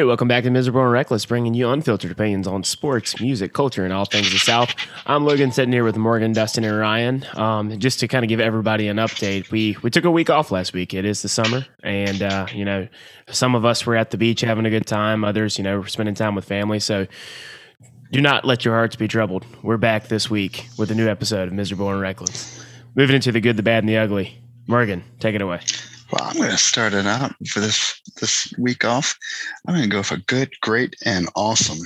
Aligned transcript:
Hey, 0.00 0.04
welcome 0.04 0.28
back 0.28 0.44
to 0.44 0.50
Miserable 0.50 0.80
and 0.80 0.92
Reckless, 0.92 1.26
bringing 1.26 1.52
you 1.52 1.68
unfiltered 1.68 2.10
opinions 2.10 2.46
on 2.46 2.64
sports, 2.64 3.20
music, 3.20 3.52
culture, 3.52 3.84
and 3.84 3.92
all 3.92 4.06
things 4.06 4.32
the 4.32 4.38
South. 4.38 4.74
I'm 5.04 5.26
Logan, 5.26 5.52
sitting 5.52 5.74
here 5.74 5.84
with 5.84 5.98
Morgan, 5.98 6.32
Dustin, 6.32 6.64
and 6.64 6.78
Ryan. 6.78 7.26
Um, 7.34 7.78
just 7.78 8.00
to 8.00 8.08
kind 8.08 8.24
of 8.24 8.30
give 8.30 8.40
everybody 8.40 8.88
an 8.88 8.96
update, 8.96 9.50
we 9.50 9.76
we 9.82 9.90
took 9.90 10.06
a 10.06 10.10
week 10.10 10.30
off 10.30 10.50
last 10.50 10.72
week. 10.72 10.94
It 10.94 11.04
is 11.04 11.20
the 11.20 11.28
summer, 11.28 11.66
and 11.82 12.22
uh, 12.22 12.46
you 12.50 12.64
know, 12.64 12.88
some 13.28 13.54
of 13.54 13.66
us 13.66 13.84
were 13.84 13.94
at 13.94 14.10
the 14.10 14.16
beach 14.16 14.40
having 14.40 14.64
a 14.64 14.70
good 14.70 14.86
time. 14.86 15.22
Others, 15.22 15.58
you 15.58 15.64
know, 15.64 15.80
were 15.80 15.86
spending 15.86 16.14
time 16.14 16.34
with 16.34 16.46
family. 16.46 16.80
So, 16.80 17.06
do 18.10 18.22
not 18.22 18.46
let 18.46 18.64
your 18.64 18.72
hearts 18.72 18.96
be 18.96 19.06
troubled. 19.06 19.44
We're 19.62 19.76
back 19.76 20.08
this 20.08 20.30
week 20.30 20.66
with 20.78 20.90
a 20.90 20.94
new 20.94 21.10
episode 21.10 21.48
of 21.48 21.52
Miserable 21.52 21.90
and 21.90 22.00
Reckless. 22.00 22.64
Moving 22.94 23.16
into 23.16 23.32
the 23.32 23.40
good, 23.42 23.58
the 23.58 23.62
bad, 23.62 23.82
and 23.82 23.88
the 23.90 23.98
ugly. 23.98 24.42
Morgan, 24.66 25.04
take 25.18 25.34
it 25.34 25.42
away. 25.42 25.60
Well, 26.10 26.24
I'm 26.24 26.36
going 26.36 26.50
to 26.50 26.58
start 26.58 26.92
it 26.92 27.06
out 27.06 27.32
for 27.48 27.60
this 27.60 28.00
this 28.20 28.52
week 28.58 28.84
off. 28.84 29.16
I'm 29.66 29.74
going 29.74 29.88
to 29.88 29.96
go 29.96 30.02
for 30.02 30.16
good, 30.16 30.50
great, 30.60 30.96
and 31.04 31.28
awesome. 31.36 31.78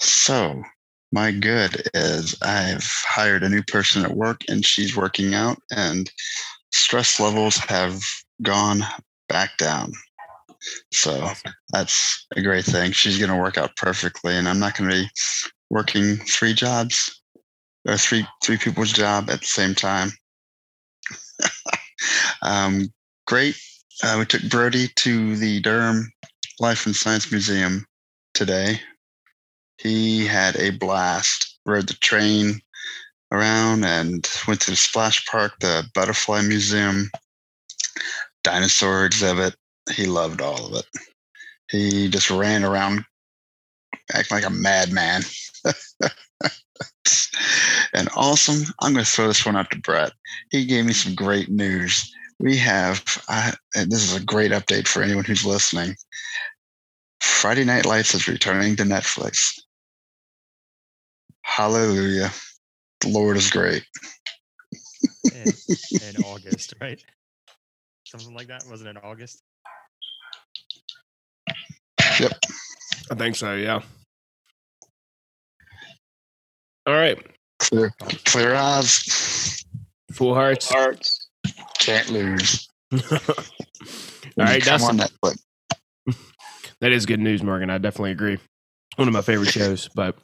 So, 0.00 0.62
my 1.12 1.30
good 1.30 1.88
is 1.92 2.36
I've 2.40 2.84
hired 3.06 3.42
a 3.42 3.50
new 3.50 3.62
person 3.62 4.04
at 4.04 4.16
work, 4.16 4.42
and 4.48 4.64
she's 4.64 4.96
working 4.96 5.34
out, 5.34 5.58
and 5.70 6.10
stress 6.72 7.20
levels 7.20 7.56
have 7.56 8.00
gone 8.42 8.82
back 9.28 9.58
down. 9.58 9.92
So 10.92 11.30
that's 11.72 12.26
a 12.36 12.42
great 12.42 12.64
thing. 12.64 12.92
She's 12.92 13.18
going 13.18 13.30
to 13.30 13.36
work 13.36 13.58
out 13.58 13.76
perfectly, 13.76 14.36
and 14.36 14.48
I'm 14.48 14.58
not 14.58 14.76
going 14.76 14.90
to 14.90 14.96
be 15.02 15.10
working 15.70 16.16
three 16.16 16.54
jobs 16.54 17.20
or 17.86 17.96
three 17.96 18.26
three 18.42 18.58
people's 18.58 18.92
job 18.92 19.30
at 19.30 19.40
the 19.40 19.46
same 19.46 19.74
time. 19.74 20.12
Um, 22.42 22.92
great. 23.26 23.56
Uh, 24.02 24.16
we 24.18 24.26
took 24.26 24.42
Brody 24.48 24.88
to 24.96 25.36
the 25.36 25.60
Durham 25.60 26.12
Life 26.58 26.86
and 26.86 26.96
Science 26.96 27.30
Museum 27.30 27.86
today. 28.34 28.80
He 29.78 30.26
had 30.26 30.56
a 30.56 30.70
blast. 30.70 31.58
Rode 31.66 31.88
the 31.88 31.94
train 31.94 32.60
around 33.32 33.84
and 33.84 34.28
went 34.48 34.60
to 34.62 34.70
the 34.70 34.76
splash 34.76 35.26
park, 35.26 35.52
the 35.60 35.88
butterfly 35.94 36.42
museum, 36.42 37.10
dinosaur 38.42 39.04
exhibit. 39.04 39.54
He 39.92 40.06
loved 40.06 40.40
all 40.40 40.66
of 40.66 40.74
it. 40.74 40.86
He 41.70 42.08
just 42.08 42.30
ran 42.30 42.64
around 42.64 43.04
acting 44.12 44.36
like 44.36 44.46
a 44.46 44.50
madman. 44.50 45.22
and 47.94 48.08
awesome. 48.16 48.64
I'm 48.80 48.92
going 48.92 49.04
to 49.04 49.10
throw 49.10 49.28
this 49.28 49.46
one 49.46 49.56
out 49.56 49.70
to 49.70 49.78
Brett. 49.78 50.12
He 50.50 50.64
gave 50.64 50.84
me 50.84 50.92
some 50.92 51.14
great 51.14 51.48
news. 51.48 52.12
We 52.40 52.56
have, 52.56 53.22
uh, 53.28 53.52
and 53.76 53.92
this 53.92 54.02
is 54.02 54.16
a 54.16 54.24
great 54.24 54.50
update 54.50 54.88
for 54.88 55.02
anyone 55.02 55.24
who's 55.24 55.44
listening. 55.44 55.94
Friday 57.20 57.64
Night 57.64 57.84
Lights 57.84 58.14
is 58.14 58.28
returning 58.28 58.76
to 58.76 58.82
Netflix. 58.82 59.60
Hallelujah. 61.42 62.30
The 63.02 63.08
Lord 63.08 63.36
is 63.36 63.50
great. 63.50 63.84
in, 65.34 65.42
in 66.08 66.16
August, 66.24 66.72
right? 66.80 67.04
Something 68.06 68.34
like 68.34 68.48
that. 68.48 68.64
Wasn't 68.70 68.88
it 68.88 69.04
August? 69.04 69.42
Yep. 72.18 72.32
I 73.10 73.14
think 73.16 73.36
so, 73.36 73.54
yeah. 73.54 73.82
All 76.86 76.94
right. 76.94 77.18
Clear, 77.58 77.92
clear 78.24 78.54
eyes. 78.54 79.62
Full 80.12 80.34
hearts. 80.34 80.70
Hearts. 80.70 81.19
Can't 81.80 82.08
lose. 82.10 82.68
All 82.92 82.98
right, 84.38 84.62
Come 84.62 84.78
Dustin. 84.78 85.00
on 85.00 85.06
Netflix. 85.08 85.38
That 86.80 86.92
is 86.92 87.04
good 87.06 87.20
news, 87.20 87.42
Morgan. 87.42 87.68
I 87.70 87.78
definitely 87.78 88.12
agree. 88.12 88.38
One 88.96 89.06
of 89.08 89.12
my 89.14 89.22
favorite 89.22 89.50
shows. 89.50 89.88
But 89.94 90.16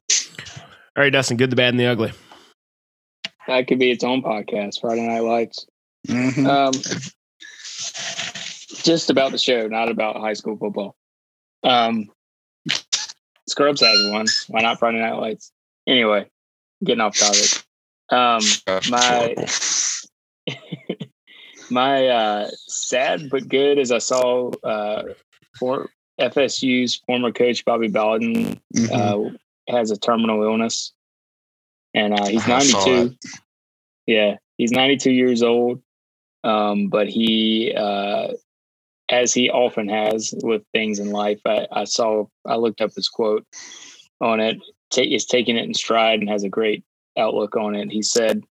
all 0.96 1.02
right, 1.02 1.12
Dustin, 1.12 1.36
good, 1.36 1.50
the 1.50 1.56
bad, 1.56 1.70
and 1.70 1.80
the 1.80 1.86
ugly. 1.86 2.12
That 3.46 3.66
could 3.68 3.78
be 3.78 3.90
its 3.90 4.02
own 4.04 4.22
podcast, 4.22 4.80
Friday 4.80 5.06
Night 5.06 5.20
Lights. 5.20 5.66
Mhm. 6.08 6.46
Um, 6.48 6.72
just 8.82 9.10
about 9.10 9.32
the 9.32 9.38
show, 9.38 9.66
not 9.68 9.88
about 9.90 10.16
high 10.16 10.32
school 10.32 10.56
football. 10.56 10.96
Um, 11.62 12.10
Scrubs 13.48 13.80
has 13.80 14.10
one. 14.12 14.26
Why 14.48 14.60
not 14.62 14.78
Friday 14.78 14.98
Night 14.98 15.18
Lights? 15.18 15.52
Anyway, 15.86 16.26
getting 16.84 17.00
off 17.00 17.16
topic. 17.16 17.62
Um, 18.10 18.40
my 18.90 19.00
horrible. 19.04 19.46
My 21.70 22.06
uh, 22.08 22.50
sad 22.68 23.28
but 23.30 23.48
good 23.48 23.78
is 23.78 23.90
I 23.92 23.98
saw 23.98 24.50
uh, 24.62 25.02
for 25.58 25.88
FSU's 26.20 26.96
former 27.06 27.32
coach 27.32 27.64
Bobby 27.64 27.88
Bowden 27.88 28.60
Mhm. 28.74 28.90
uh, 29.34 29.36
has 29.68 29.90
a 29.90 29.96
terminal 29.98 30.42
illness, 30.42 30.92
and 31.94 32.14
uh, 32.14 32.26
he's 32.26 32.46
92. 32.46 33.16
Yeah, 34.06 34.36
he's 34.58 34.70
92 34.70 35.10
years 35.10 35.42
old, 35.42 35.82
um, 36.44 36.88
but 36.88 37.08
he, 37.08 37.72
uh, 37.76 38.28
as 39.08 39.34
he 39.34 39.50
often 39.50 39.88
has 39.88 40.32
with 40.42 40.62
things 40.72 40.98
in 41.00 41.10
life, 41.10 41.40
I, 41.44 41.66
I 41.72 41.84
saw, 41.84 42.26
I 42.44 42.56
looked 42.56 42.80
up 42.80 42.92
his 42.94 43.08
quote 43.08 43.44
on 44.20 44.40
it. 44.40 44.58
Ta 44.90 45.02
is 45.02 45.26
taking 45.26 45.56
it 45.56 45.64
in 45.64 45.74
stride 45.74 46.20
and 46.20 46.28
has 46.28 46.44
a 46.44 46.48
great 46.48 46.84
outlook 47.16 47.56
on 47.56 47.74
it. 47.74 47.90
He 47.90 48.02
said, 48.02 48.44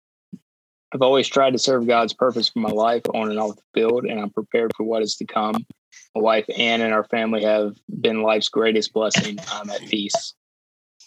"I've 0.94 1.02
always 1.02 1.28
tried 1.28 1.52
to 1.52 1.58
serve 1.58 1.86
God's 1.86 2.12
purpose 2.12 2.48
for 2.48 2.60
my 2.60 2.70
life 2.70 3.02
on 3.12 3.30
and 3.30 3.38
off 3.38 3.56
the 3.56 3.62
field, 3.74 4.04
and 4.04 4.20
I'm 4.20 4.30
prepared 4.30 4.72
for 4.76 4.84
what 4.84 5.02
is 5.02 5.16
to 5.16 5.26
come." 5.26 5.66
My 6.14 6.20
wife 6.20 6.46
Ann 6.56 6.80
and 6.80 6.94
our 6.94 7.04
family 7.04 7.42
have 7.42 7.76
been 8.00 8.22
life's 8.22 8.48
greatest 8.48 8.92
blessing. 8.92 9.38
I'm 9.50 9.70
at 9.70 9.80
peace. 9.82 10.34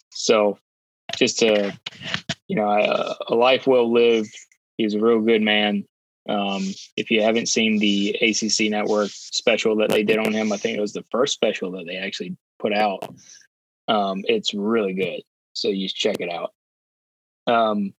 So, 0.09 0.59
just 1.15 1.39
to, 1.39 1.77
you 2.47 2.55
know, 2.55 2.67
a, 2.67 3.15
a 3.29 3.35
life 3.35 3.67
well 3.67 3.91
lived. 3.91 4.35
He's 4.77 4.93
a 4.93 4.99
real 4.99 5.21
good 5.21 5.41
man. 5.41 5.85
Um, 6.29 6.63
if 6.97 7.09
you 7.09 7.21
haven't 7.21 7.47
seen 7.47 7.79
the 7.79 8.17
ACC 8.21 8.69
network 8.69 9.09
special 9.11 9.77
that 9.77 9.89
they 9.89 10.03
did 10.03 10.17
on 10.17 10.33
him, 10.33 10.51
I 10.51 10.57
think 10.57 10.77
it 10.77 10.81
was 10.81 10.93
the 10.93 11.05
first 11.09 11.33
special 11.33 11.71
that 11.71 11.85
they 11.85 11.95
actually 11.95 12.35
put 12.59 12.73
out. 12.73 13.07
Um, 13.87 14.23
it's 14.27 14.53
really 14.53 14.93
good. 14.93 15.21
So 15.53 15.69
you 15.69 15.87
check 15.87 16.17
it 16.19 16.29
out. 16.29 16.53
Um, 17.47 17.93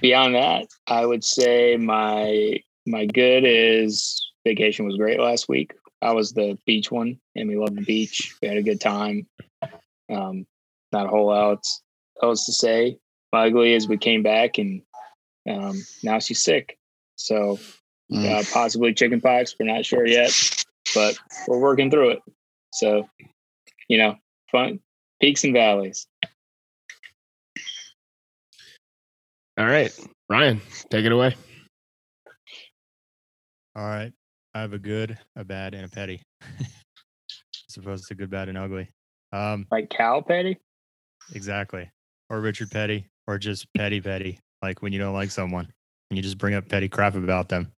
beyond 0.00 0.34
that, 0.34 0.66
I 0.86 1.04
would 1.04 1.24
say 1.24 1.76
my 1.76 2.60
my 2.86 3.06
good 3.06 3.44
is 3.44 4.24
vacation 4.44 4.86
was 4.86 4.96
great 4.96 5.20
last 5.20 5.48
week. 5.48 5.74
I 6.00 6.12
was 6.12 6.32
the 6.32 6.56
beach 6.66 6.90
one, 6.90 7.18
and 7.36 7.48
we 7.48 7.56
loved 7.56 7.76
the 7.76 7.82
beach. 7.84 8.34
We 8.40 8.48
had 8.48 8.56
a 8.56 8.62
good 8.62 8.80
time. 8.80 9.26
Um, 10.10 10.46
not 10.92 11.06
a 11.06 11.08
whole 11.08 11.26
lot 11.26 11.64
else, 12.22 12.46
to 12.46 12.52
say. 12.52 12.98
My 13.32 13.46
ugly 13.46 13.74
is 13.74 13.88
we 13.88 13.98
came 13.98 14.22
back 14.22 14.56
and 14.58 14.80
um, 15.48 15.82
now 16.02 16.18
she's 16.18 16.42
sick. 16.42 16.78
So 17.16 17.58
Mm. 18.10 18.24
uh, 18.24 18.42
possibly 18.52 18.94
chicken 18.94 19.20
pox. 19.20 19.54
We're 19.60 19.66
not 19.66 19.84
sure 19.84 20.06
yet, 20.06 20.32
but 20.94 21.18
we're 21.46 21.58
working 21.58 21.90
through 21.90 22.12
it. 22.12 22.22
So, 22.72 23.06
you 23.86 23.98
know, 23.98 24.14
fun 24.50 24.80
peaks 25.20 25.44
and 25.44 25.52
valleys. 25.52 26.06
All 29.58 29.66
right. 29.66 29.92
Ryan, 30.30 30.60
take 30.90 31.04
it 31.04 31.12
away. 31.12 31.34
All 33.76 33.84
right. 33.84 34.12
I 34.54 34.60
have 34.60 34.72
a 34.72 34.78
good, 34.78 35.18
a 35.36 35.44
bad, 35.44 35.74
and 35.74 35.84
a 35.84 35.88
petty. 35.88 36.22
As 36.60 37.76
opposed 37.76 38.06
to 38.08 38.14
good, 38.14 38.30
bad, 38.30 38.48
and 38.48 38.56
ugly. 38.58 38.88
Um, 39.32 39.66
Like 39.70 39.90
cow 39.90 40.20
Petty. 40.20 40.56
exactly. 41.34 41.90
Or 42.30 42.40
Richard 42.40 42.70
Petty, 42.70 43.06
or 43.26 43.38
just 43.38 43.66
petty 43.76 44.00
petty, 44.00 44.38
like 44.62 44.80
when 44.82 44.92
you 44.92 44.98
don't 44.98 45.14
like 45.14 45.30
someone 45.30 45.66
and 46.10 46.16
you 46.16 46.22
just 46.22 46.38
bring 46.38 46.54
up 46.54 46.68
petty 46.68 46.88
crap 46.88 47.14
about 47.14 47.48
them. 47.48 47.70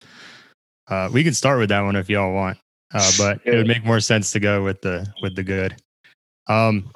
Uh, 0.88 1.08
we 1.12 1.22
can 1.22 1.34
start 1.34 1.58
with 1.58 1.68
that 1.68 1.80
one 1.82 1.96
if 1.96 2.08
y'all 2.10 2.32
want, 2.32 2.58
uh, 2.94 3.10
but 3.18 3.40
it 3.44 3.54
would 3.54 3.66
make 3.66 3.84
more 3.84 4.00
sense 4.00 4.32
to 4.32 4.40
go 4.40 4.62
with 4.64 4.80
the 4.80 5.06
with 5.22 5.34
the 5.36 5.42
good. 5.42 5.76
Um, 6.48 6.90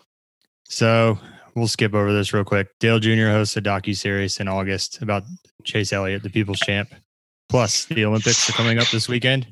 so 0.69 1.19
we'll 1.55 1.69
skip 1.69 1.95
over 1.95 2.13
this 2.13 2.33
real 2.33 2.45
quick. 2.45 2.69
Dale 2.81 2.99
Jr. 2.99 3.29
hosts 3.29 3.57
a 3.57 3.63
docu 3.63 3.97
series 3.97 4.41
in 4.41 4.49
August 4.49 5.03
about 5.03 5.25
Chase 5.65 5.93
Elliott, 5.93 6.23
the 6.23 6.31
People's 6.31 6.61
Champ. 6.61 6.89
Plus, 7.49 7.85
the 7.87 8.05
Olympics 8.05 8.49
are 8.49 8.55
coming 8.55 8.79
up 8.79 8.89
this 8.91 9.09
weekend. 9.09 9.47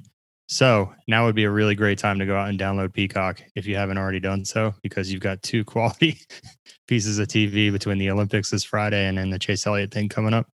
So 0.49 0.93
now 1.07 1.27
would 1.27 1.37
be 1.37 1.45
a 1.45 1.51
really 1.51 1.77
great 1.77 1.99
time 1.99 2.19
to 2.19 2.27
go 2.27 2.37
out 2.37 2.49
and 2.49 2.59
download 2.59 2.93
Peacock 2.93 3.41
if 3.55 3.67
you 3.67 3.77
haven't 3.77 3.99
already 3.99 4.19
done 4.19 4.45
so, 4.45 4.75
because 4.83 5.13
you've 5.13 5.21
got 5.21 5.43
two 5.43 5.65
quality 5.67 6.19
pieces 6.89 7.19
of 7.19 7.29
TV 7.29 7.71
between 7.71 7.99
the 7.99 8.11
Olympics 8.11 8.51
this 8.51 8.65
Friday 8.65 9.07
and 9.07 9.17
then 9.17 9.31
the 9.31 9.39
Chase 9.39 9.67
Elliott 9.67 9.93
thing 9.93 10.09
coming 10.09 10.35
up. 10.35 10.49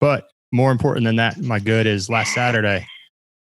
But 0.00 0.28
more 0.52 0.70
important 0.70 1.04
than 1.04 1.16
that, 1.16 1.38
my 1.38 1.58
good 1.58 1.86
is 1.86 2.08
last 2.08 2.32
Saturday. 2.32 2.86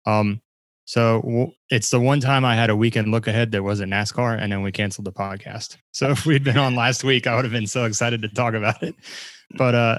Um, 0.06 0.40
so 0.84 1.20
w- 1.22 1.52
it's 1.70 1.90
the 1.90 2.00
one 2.00 2.20
time 2.20 2.44
I 2.44 2.54
had 2.54 2.70
a 2.70 2.76
weekend 2.76 3.10
look 3.10 3.26
ahead 3.26 3.52
that 3.52 3.62
wasn't 3.62 3.92
NASCAR, 3.92 4.38
and 4.40 4.52
then 4.52 4.62
we 4.62 4.72
canceled 4.72 5.06
the 5.06 5.12
podcast. 5.12 5.76
So 5.94 6.10
if 6.10 6.26
we'd 6.26 6.42
been 6.42 6.58
on 6.58 6.74
last 6.74 7.04
week, 7.04 7.28
I 7.28 7.36
would 7.36 7.44
have 7.44 7.52
been 7.52 7.68
so 7.68 7.84
excited 7.84 8.20
to 8.22 8.28
talk 8.28 8.54
about 8.54 8.82
it. 8.82 8.96
But 9.56 9.76
uh, 9.76 9.98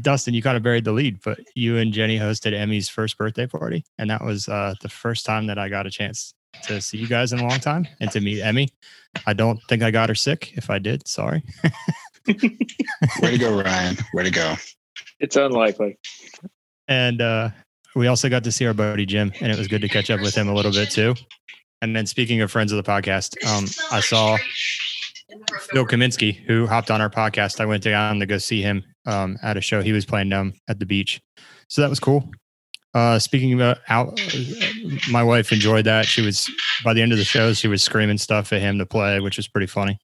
Dustin, 0.00 0.32
you 0.32 0.40
kind 0.40 0.56
of 0.56 0.62
buried 0.62 0.86
the 0.86 0.92
lead. 0.92 1.20
But 1.22 1.40
you 1.54 1.76
and 1.76 1.92
Jenny 1.92 2.18
hosted 2.18 2.54
Emmy's 2.54 2.88
first 2.88 3.18
birthday 3.18 3.46
party, 3.46 3.84
and 3.98 4.08
that 4.08 4.24
was 4.24 4.48
uh, 4.48 4.74
the 4.80 4.88
first 4.88 5.26
time 5.26 5.48
that 5.48 5.58
I 5.58 5.68
got 5.68 5.86
a 5.86 5.90
chance 5.90 6.32
to 6.62 6.80
see 6.80 6.96
you 6.96 7.06
guys 7.06 7.34
in 7.34 7.40
a 7.40 7.46
long 7.46 7.60
time 7.60 7.86
and 8.00 8.10
to 8.12 8.20
meet 8.20 8.40
Emmy. 8.40 8.70
I 9.26 9.34
don't 9.34 9.60
think 9.68 9.82
I 9.82 9.90
got 9.90 10.08
her 10.08 10.14
sick. 10.14 10.52
If 10.56 10.70
I 10.70 10.78
did, 10.78 11.06
sorry. 11.06 11.42
Way 12.26 13.32
to 13.32 13.38
go, 13.38 13.60
Ryan. 13.60 13.96
Way 14.14 14.24
to 14.24 14.30
go. 14.30 14.54
It's 15.20 15.36
unlikely. 15.36 15.98
And 16.88 17.20
uh, 17.20 17.50
we 17.96 18.06
also 18.06 18.28
got 18.28 18.44
to 18.44 18.52
see 18.52 18.66
our 18.66 18.74
buddy 18.74 19.06
Jim, 19.06 19.32
and 19.40 19.50
it 19.50 19.58
was 19.58 19.66
good 19.66 19.80
to 19.80 19.88
catch 19.88 20.10
up 20.10 20.20
with 20.20 20.34
him 20.34 20.48
a 20.48 20.54
little 20.54 20.70
bit 20.70 20.90
too. 20.90 21.14
And 21.80 21.96
then 21.96 22.06
speaking 22.06 22.42
of 22.42 22.52
friends 22.52 22.70
of 22.70 22.76
the 22.76 22.88
podcast, 22.88 23.36
um, 23.46 23.64
I 23.90 24.00
saw 24.00 24.36
Phil 25.60 25.86
Kaminsky, 25.86 26.36
who 26.46 26.66
hopped 26.66 26.90
on 26.90 27.00
our 27.00 27.10
podcast. 27.10 27.58
I 27.58 27.64
went 27.64 27.82
down 27.82 28.20
to 28.20 28.26
go 28.26 28.38
see 28.38 28.60
him 28.60 28.84
um, 29.06 29.38
at 29.42 29.56
a 29.56 29.60
show 29.60 29.82
he 29.82 29.92
was 29.92 30.04
playing 30.04 30.32
at 30.68 30.78
the 30.78 30.86
beach. 30.86 31.20
So 31.68 31.80
that 31.80 31.90
was 31.90 31.98
cool. 31.98 32.30
Uh, 32.94 33.18
speaking 33.18 33.52
about 33.54 33.78
out, 33.88 34.20
my 35.10 35.22
wife 35.22 35.52
enjoyed 35.52 35.86
that. 35.86 36.06
She 36.06 36.22
was 36.22 36.50
by 36.84 36.92
the 36.92 37.02
end 37.02 37.12
of 37.12 37.18
the 37.18 37.24
show, 37.24 37.52
she 37.54 37.68
was 37.68 37.82
screaming 37.82 38.18
stuff 38.18 38.52
at 38.52 38.60
him 38.60 38.78
to 38.78 38.86
play, 38.86 39.20
which 39.20 39.38
was 39.38 39.48
pretty 39.48 39.66
funny. 39.66 39.98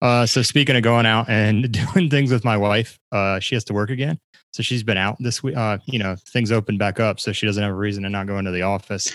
Uh, 0.00 0.26
so 0.26 0.42
speaking 0.42 0.76
of 0.76 0.82
going 0.82 1.06
out 1.06 1.28
and 1.28 1.72
doing 1.94 2.10
things 2.10 2.30
with 2.30 2.44
my 2.44 2.56
wife, 2.56 2.98
uh, 3.12 3.40
she 3.40 3.54
has 3.54 3.64
to 3.64 3.72
work 3.72 3.90
again. 3.90 4.18
So 4.54 4.62
she's 4.62 4.84
been 4.84 4.96
out 4.96 5.16
this 5.18 5.42
week. 5.42 5.56
Uh, 5.56 5.78
you 5.86 5.98
know, 5.98 6.14
things 6.28 6.52
opened 6.52 6.78
back 6.78 7.00
up, 7.00 7.18
so 7.18 7.32
she 7.32 7.44
doesn't 7.44 7.60
have 7.60 7.72
a 7.72 7.76
reason 7.76 8.04
to 8.04 8.08
not 8.08 8.28
go 8.28 8.38
into 8.38 8.52
the 8.52 8.62
office. 8.62 9.12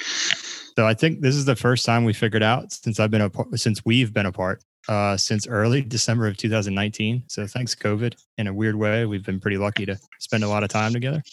So 0.76 0.86
I 0.86 0.94
think 0.94 1.22
this 1.22 1.34
is 1.34 1.46
the 1.46 1.56
first 1.56 1.86
time 1.86 2.04
we 2.04 2.12
figured 2.12 2.44
out 2.44 2.74
since 2.74 3.00
I've 3.00 3.10
been 3.10 3.22
apart, 3.22 3.58
since 3.58 3.86
we've 3.86 4.14
been 4.14 4.26
apart, 4.26 4.62
uh, 4.90 5.16
since 5.16 5.48
early 5.48 5.82
December 5.82 6.28
of 6.28 6.36
2019. 6.36 7.24
So 7.28 7.48
thanks 7.48 7.74
COVID. 7.74 8.16
In 8.38 8.48
a 8.48 8.54
weird 8.54 8.76
way, 8.76 9.06
we've 9.06 9.24
been 9.24 9.40
pretty 9.40 9.58
lucky 9.58 9.86
to 9.86 9.98
spend 10.20 10.44
a 10.44 10.50
lot 10.50 10.64
of 10.64 10.70
time 10.70 10.92
together. 10.92 11.24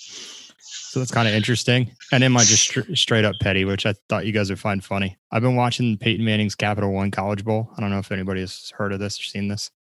So 0.61 1.01
that's 1.01 1.11
kind 1.11 1.27
of 1.27 1.35
interesting. 1.35 1.91
And 2.13 2.23
then 2.23 2.31
my 2.31 2.45
just 2.45 2.63
str- 2.63 2.95
straight 2.95 3.25
up 3.25 3.35
petty, 3.41 3.65
which 3.65 3.87
I 3.87 3.95
thought 4.09 4.25
you 4.25 4.33
guys 4.33 4.51
would 4.51 4.61
find 4.61 4.85
funny. 4.85 5.17
I've 5.33 5.43
been 5.43 5.57
watching 5.57 5.99
Peyton 5.99 6.25
Manning's 6.25 6.55
Capital 6.55 6.93
One 6.93 7.11
College 7.11 7.45
Bowl. 7.45 7.71
I 7.77 7.81
don't 7.81 7.91
know 7.91 7.99
if 7.99 8.13
anybody 8.13 8.43
has 8.43 8.73
heard 8.77 8.93
of 8.93 9.01
this 9.01 9.19
or 9.19 9.25
seen 9.25 9.49
this. 9.49 9.73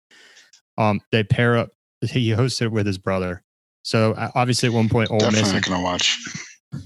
Um, 0.76 1.00
they 1.12 1.22
pair 1.22 1.56
up. 1.56 1.70
He 2.00 2.30
hosted 2.30 2.62
it 2.62 2.72
with 2.72 2.86
his 2.86 2.98
brother. 2.98 3.44
So 3.86 4.14
uh, 4.14 4.32
obviously, 4.34 4.68
at 4.68 4.72
one 4.72 4.88
point, 4.88 5.12
Ole 5.12 5.18
Definitely 5.20 5.42
Miss. 5.42 5.52
not 5.52 5.62
gonna 5.62 5.82
watch. 5.82 6.18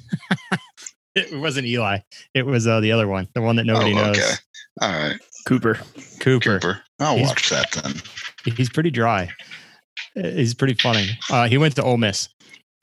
It 1.16 1.36
wasn't 1.40 1.66
Eli. 1.66 1.98
It 2.34 2.46
was 2.46 2.68
uh, 2.68 2.78
the 2.78 2.92
other 2.92 3.08
one, 3.08 3.26
the 3.34 3.42
one 3.42 3.56
that 3.56 3.64
nobody 3.66 3.92
oh, 3.94 4.12
knows. 4.12 4.38
All 4.80 4.92
right. 4.92 5.18
Cooper. 5.44 5.80
Cooper. 6.20 6.60
Cooper. 6.60 6.82
I'll 7.00 7.16
He's- 7.16 7.28
watch 7.28 7.50
that 7.50 7.72
then. 7.72 7.94
He's 8.54 8.70
pretty 8.70 8.92
dry. 8.92 9.28
Uh, 10.16 10.28
He's 10.28 10.54
pretty 10.54 10.74
funny. 10.74 11.08
Uh, 11.28 11.48
he 11.48 11.58
went 11.58 11.74
to 11.76 11.82
Ole 11.82 11.96
Miss, 11.96 12.28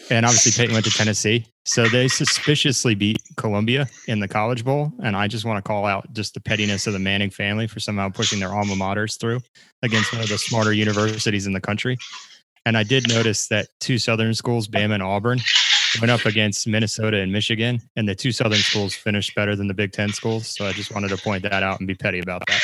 and 0.10 0.26
obviously 0.26 0.52
Peyton 0.52 0.74
went 0.74 0.86
to 0.86 0.92
Tennessee. 0.92 1.46
So 1.64 1.88
they 1.88 2.10
suspiciously 2.10 2.96
beat 2.96 3.22
Columbia 3.38 3.88
in 4.10 4.20
the 4.20 4.28
College 4.28 4.66
Bowl, 4.66 4.92
and 5.02 5.16
I 5.16 5.30
just 5.30 5.46
want 5.46 5.64
to 5.64 5.66
call 5.66 5.86
out 5.86 6.12
just 6.12 6.34
the 6.34 6.42
pettiness 6.42 6.86
of 6.86 6.92
the 6.92 7.00
Manning 7.00 7.30
family 7.30 7.66
for 7.66 7.80
somehow 7.80 8.10
pushing 8.10 8.42
their 8.42 8.54
alma 8.54 8.74
maters 8.74 9.18
through 9.18 9.40
against 9.84 10.12
one 10.12 10.22
of 10.22 10.28
the 10.28 10.38
smarter 10.38 10.74
universities 10.74 11.48
in 11.48 11.54
the 11.54 11.62
country. 11.62 11.98
And 12.68 12.78
I 12.78 12.84
did 12.84 13.08
notice 13.08 13.48
that 13.48 13.70
two 13.80 13.98
Southern 13.98 14.34
schools, 14.34 14.68
Bama 14.68 14.96
and 14.96 15.02
Auburn, 15.02 15.40
went 16.02 16.12
up 16.12 16.26
against 16.26 16.68
Minnesota 16.68 17.16
and 17.16 17.32
Michigan, 17.32 17.80
and 17.96 18.10
the 18.10 18.14
two 18.14 18.34
Southern 18.34 18.60
schools 18.60 18.94
finished 18.94 19.34
better 19.36 19.56
than 19.56 19.70
the 19.70 19.74
Big 19.74 19.94
Ten 19.94 20.10
schools. 20.10 20.48
So 20.48 20.66
I 20.66 20.74
just 20.74 20.94
wanted 20.94 21.08
to 21.12 21.18
point 21.18 21.44
that 21.44 21.64
out 21.64 21.80
and 21.80 21.88
be 21.88 21.96
petty 21.96 22.20
about 22.20 22.44
that. 22.48 22.62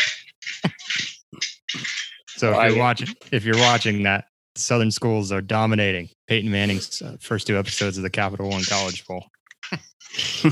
so 2.27 2.59
if 2.59 2.73
you're 2.73 2.79
watching, 2.83 3.15
if 3.31 3.45
you're 3.45 3.57
watching 3.57 4.03
that, 4.03 4.25
Southern 4.55 4.91
schools 4.91 5.31
are 5.31 5.39
dominating 5.39 6.09
Peyton 6.27 6.51
Manning's 6.51 7.01
uh, 7.01 7.15
first 7.21 7.47
two 7.47 7.57
episodes 7.57 7.95
of 7.95 8.03
the 8.03 8.09
Capital 8.09 8.49
One 8.49 8.65
College 8.65 9.07
Bowl. 9.07 9.23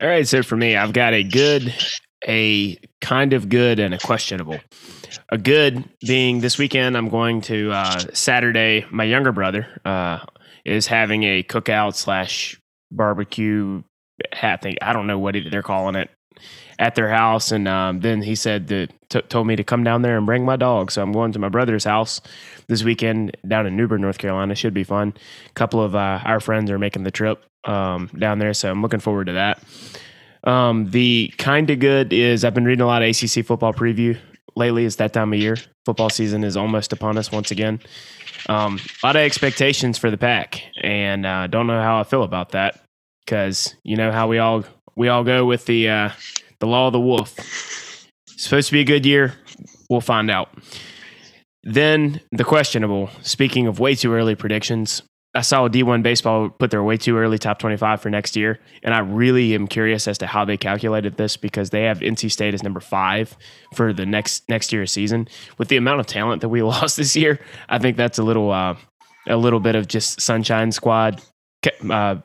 All 0.00 0.08
right, 0.08 0.28
so 0.28 0.44
for 0.44 0.56
me, 0.56 0.76
I've 0.76 0.92
got 0.92 1.12
a 1.12 1.24
good, 1.24 1.74
a 2.24 2.78
kind 3.00 3.32
of 3.32 3.48
good, 3.48 3.80
and 3.80 3.94
a 3.94 3.98
questionable. 3.98 4.60
A 5.28 5.38
good 5.38 5.84
being 6.06 6.40
this 6.40 6.58
weekend, 6.58 6.96
I'm 6.96 7.08
going 7.08 7.40
to 7.42 7.70
uh, 7.72 7.98
Saturday. 8.12 8.84
My 8.90 9.04
younger 9.04 9.32
brother 9.32 9.80
uh, 9.84 10.20
is 10.64 10.86
having 10.86 11.22
a 11.24 11.42
cookout 11.42 11.94
slash 11.94 12.60
barbecue. 12.90 13.82
I 14.42 14.56
think 14.56 14.78
I 14.82 14.92
don't 14.92 15.06
know 15.06 15.18
what 15.18 15.36
they're 15.50 15.62
calling 15.62 15.96
it 15.96 16.10
at 16.78 16.94
their 16.94 17.08
house, 17.08 17.52
and 17.52 17.66
um, 17.66 18.00
then 18.00 18.22
he 18.22 18.34
said 18.34 18.68
that 18.68 18.92
t- 19.08 19.22
told 19.22 19.46
me 19.46 19.56
to 19.56 19.64
come 19.64 19.84
down 19.84 20.02
there 20.02 20.16
and 20.16 20.26
bring 20.26 20.44
my 20.44 20.56
dog. 20.56 20.90
So 20.90 21.02
I'm 21.02 21.12
going 21.12 21.32
to 21.32 21.38
my 21.38 21.48
brother's 21.48 21.84
house 21.84 22.20
this 22.68 22.84
weekend 22.84 23.36
down 23.46 23.66
in 23.66 23.76
New 23.76 23.88
Bern, 23.88 24.02
North 24.02 24.18
Carolina. 24.18 24.54
Should 24.54 24.74
be 24.74 24.84
fun. 24.84 25.14
A 25.48 25.52
couple 25.54 25.82
of 25.82 25.94
uh, 25.94 26.20
our 26.24 26.40
friends 26.40 26.70
are 26.70 26.78
making 26.78 27.04
the 27.04 27.10
trip 27.10 27.44
um, 27.64 28.10
down 28.18 28.38
there, 28.38 28.54
so 28.54 28.70
I'm 28.70 28.82
looking 28.82 29.00
forward 29.00 29.26
to 29.26 29.32
that. 29.34 29.62
Um, 30.44 30.90
the 30.90 31.32
kind 31.38 31.68
of 31.70 31.80
good 31.80 32.12
is 32.12 32.44
I've 32.44 32.54
been 32.54 32.64
reading 32.64 32.82
a 32.82 32.86
lot 32.86 33.02
of 33.02 33.08
ACC 33.08 33.44
football 33.44 33.72
preview 33.72 34.16
lately. 34.56 34.84
It's 34.84 34.96
that 34.96 35.12
time 35.12 35.32
of 35.32 35.38
year. 35.38 35.56
Football 35.84 36.10
season 36.10 36.42
is 36.42 36.56
almost 36.56 36.92
upon 36.92 37.18
us 37.18 37.30
once 37.30 37.50
again. 37.50 37.80
Um, 38.48 38.80
a 39.02 39.06
lot 39.06 39.16
of 39.16 39.22
expectations 39.22 39.98
for 39.98 40.10
the 40.10 40.16
pack, 40.16 40.62
and 40.82 41.26
uh, 41.26 41.46
don't 41.46 41.66
know 41.66 41.80
how 41.80 42.00
I 42.00 42.04
feel 42.04 42.22
about 42.22 42.50
that 42.50 42.80
because 43.24 43.74
you 43.82 43.96
know 43.96 44.12
how 44.12 44.28
we 44.28 44.38
all 44.38 44.64
we 44.96 45.08
all 45.08 45.24
go 45.24 45.44
with 45.44 45.66
the 45.66 45.88
uh, 45.88 46.10
the 46.60 46.66
law 46.66 46.86
of 46.86 46.92
the 46.92 47.00
wolf. 47.00 47.38
It's 47.38 48.44
supposed 48.44 48.68
to 48.68 48.72
be 48.72 48.80
a 48.80 48.84
good 48.84 49.06
year. 49.06 49.34
We'll 49.90 50.00
find 50.00 50.30
out. 50.30 50.50
Then 51.62 52.20
the 52.30 52.44
questionable. 52.44 53.10
Speaking 53.22 53.66
of 53.66 53.80
way 53.80 53.94
too 53.94 54.12
early 54.12 54.36
predictions, 54.36 55.02
I 55.36 55.42
saw 55.42 55.68
D1 55.68 56.02
baseball 56.02 56.48
put 56.48 56.70
their 56.70 56.82
way 56.82 56.96
too 56.96 57.18
early 57.18 57.38
top 57.38 57.58
25 57.58 58.00
for 58.00 58.08
next 58.08 58.36
year. 58.36 58.58
And 58.82 58.94
I 58.94 59.00
really 59.00 59.54
am 59.54 59.68
curious 59.68 60.08
as 60.08 60.16
to 60.18 60.26
how 60.26 60.46
they 60.46 60.56
calculated 60.56 61.18
this 61.18 61.36
because 61.36 61.70
they 61.70 61.82
have 61.82 61.98
NC 61.98 62.32
State 62.32 62.54
as 62.54 62.62
number 62.62 62.80
five 62.80 63.36
for 63.74 63.92
the 63.92 64.06
next 64.06 64.48
next 64.48 64.72
year's 64.72 64.90
season. 64.90 65.28
With 65.58 65.68
the 65.68 65.76
amount 65.76 66.00
of 66.00 66.06
talent 66.06 66.40
that 66.40 66.48
we 66.48 66.62
lost 66.62 66.96
this 66.96 67.14
year, 67.14 67.38
I 67.68 67.78
think 67.78 67.98
that's 67.98 68.18
a 68.18 68.22
little 68.22 68.50
uh, 68.50 68.76
a 69.28 69.36
little 69.36 69.60
bit 69.60 69.74
of 69.74 69.88
just 69.88 70.22
sunshine 70.22 70.72
squad 70.72 71.20
uh, 71.90 72.16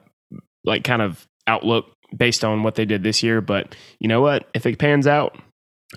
like 0.64 0.84
kind 0.86 1.02
of 1.02 1.28
outlook 1.48 1.92
based 2.16 2.46
on 2.46 2.64
what 2.64 2.76
they 2.76 2.86
did 2.86 3.04
this 3.04 3.22
year. 3.22 3.42
But 3.42 3.76
you 4.00 4.08
know 4.08 4.22
what? 4.22 4.48
If 4.54 4.66
it 4.66 4.80
pans 4.80 5.06
out, 5.06 5.38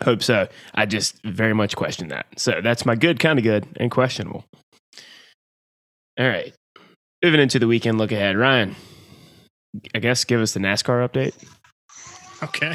hope 0.03 0.23
so. 0.23 0.49
I 0.75 0.87
just 0.87 1.23
very 1.23 1.55
much 1.55 1.77
question 1.77 2.09
that. 2.09 2.27
So 2.37 2.61
that's 2.61 2.85
my 2.85 2.97
good, 2.97 3.21
kind 3.21 3.39
of 3.39 3.45
good, 3.45 3.67
and 3.77 3.89
questionable. 3.89 4.45
All 6.19 6.27
right. 6.29 6.53
Moving 7.25 7.41
into 7.41 7.59
the 7.59 7.67
weekend 7.67 7.97
look 7.97 8.13
ahead. 8.13 8.37
Ryan, 8.37 8.77
I 9.95 9.99
guess 9.99 10.25
give 10.25 10.43
us 10.43 10.53
the 10.53 10.61
NASCAR 10.61 11.09
update. 11.09 11.33
Okay. 12.43 12.75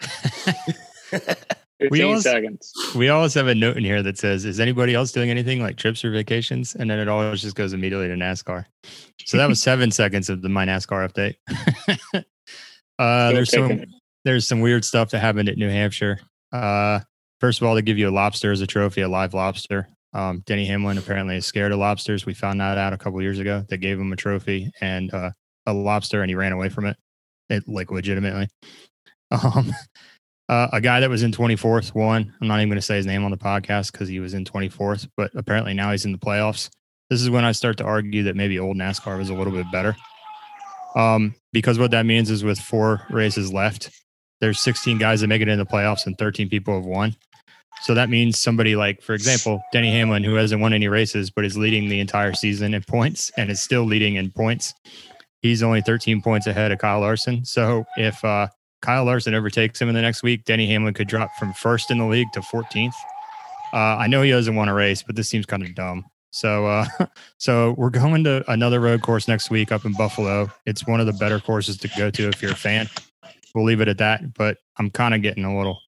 15 1.78 1.90
We 1.90 2.00
always- 2.00 2.22
seconds. 2.22 2.72
We 2.94 3.10
always 3.10 3.34
have 3.34 3.46
a 3.46 3.54
note 3.54 3.76
in 3.76 3.84
here 3.84 4.02
that 4.02 4.16
says, 4.16 4.46
"Is 4.46 4.58
anybody 4.58 4.94
else 4.94 5.12
doing 5.12 5.28
anything 5.28 5.60
like 5.60 5.76
trips 5.76 6.02
or 6.02 6.10
vacations?" 6.12 6.74
And 6.76 6.90
then 6.90 6.98
it 6.98 7.08
always 7.08 7.42
just 7.42 7.56
goes 7.56 7.74
immediately 7.74 8.08
to 8.08 8.14
NASCAR. 8.14 8.64
So 9.26 9.36
that 9.36 9.50
was 9.50 9.60
seven 9.62 9.90
seconds 9.90 10.30
of 10.30 10.40
the 10.40 10.48
my 10.48 10.64
NASCAR 10.64 11.06
update. 11.06 11.34
uh, 12.98 13.32
there's 13.32 13.50
some 13.50 13.70
it. 13.70 13.88
there's 14.24 14.48
some 14.48 14.60
weird 14.60 14.82
stuff 14.82 15.10
that 15.10 15.18
happened 15.18 15.50
at 15.50 15.58
New 15.58 15.68
Hampshire. 15.68 16.20
Uh, 16.54 17.00
first 17.40 17.60
of 17.60 17.68
all, 17.68 17.74
they 17.74 17.82
give 17.82 17.98
you 17.98 18.08
a 18.08 18.10
lobster 18.10 18.50
as 18.50 18.62
a 18.62 18.66
trophy, 18.66 19.02
a 19.02 19.08
live 19.08 19.34
lobster. 19.34 19.88
Um, 20.12 20.42
Denny 20.46 20.64
Hamlin 20.66 20.98
apparently 20.98 21.36
is 21.36 21.46
scared 21.46 21.72
of 21.72 21.78
lobsters. 21.78 22.24
We 22.24 22.34
found 22.34 22.60
that 22.60 22.78
out 22.78 22.92
a 22.92 22.98
couple 22.98 23.20
years 23.20 23.38
ago. 23.38 23.64
They 23.68 23.76
gave 23.76 23.98
him 23.98 24.12
a 24.12 24.16
trophy 24.16 24.70
and 24.80 25.12
uh, 25.12 25.30
a 25.66 25.72
lobster, 25.72 26.22
and 26.22 26.30
he 26.30 26.34
ran 26.34 26.52
away 26.52 26.68
from 26.68 26.86
it. 26.86 26.96
It 27.48 27.68
like 27.68 27.90
legitimately. 27.90 28.48
Um, 29.32 29.74
uh, 30.48 30.68
a 30.72 30.80
guy 30.80 31.00
that 31.00 31.10
was 31.10 31.24
in 31.24 31.32
24th 31.32 31.94
won. 31.94 32.32
I'm 32.40 32.46
not 32.46 32.58
even 32.58 32.68
going 32.68 32.78
to 32.78 32.82
say 32.82 32.94
his 32.94 33.06
name 33.06 33.24
on 33.24 33.32
the 33.32 33.36
podcast 33.36 33.90
because 33.90 34.08
he 34.08 34.20
was 34.20 34.34
in 34.34 34.44
24th, 34.44 35.08
but 35.16 35.32
apparently 35.34 35.74
now 35.74 35.90
he's 35.90 36.04
in 36.04 36.12
the 36.12 36.18
playoffs. 36.18 36.70
This 37.10 37.20
is 37.20 37.28
when 37.28 37.44
I 37.44 37.50
start 37.50 37.76
to 37.78 37.84
argue 37.84 38.22
that 38.24 38.36
maybe 38.36 38.58
old 38.58 38.76
NASCAR 38.76 39.18
was 39.18 39.30
a 39.30 39.34
little 39.34 39.52
bit 39.52 39.66
better. 39.72 39.96
Um, 40.94 41.34
because 41.52 41.78
what 41.78 41.90
that 41.90 42.06
means 42.06 42.30
is 42.30 42.44
with 42.44 42.58
four 42.58 43.02
races 43.10 43.52
left, 43.52 43.90
there's 44.40 44.60
16 44.60 44.98
guys 44.98 45.20
that 45.20 45.28
make 45.28 45.42
it 45.42 45.48
in 45.48 45.58
the 45.58 45.66
playoffs 45.66 46.06
and 46.06 46.16
13 46.16 46.48
people 46.48 46.74
have 46.74 46.86
won. 46.86 47.14
So 47.82 47.94
that 47.94 48.08
means 48.08 48.38
somebody 48.38 48.74
like, 48.74 49.02
for 49.02 49.14
example, 49.14 49.62
Denny 49.72 49.90
Hamlin, 49.90 50.24
who 50.24 50.34
hasn't 50.34 50.60
won 50.60 50.72
any 50.72 50.88
races 50.88 51.30
but 51.30 51.44
is 51.44 51.56
leading 51.56 51.88
the 51.88 52.00
entire 52.00 52.32
season 52.32 52.74
in 52.74 52.82
points 52.82 53.30
and 53.36 53.50
is 53.50 53.62
still 53.62 53.84
leading 53.84 54.16
in 54.16 54.30
points. 54.30 54.74
He's 55.40 55.62
only 55.62 55.82
13 55.82 56.22
points 56.22 56.46
ahead 56.46 56.72
of 56.72 56.78
Kyle 56.78 57.00
Larson. 57.00 57.44
So 57.44 57.84
if 57.96 58.24
uh, 58.24 58.48
Kyle 58.82 59.04
Larson 59.04 59.34
overtakes 59.34 59.80
him 59.80 59.88
in 59.88 59.94
the 59.94 60.02
next 60.02 60.22
week, 60.22 60.44
Denny 60.44 60.66
Hamlin 60.66 60.94
could 60.94 61.08
drop 61.08 61.30
from 61.38 61.52
first 61.52 61.90
in 61.90 61.98
the 61.98 62.06
league 62.06 62.32
to 62.32 62.40
14th. 62.40 62.94
Uh, 63.72 63.76
I 63.76 64.06
know 64.06 64.22
he 64.22 64.30
doesn't 64.30 64.54
want 64.54 64.68
to 64.68 64.74
race, 64.74 65.02
but 65.02 65.16
this 65.16 65.28
seems 65.28 65.46
kind 65.46 65.62
of 65.62 65.74
dumb. 65.74 66.04
So, 66.30 66.66
uh, 66.66 66.86
so 67.38 67.74
we're 67.78 67.90
going 67.90 68.24
to 68.24 68.44
another 68.50 68.80
road 68.80 69.02
course 69.02 69.28
next 69.28 69.50
week 69.50 69.72
up 69.72 69.84
in 69.84 69.92
Buffalo. 69.92 70.50
It's 70.66 70.86
one 70.86 71.00
of 71.00 71.06
the 71.06 71.12
better 71.12 71.40
courses 71.40 71.76
to 71.78 71.88
go 71.96 72.10
to 72.10 72.28
if 72.28 72.42
you're 72.42 72.52
a 72.52 72.56
fan. 72.56 72.88
We'll 73.54 73.64
leave 73.64 73.80
it 73.80 73.88
at 73.88 73.98
that. 73.98 74.34
But 74.34 74.58
I'm 74.78 74.90
kind 74.90 75.14
of 75.14 75.22
getting 75.22 75.44
a 75.44 75.56
little 75.56 75.80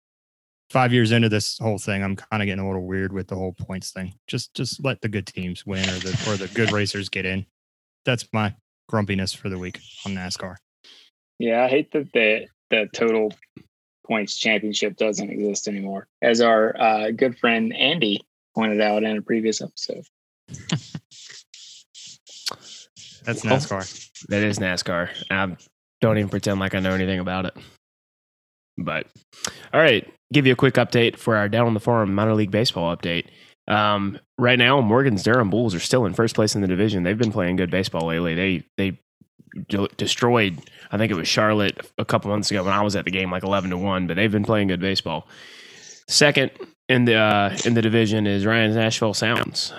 five 0.71 0.93
years 0.93 1.13
into 1.13 1.29
this 1.29 1.59
whole 1.59 1.79
thing. 1.79 2.03
I'm 2.03 2.17
kind 2.17 2.43
of 2.43 2.47
getting 2.47 2.65
a 2.65 2.67
little 2.67 2.87
weird 2.87 3.13
with 3.13 3.29
the 3.29 3.37
whole 3.37 3.53
points 3.53 3.91
thing. 3.91 4.15
Just, 4.27 4.55
just 4.55 4.85
let 4.85 5.01
the 5.01 5.09
good 5.09 5.27
teams 5.27 5.65
win 5.67 5.89
or 5.89 5.99
the 5.99 6.11
or 6.29 6.37
the 6.37 6.51
good 6.55 6.73
racers 6.73 7.09
get 7.09 7.27
in. 7.27 7.47
That's 8.05 8.29
my 8.33 8.55
grumpiness 8.89 9.35
for 9.35 9.49
the 9.49 9.59
week 9.59 9.81
on 10.07 10.15
NASCAR. 10.15 10.57
Yeah, 11.39 11.65
I 11.65 11.69
hate 11.69 11.93
that 11.93 12.13
they 12.13 12.49
the 12.71 12.89
total 12.93 13.33
points 14.07 14.37
championship 14.39 14.97
doesn't 14.97 15.31
exist 15.31 15.69
anymore, 15.69 16.09
as 16.23 16.41
our 16.41 16.79
uh, 16.81 17.11
good 17.11 17.39
friend 17.39 17.75
Andy 17.75 18.21
pointed 18.55 18.81
out 18.81 19.05
in 19.05 19.17
a 19.17 19.23
previous 19.23 19.61
episode. 19.63 20.05
That's 23.25 23.45
Well, 23.45 23.57
NASCAR. 23.57 24.27
That 24.29 24.43
is 24.43 24.59
NASCAR. 24.59 25.11
I 25.31 25.57
don't 26.01 26.19
even 26.19 26.31
pretend 26.31 26.61
like 26.61 26.75
I 26.75 26.81
know 26.81 26.93
anything 26.93 27.21
about 27.21 27.45
it. 27.47 27.57
But 28.79 29.07
all 29.75 29.81
right, 29.81 30.09
give 30.33 30.47
you 30.47 30.53
a 30.53 30.57
quick 30.57 30.75
update 30.75 31.17
for 31.17 31.37
our 31.37 31.49
down 31.49 31.67
on 31.67 31.75
the 31.75 31.81
farm 31.81 32.15
minor 32.15 32.35
league 32.35 32.51
baseball 32.51 32.95
update. 32.97 33.27
Um, 33.67 34.19
right 34.39 34.59
now, 34.59 34.81
Morgan's 34.81 35.23
Durham 35.23 35.51
Bulls 35.51 35.75
are 35.75 35.81
still 35.81 36.07
in 36.07 36.15
first 36.15 36.35
place 36.35 36.55
in 36.55 36.63
the 36.63 36.69
division. 36.69 37.03
They've 37.03 37.19
been 37.19 37.33
playing 37.33 37.57
good 37.57 37.71
baseball 37.71 38.07
lately. 38.07 38.35
They 38.35 38.65
they 38.77 39.01
de- 39.69 39.89
destroyed. 39.97 40.59
I 40.91 40.97
think 40.97 41.13
it 41.13 41.17
was 41.17 41.29
Charlotte 41.29 41.87
a 41.99 42.05
couple 42.05 42.31
months 42.31 42.51
ago 42.51 42.65
when 42.65 42.73
I 42.73 42.83
was 42.83 42.97
at 42.97 43.05
the 43.05 43.11
game, 43.11 43.31
like 43.31 43.43
eleven 43.43 43.71
to 43.71 43.77
one. 43.77 44.07
But 44.07 44.17
they've 44.17 44.33
been 44.33 44.45
playing 44.45 44.69
good 44.69 44.81
baseball. 44.81 45.29
Second 46.09 46.51
in 46.89 47.05
the 47.05 47.17
uh, 47.17 47.57
in 47.65 47.75
the 47.75 47.83
division 47.83 48.27
is 48.27 48.47
Ryan's 48.47 48.77
Nashville 48.77 49.15
Sounds. 49.15 49.73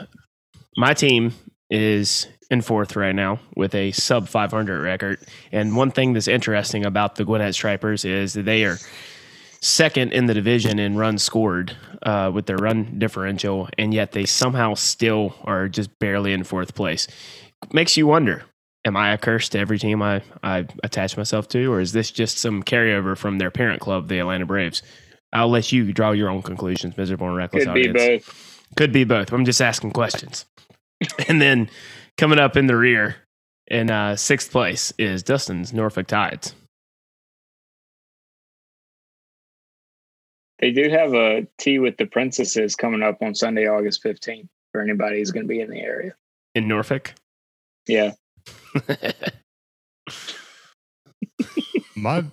My 0.77 0.93
team 0.93 1.33
is 1.69 2.27
in 2.49 2.61
fourth 2.61 2.95
right 2.95 3.15
now 3.15 3.39
with 3.55 3.75
a 3.75 3.91
sub 3.91 4.27
500 4.27 4.81
record. 4.81 5.19
And 5.51 5.75
one 5.75 5.91
thing 5.91 6.13
that's 6.13 6.27
interesting 6.27 6.85
about 6.85 7.15
the 7.15 7.25
Gwinnett 7.25 7.53
Stripers 7.53 8.05
is 8.05 8.33
that 8.33 8.45
they 8.45 8.63
are 8.63 8.77
second 9.61 10.13
in 10.13 10.25
the 10.25 10.33
division 10.33 10.79
in 10.79 10.97
runs 10.97 11.21
scored 11.21 11.75
uh, 12.03 12.31
with 12.33 12.45
their 12.45 12.57
run 12.57 12.97
differential, 12.97 13.69
and 13.77 13.93
yet 13.93 14.13
they 14.13 14.25
somehow 14.25 14.73
still 14.73 15.35
are 15.43 15.67
just 15.67 15.97
barely 15.99 16.33
in 16.33 16.43
fourth 16.43 16.75
place. 16.75 17.07
Makes 17.71 17.97
you 17.97 18.07
wonder. 18.07 18.43
Am 18.85 18.95
I 18.95 19.11
a 19.11 19.17
curse 19.17 19.49
to 19.49 19.59
every 19.59 19.77
team 19.77 20.01
I, 20.01 20.21
I 20.41 20.65
attach 20.83 21.17
myself 21.17 21.49
to, 21.49 21.71
or 21.71 21.81
is 21.81 21.91
this 21.91 22.11
just 22.11 22.37
some 22.37 22.63
carryover 22.63 23.17
from 23.17 23.37
their 23.37 23.51
parent 23.51 23.81
club, 23.81 24.07
the 24.07 24.19
Atlanta 24.19 24.45
Braves? 24.45 24.81
I'll 25.33 25.49
let 25.49 25.71
you 25.71 25.91
draw 25.91 26.11
your 26.11 26.29
own 26.29 26.41
conclusions, 26.41 26.97
miserable 26.97 27.27
and 27.27 27.35
reckless 27.35 27.65
Could 27.65 27.73
be 27.73 27.91
both. 27.91 28.65
Could 28.77 28.93
be 28.93 29.03
both. 29.03 29.33
I'm 29.33 29.45
just 29.45 29.61
asking 29.61 29.91
questions. 29.91 30.45
and 31.27 31.41
then 31.41 31.69
coming 32.19 32.37
up 32.37 32.57
in 32.57 32.67
the 32.67 32.75
rear 32.75 33.15
in 33.67 33.89
uh, 33.89 34.13
sixth 34.15 34.51
place 34.51 34.91
is 34.99 35.23
Dustin's 35.23 35.71
Norfolk 35.71 36.05
Tides. 36.05 36.53
They 40.59 40.71
do 40.71 40.89
have 40.89 41.13
a 41.13 41.47
tea 41.57 41.79
with 41.79 41.95
the 41.95 42.05
princesses 42.05 42.75
coming 42.75 43.01
up 43.01 43.21
on 43.21 43.33
Sunday, 43.33 43.67
August 43.67 44.03
15th 44.03 44.49
for 44.73 44.81
anybody 44.81 45.19
who's 45.19 45.31
going 45.31 45.45
to 45.45 45.47
be 45.47 45.61
in 45.61 45.69
the 45.69 45.79
area. 45.79 46.13
In 46.53 46.67
Norfolk. 46.67 47.13
Yeah. 47.87 48.11
My 51.95 52.23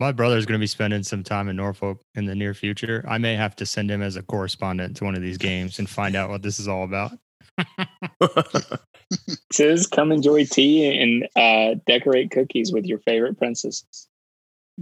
my 0.00 0.12
brother's 0.12 0.44
going 0.46 0.58
to 0.58 0.62
be 0.62 0.66
spending 0.66 1.02
some 1.02 1.22
time 1.22 1.48
in 1.48 1.56
Norfolk 1.56 2.00
in 2.14 2.24
the 2.26 2.34
near 2.34 2.52
future. 2.52 3.04
I 3.06 3.18
may 3.18 3.36
have 3.36 3.54
to 3.56 3.66
send 3.66 3.90
him 3.90 4.02
as 4.02 4.16
a 4.16 4.22
correspondent 4.22 4.96
to 4.96 5.04
one 5.04 5.14
of 5.14 5.22
these 5.22 5.38
games 5.38 5.78
and 5.78 5.88
find 5.88 6.16
out 6.16 6.30
what 6.30 6.42
this 6.42 6.58
is 6.58 6.68
all 6.68 6.84
about. 6.84 7.12
It 7.58 9.38
says 9.52 9.86
come 9.86 10.10
enjoy 10.12 10.44
tea 10.44 11.00
and 11.00 11.28
uh, 11.36 11.78
decorate 11.86 12.30
cookies 12.30 12.72
with 12.72 12.84
your 12.86 12.98
favorite 13.00 13.38
princesses. 13.38 14.08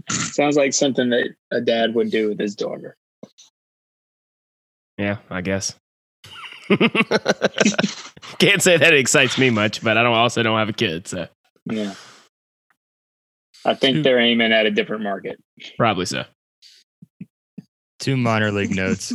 Sounds 0.09 0.57
like 0.57 0.73
something 0.73 1.11
that 1.11 1.35
a 1.50 1.61
dad 1.61 1.95
would 1.95 2.11
do 2.11 2.31
with 2.31 2.38
his 2.41 2.55
daughter. 2.57 2.97
yeah, 4.97 5.19
I 5.29 5.41
guess. 5.43 5.75
Can't 8.38 8.62
say 8.62 8.76
that 8.79 8.93
it 8.95 8.99
excites 8.99 9.37
me 9.37 9.50
much, 9.50 9.83
but 9.83 9.99
I 9.99 10.02
don't 10.02 10.14
also 10.14 10.43
don't 10.43 10.59
have 10.59 10.69
a 10.71 10.73
kid, 10.73 11.07
so 11.09 11.26
Yeah. 11.67 11.95
I 13.64 13.75
think 13.75 14.02
they're 14.02 14.19
aiming 14.19 14.52
at 14.52 14.67
a 14.67 14.71
different 14.71 15.02
market. 15.02 15.38
probably 15.76 16.07
so. 16.07 16.25
Two 17.99 18.17
minor 18.17 18.50
league 18.50 18.75
notes 18.75 19.12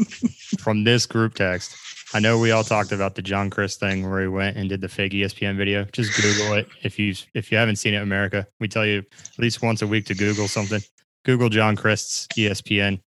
from 0.59 0.83
this 0.83 1.05
group 1.05 1.33
text. 1.33 1.75
I 2.13 2.19
know 2.19 2.39
we 2.39 2.51
all 2.51 2.63
talked 2.63 2.93
about 2.93 3.15
the 3.15 3.21
John 3.21 3.49
Chris 3.49 3.75
thing 3.75 4.09
where 4.09 4.21
he 4.21 4.27
went 4.27 4.55
and 4.55 4.69
did 4.69 4.79
the 4.79 4.87
fake 4.87 5.11
ESPN 5.11 5.57
video. 5.57 5.83
Just 5.91 6.15
Google 6.21 6.53
it 6.53 6.67
if 6.83 6.97
you 6.97 7.13
if 7.33 7.51
you 7.51 7.57
haven't 7.57 7.75
seen 7.75 7.93
it, 7.93 8.01
America. 8.01 8.47
We 8.59 8.67
tell 8.67 8.85
you 8.85 8.99
at 8.99 9.39
least 9.39 9.61
once 9.61 9.81
a 9.81 9.87
week 9.87 10.05
to 10.05 10.15
Google 10.15 10.47
something. 10.47 10.81
Google 11.25 11.49
John 11.49 11.75
Christ's 11.75 12.27
ESPN 12.37 13.01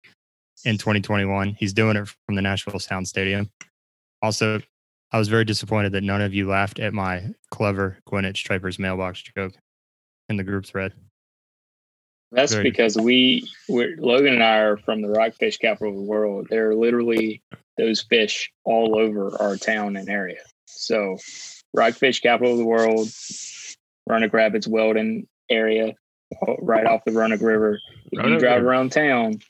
in 0.64 0.78
2021. 0.78 1.56
He's 1.58 1.74
doing 1.74 1.96
it 1.96 2.08
from 2.24 2.36
the 2.36 2.42
Nashville 2.42 2.80
Sound 2.80 3.06
Stadium. 3.06 3.50
Also, 4.22 4.60
I 5.12 5.18
was 5.18 5.28
very 5.28 5.44
disappointed 5.44 5.92
that 5.92 6.02
none 6.02 6.22
of 6.22 6.32
you 6.32 6.48
laughed 6.48 6.78
at 6.78 6.94
my 6.94 7.24
clever 7.50 7.98
Gwinnett 8.06 8.36
Stripers 8.36 8.78
mailbox 8.78 9.22
joke 9.22 9.52
in 10.30 10.36
the 10.36 10.44
group 10.44 10.64
thread. 10.64 10.94
That's 12.32 12.52
Very- 12.52 12.64
because 12.64 12.96
we, 12.96 13.48
we're, 13.68 13.96
Logan 13.98 14.34
and 14.34 14.42
I 14.42 14.58
are 14.58 14.76
from 14.78 15.00
the 15.00 15.08
rockfish 15.08 15.58
capital 15.58 15.90
of 15.90 15.96
the 15.96 16.02
world. 16.02 16.48
There 16.50 16.70
are 16.70 16.74
literally 16.74 17.42
those 17.76 18.02
fish 18.02 18.50
all 18.64 18.98
over 18.98 19.36
our 19.40 19.56
town 19.56 19.96
and 19.96 20.08
area. 20.08 20.40
So, 20.66 21.18
rockfish 21.74 22.20
capital 22.20 22.52
of 22.52 22.58
the 22.58 22.64
world, 22.64 23.08
Roanoke 24.08 24.32
Rapids, 24.32 24.66
Weldon 24.68 25.26
area, 25.50 25.94
right 26.60 26.86
off 26.86 27.02
the 27.04 27.12
Roanoke 27.12 27.40
River. 27.42 27.78
If 28.12 28.24
you 28.24 28.38
drive 28.38 28.56
River. 28.58 28.68
around 28.68 28.92
town, 28.92 29.40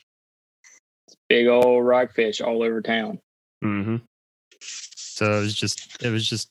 it's 1.07 1.15
big 1.29 1.47
old 1.47 1.85
rockfish 1.85 2.41
all 2.41 2.63
over 2.63 2.81
town. 2.81 3.19
hmm 3.61 3.97
So 4.61 5.37
it 5.37 5.41
was 5.41 5.53
just 5.55 6.03
it 6.03 6.09
was 6.09 6.27
just 6.27 6.49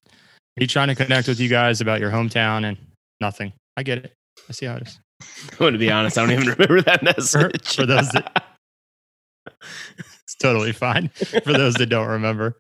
me 0.57 0.67
trying 0.67 0.89
to 0.89 0.95
connect 0.95 1.29
with 1.29 1.39
you 1.39 1.49
guys 1.49 1.81
about 1.81 2.01
your 2.01 2.11
hometown 2.11 2.65
and 2.65 2.77
nothing. 3.21 3.53
I 3.77 3.83
get 3.83 3.99
it. 3.99 4.13
I 4.49 4.53
see 4.53 4.67
how 4.67 4.77
it 4.77 4.83
is. 4.89 4.99
I'm 5.53 5.59
going 5.59 5.73
to 5.75 5.79
be 5.79 5.91
honest, 5.91 6.17
I 6.19 6.23
don't 6.23 6.33
even 6.33 6.49
remember 6.59 6.81
that 6.83 7.03
message. 7.03 7.77
for 7.77 7.87
those 7.87 8.09
that- 8.11 8.45
It's 9.99 10.06
totally 10.41 10.73
fine 10.73 11.09
for 11.45 11.53
those 11.53 11.75
that 11.75 11.87
don't 11.87 12.09
remember 12.09 12.57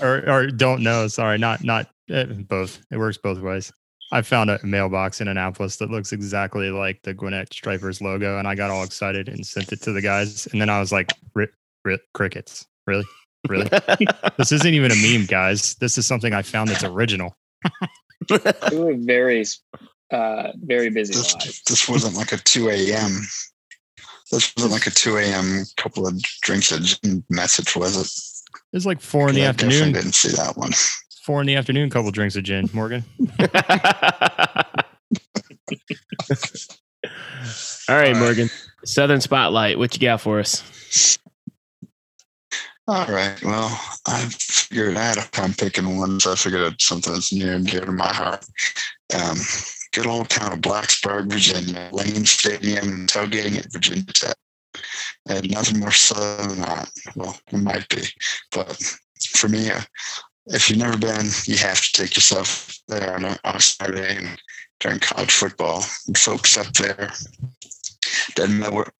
or 0.00 0.28
or 0.28 0.46
don't 0.48 0.82
know. 0.82 1.08
Sorry, 1.08 1.38
not 1.38 1.64
not 1.64 1.88
eh, 2.10 2.24
both. 2.24 2.80
It 2.90 2.98
works 2.98 3.18
both 3.18 3.40
ways. 3.40 3.72
I 4.12 4.20
found 4.20 4.50
a 4.50 4.60
mailbox 4.62 5.22
in 5.22 5.28
Annapolis 5.28 5.76
that 5.76 5.90
looks 5.90 6.12
exactly 6.12 6.70
like 6.70 7.00
the 7.02 7.14
Gwinnett 7.14 7.52
Stripers 7.52 8.02
logo, 8.02 8.38
and 8.38 8.46
I 8.46 8.54
got 8.54 8.70
all 8.70 8.84
excited 8.84 9.28
and 9.28 9.46
sent 9.46 9.72
it 9.72 9.80
to 9.82 9.92
the 9.92 10.02
guys. 10.02 10.46
And 10.48 10.60
then 10.60 10.68
I 10.68 10.80
was 10.80 10.92
like, 10.92 11.12
"Ri- 11.34 11.48
ri- 11.84 11.98
"Crickets, 12.12 12.66
really, 12.86 13.06
really? 13.48 13.70
this 14.36 14.52
isn't 14.52 14.74
even 14.74 14.92
a 14.92 14.96
meme, 14.96 15.26
guys. 15.26 15.76
This 15.76 15.96
is 15.96 16.06
something 16.06 16.34
I 16.34 16.42
found 16.42 16.68
that's 16.68 16.84
original." 16.84 17.34
we 18.70 18.78
were 18.78 18.96
very, 18.98 19.44
uh, 20.10 20.48
very 20.56 20.90
busy 20.90 21.14
This, 21.14 21.62
this 21.62 21.88
wasn't 21.88 22.16
like 22.16 22.32
a 22.32 22.36
2 22.36 22.68
a.m. 22.68 23.20
This 24.32 24.52
wasn't 24.56 24.72
like 24.72 24.86
a 24.86 24.90
2 24.90 25.18
a.m. 25.18 25.64
couple 25.76 26.06
of 26.06 26.20
drinks 26.42 26.72
a 26.72 26.80
gin 26.80 27.22
message, 27.30 27.76
was 27.76 27.96
it? 27.96 28.10
It 28.72 28.76
was 28.76 28.86
like 28.86 29.00
four 29.00 29.28
in 29.28 29.34
the 29.34 29.42
I 29.42 29.52
definitely 29.52 29.76
afternoon. 29.76 29.92
didn't 29.94 30.14
see 30.14 30.28
that 30.36 30.56
one. 30.56 30.72
Four 31.24 31.40
in 31.42 31.46
the 31.46 31.54
afternoon, 31.56 31.90
couple 31.90 32.10
drinks 32.10 32.34
of 32.36 32.42
gin. 32.44 32.68
Morgan, 32.72 33.04
All 37.88 37.96
right, 37.96 38.12
right. 38.12 38.16
Morgan. 38.16 38.48
Southern 38.84 39.20
Spotlight. 39.20 39.78
What 39.78 39.94
you 39.94 40.00
got 40.00 40.20
for 40.20 40.40
us? 40.40 41.18
All 42.88 43.06
right. 43.06 43.40
Well, 43.42 43.68
I 44.06 44.26
figured 44.30 44.96
I 44.96 45.04
had 45.04 45.18
a 45.18 45.22
time 45.30 45.54
picking 45.54 45.98
one, 45.98 46.18
so 46.20 46.32
I 46.32 46.34
figured 46.34 46.72
it's 46.72 46.86
something 46.86 47.12
that's 47.12 47.32
near 47.32 47.52
and 47.54 47.66
dear 47.66 47.82
to 47.82 47.92
my 47.92 48.12
heart. 48.12 48.44
Um, 49.14 49.36
good 49.92 50.06
old 50.06 50.28
town 50.28 50.52
of 50.52 50.60
Blacksburg, 50.60 51.30
Virginia, 51.30 51.88
Lane 51.92 52.24
Stadium, 52.24 52.88
and 52.88 53.08
tailgating 53.08 53.58
at 53.58 53.72
Virginia 53.72 54.04
Tech. 54.04 54.36
And 55.28 55.50
nothing 55.50 55.80
more 55.80 55.90
southern 55.90 56.48
than 56.48 56.60
that. 56.60 56.90
Well, 57.14 57.38
it 57.52 57.58
might 57.58 57.88
be, 57.88 58.02
but 58.50 58.76
for 59.30 59.48
me, 59.48 59.70
uh, 59.70 59.80
if 60.46 60.68
you've 60.68 60.78
never 60.78 60.96
been, 60.98 61.26
you 61.44 61.56
have 61.58 61.80
to 61.80 61.92
take 61.92 62.16
yourself 62.16 62.76
there 62.88 63.14
on 63.14 63.24
a, 63.24 63.38
on 63.44 63.56
a 63.56 63.60
Saturday 63.60 64.16
and 64.16 64.40
during 64.80 64.98
college 64.98 65.30
football. 65.30 65.84
And 66.06 66.18
folks 66.18 66.56
up 66.56 66.72
there, 66.72 67.12
doesn't 68.34 68.58
matter 68.58 68.74
what 68.74 68.92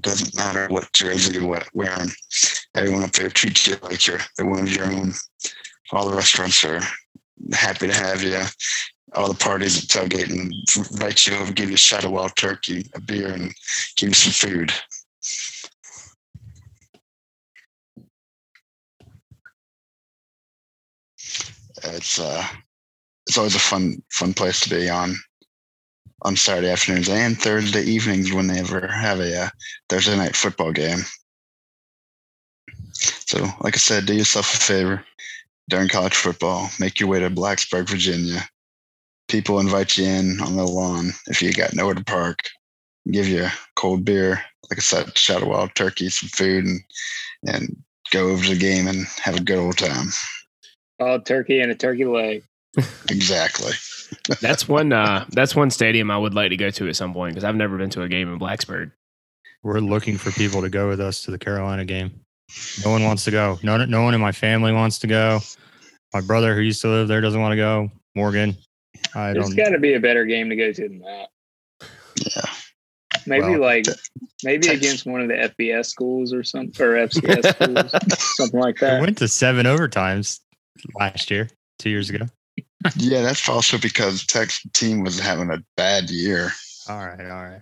doesn't 0.00 0.36
matter 0.36 0.68
what 0.68 0.92
jersey 0.92 1.34
you're 1.34 1.62
wearing 1.74 2.10
everyone 2.74 3.02
up 3.02 3.12
there 3.12 3.28
treats 3.28 3.66
you 3.66 3.76
like 3.82 4.06
you're 4.06 4.20
the 4.36 4.46
one 4.46 4.60
of 4.60 4.74
your 4.74 4.86
own. 4.86 5.12
All 5.92 6.08
the 6.08 6.16
restaurants 6.16 6.64
are 6.64 6.80
happy 7.52 7.88
to 7.88 7.94
have 7.94 8.22
you. 8.22 8.42
All 9.14 9.28
the 9.28 9.34
parties 9.34 9.82
at 9.82 9.90
tailgate 9.90 10.30
and 10.30 10.52
invite 10.92 11.26
you 11.26 11.36
over, 11.36 11.52
give 11.52 11.68
you 11.68 11.74
a 11.74 11.78
shot 11.78 12.04
of 12.04 12.12
wild 12.12 12.36
turkey, 12.36 12.88
a 12.94 13.00
beer, 13.00 13.32
and 13.32 13.52
give 13.96 14.10
you 14.10 14.14
some 14.14 14.32
food. 14.32 14.72
It's 21.82 22.20
uh, 22.20 22.46
it's 23.26 23.38
always 23.38 23.56
a 23.56 23.60
fun 23.60 24.02
fun 24.10 24.34
place 24.34 24.60
to 24.60 24.70
be 24.70 24.88
on 24.88 25.16
on 26.22 26.36
Saturday 26.36 26.70
afternoons 26.70 27.08
and 27.08 27.40
Thursday 27.40 27.82
evenings 27.82 28.32
when 28.32 28.46
they 28.46 28.60
ever 28.60 28.86
have 28.86 29.20
a 29.20 29.44
uh, 29.44 29.48
Thursday 29.88 30.16
night 30.16 30.36
football 30.36 30.72
game. 30.72 31.00
So, 32.92 33.46
like 33.60 33.74
I 33.74 33.78
said, 33.78 34.06
do 34.06 34.14
yourself 34.14 34.52
a 34.52 34.58
favor 34.58 35.04
during 35.68 35.88
college 35.88 36.14
football. 36.14 36.68
Make 36.78 37.00
your 37.00 37.08
way 37.08 37.20
to 37.20 37.30
Blacksburg, 37.30 37.88
Virginia. 37.88 38.42
People 39.30 39.60
invite 39.60 39.96
you 39.96 40.06
in 40.06 40.40
on 40.40 40.56
the 40.56 40.64
lawn 40.64 41.12
if 41.28 41.40
you 41.40 41.52
got 41.52 41.74
nowhere 41.74 41.94
to 41.94 42.04
park. 42.04 42.40
Give 43.10 43.28
you 43.28 43.44
a 43.44 43.52
cold 43.76 44.04
beer, 44.04 44.42
like 44.68 44.78
I 44.78 44.80
said, 44.80 45.16
shot 45.16 45.42
a 45.42 45.46
wild 45.46 45.74
turkey, 45.74 46.10
some 46.10 46.28
food, 46.28 46.64
and 46.66 46.80
and 47.46 47.76
go 48.10 48.28
over 48.28 48.42
to 48.42 48.50
the 48.50 48.58
game 48.58 48.88
and 48.88 49.06
have 49.22 49.36
a 49.36 49.42
good 49.42 49.58
old 49.58 49.78
time. 49.78 50.08
Oh, 50.98 51.18
turkey 51.18 51.60
and 51.60 51.70
a 51.70 51.74
turkey 51.76 52.04
leg. 52.04 52.42
Exactly. 53.08 53.72
That's 54.40 54.68
one. 54.68 54.92
Uh, 54.92 55.24
that's 55.30 55.54
one 55.54 55.70
stadium 55.70 56.10
I 56.10 56.18
would 56.18 56.34
like 56.34 56.50
to 56.50 56.56
go 56.56 56.70
to 56.70 56.88
at 56.88 56.96
some 56.96 57.12
point 57.12 57.34
because 57.34 57.44
I've 57.44 57.54
never 57.54 57.78
been 57.78 57.90
to 57.90 58.02
a 58.02 58.08
game 58.08 58.32
in 58.32 58.40
Blacksburg. 58.40 58.90
We're 59.62 59.78
looking 59.78 60.18
for 60.18 60.32
people 60.32 60.62
to 60.62 60.68
go 60.68 60.88
with 60.88 61.00
us 61.00 61.22
to 61.24 61.30
the 61.30 61.38
Carolina 61.38 61.84
game. 61.84 62.10
No 62.84 62.90
one 62.90 63.04
wants 63.04 63.24
to 63.24 63.30
go. 63.30 63.58
No, 63.62 63.76
no 63.84 64.02
one 64.02 64.14
in 64.14 64.20
my 64.20 64.32
family 64.32 64.72
wants 64.72 64.98
to 65.00 65.06
go. 65.06 65.40
My 66.12 66.20
brother, 66.20 66.56
who 66.56 66.60
used 66.60 66.82
to 66.82 66.88
live 66.88 67.06
there, 67.06 67.20
doesn't 67.20 67.40
want 67.40 67.52
to 67.52 67.56
go. 67.56 67.90
Morgan, 68.16 68.56
I 69.14 69.32
There's 69.32 69.46
don't. 69.48 69.56
got 69.56 69.70
to 69.70 69.78
be 69.78 69.94
a 69.94 70.00
better 70.00 70.24
game 70.24 70.50
to 70.50 70.56
go 70.56 70.72
to 70.72 70.88
than 70.88 71.00
that. 71.00 71.28
Yeah. 72.16 72.50
Maybe 73.26 73.42
Well, 73.50 73.60
like 73.60 73.84
maybe 74.44 74.66
Tex- 74.68 74.78
against 74.78 75.06
one 75.06 75.20
of 75.20 75.28
the 75.28 75.34
FBS 75.34 75.86
schools 75.86 76.32
or 76.32 76.42
something 76.42 76.84
or 76.84 76.92
FCS 77.06 77.54
schools, 77.90 78.36
something 78.36 78.60
like 78.60 78.80
We 78.80 78.86
that. 78.86 79.00
went 79.00 79.18
to 79.18 79.28
seven 79.28 79.66
overtimes 79.66 80.40
last 80.98 81.30
year, 81.30 81.48
two 81.78 81.90
years 81.90 82.08
ago. 82.10 82.26
Yeah, 82.96 83.20
that's 83.22 83.46
also 83.48 83.76
because 83.78 84.24
Tech's 84.26 84.62
team 84.72 85.02
was 85.02 85.18
having 85.18 85.50
a 85.50 85.62
bad 85.76 86.08
year. 86.10 86.50
All 86.88 87.06
right, 87.06 87.20
all 87.20 87.44
right. 87.44 87.60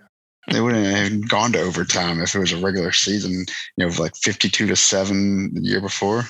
They 0.51 0.61
wouldn't 0.61 0.87
have 0.87 1.29
gone 1.29 1.53
to 1.53 1.61
overtime 1.61 2.21
if 2.23 2.35
it 2.35 2.39
was 2.39 2.53
a 2.53 2.57
regular 2.59 2.93
season, 2.93 3.45
you 3.77 3.87
know, 3.87 3.93
like 3.99 4.17
52 4.17 4.67
to 4.69 4.77
7 4.77 5.55
the 5.55 5.61
year 5.61 5.81
before. 5.81 6.23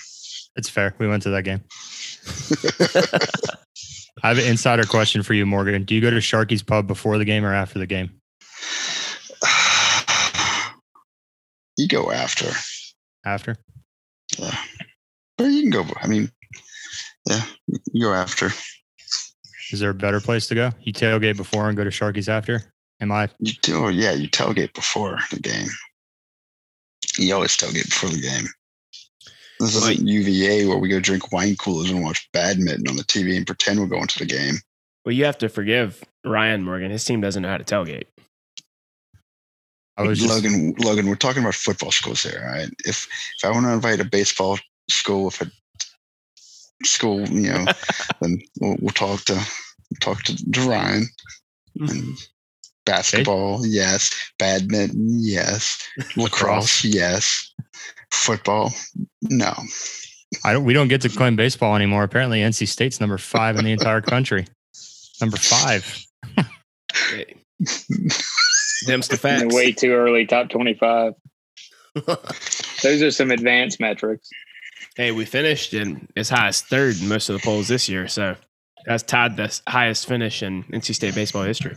It's 0.59 0.69
fair. 0.69 0.93
We 0.99 1.07
went 1.07 1.23
to 1.23 1.31
that 1.31 1.45
game. 1.45 1.62
I 4.25 4.29
have 4.29 4.38
an 4.38 4.47
insider 4.47 4.83
question 4.83 5.23
for 5.23 5.33
you, 5.33 5.47
Morgan. 5.47 5.85
Do 5.85 5.95
you 5.95 6.00
go 6.00 6.11
to 6.11 6.17
Sharky's 6.17 6.65
Pub 6.65 6.88
before 6.88 7.17
the 7.17 7.25
game 7.25 7.45
or 7.45 7.55
after 7.55 7.79
the 7.79 7.87
game? 7.87 8.11
you 11.79 11.87
go 11.87 12.11
after. 12.11 12.50
After. 13.25 13.57
But 14.37 15.45
you 15.45 15.62
can 15.62 15.71
go, 15.71 15.87
I 16.03 16.09
mean, 16.09 16.29
yeah, 17.25 17.43
you 17.93 18.07
go 18.07 18.12
after. 18.12 18.50
Is 19.71 19.79
there 19.79 19.91
a 19.91 19.95
better 19.95 20.21
place 20.21 20.49
to 20.49 20.57
go? 20.57 20.73
You 20.81 20.93
tailgate 20.93 21.37
before 21.37 21.69
and 21.69 21.77
go 21.77 21.85
to 21.85 21.91
Sharky's 21.91 22.29
after? 22.29 22.75
Am 23.00 23.12
I? 23.12 23.29
You 23.38 23.53
do, 23.62 23.91
yeah, 23.91 24.12
you 24.12 24.29
tailgate 24.29 24.75
before 24.75 25.21
the 25.31 25.38
game. 25.38 25.69
You 27.17 27.35
always 27.35 27.57
tailgate 27.57 27.85
before 27.85 28.11
the 28.11 28.21
game. 28.21 28.49
This 29.61 29.75
Right. 29.75 29.95
isn't 29.95 30.07
UVA 30.07 30.67
where 30.67 30.79
we 30.79 30.88
go 30.88 31.00
drink 31.00 31.33
wine 31.33 31.57
coolers 31.57 31.91
and 31.91 32.03
watch 32.03 32.29
badminton 32.33 32.88
on 32.88 32.97
the 32.97 33.05
TV 33.05 33.37
and 33.37 33.47
pretend 33.47 33.81
we're 33.81 33.87
going 33.87 34.07
to 34.07 34.19
the 34.19 34.27
game. 34.27 34.57
Well, 35.05 35.15
you 35.15 35.25
have 35.25 35.38
to 35.38 35.49
forgive 35.49 36.05
Ryan 36.25 36.62
Morgan. 36.62 36.91
His 36.91 37.05
team 37.05 37.21
doesn't 37.21 37.43
know 37.43 37.49
how 37.49 37.59
to 37.59 37.65
tailgate. 37.65 38.05
I 39.97 40.03
was 40.03 40.21
just 40.21 40.33
Logan, 40.33 40.75
Logan, 40.79 41.09
we're 41.09 41.17
talking 41.17 41.43
about 41.43 41.57
football 41.57 41.91
schools 41.91 42.23
here, 42.23 42.41
all 42.47 42.53
right? 42.53 42.69
If 42.85 43.09
if 43.37 43.45
I 43.45 43.50
want 43.50 43.67
to 43.67 43.73
invite 43.73 43.99
a 43.99 44.05
baseball 44.05 44.59
school, 44.88 45.29
if 45.29 45.41
a 45.41 45.50
school, 46.85 47.29
you 47.29 47.50
know, 47.50 47.65
then 48.21 48.41
we'll, 48.61 48.77
we'll 48.81 48.91
talk 48.93 49.25
to 49.25 49.41
talk 50.00 50.23
to, 50.25 50.50
to 50.53 50.61
Ryan. 50.69 51.07
And 51.81 52.17
basketball, 52.87 53.67
yes. 53.67 54.11
Badminton, 54.38 55.19
yes. 55.21 55.83
Lacrosse, 56.17 56.85
yes. 56.85 57.53
Football, 58.12 58.73
no. 59.23 59.53
I 60.44 60.53
don't. 60.53 60.64
We 60.64 60.73
don't 60.75 60.88
get 60.88 61.01
to 61.03 61.09
claim 61.09 61.37
baseball 61.37 61.75
anymore. 61.75 62.03
Apparently, 62.05 62.40
NC 62.40 62.68
State's 62.68 63.01
number 63.01 63.16
five 63.18 63.57
in 63.57 63.64
the 63.64 63.73
entire 63.73 64.01
country. 64.01 64.47
Number 65.21 65.37
five. 65.38 66.05
Hey. 66.94 67.35
Them's 68.87 69.09
the 69.09 69.16
facts. 69.21 69.55
way 69.55 69.73
too 69.73 69.92
early, 69.92 70.27
top 70.27 70.49
twenty-five. 70.51 71.14
Those 72.83 73.03
are 73.03 73.11
some 73.11 73.31
advanced 73.31 73.81
metrics. 73.81 74.29
Hey, 74.97 75.12
we 75.12 75.25
finished 75.25 75.75
in 75.75 76.09
as 76.16 76.29
high 76.29 76.49
as 76.49 76.61
third 76.61 77.01
in 77.01 77.09
most 77.09 77.29
of 77.29 77.35
the 77.35 77.40
polls 77.44 77.68
this 77.68 77.88
year, 77.88 78.07
so 78.09 78.37
that's 78.85 79.03
tied 79.03 79.37
the 79.37 79.61
highest 79.66 80.07
finish 80.07 80.42
in 80.42 80.64
NC 80.64 80.94
State 80.94 81.14
baseball 81.14 81.42
history. 81.44 81.75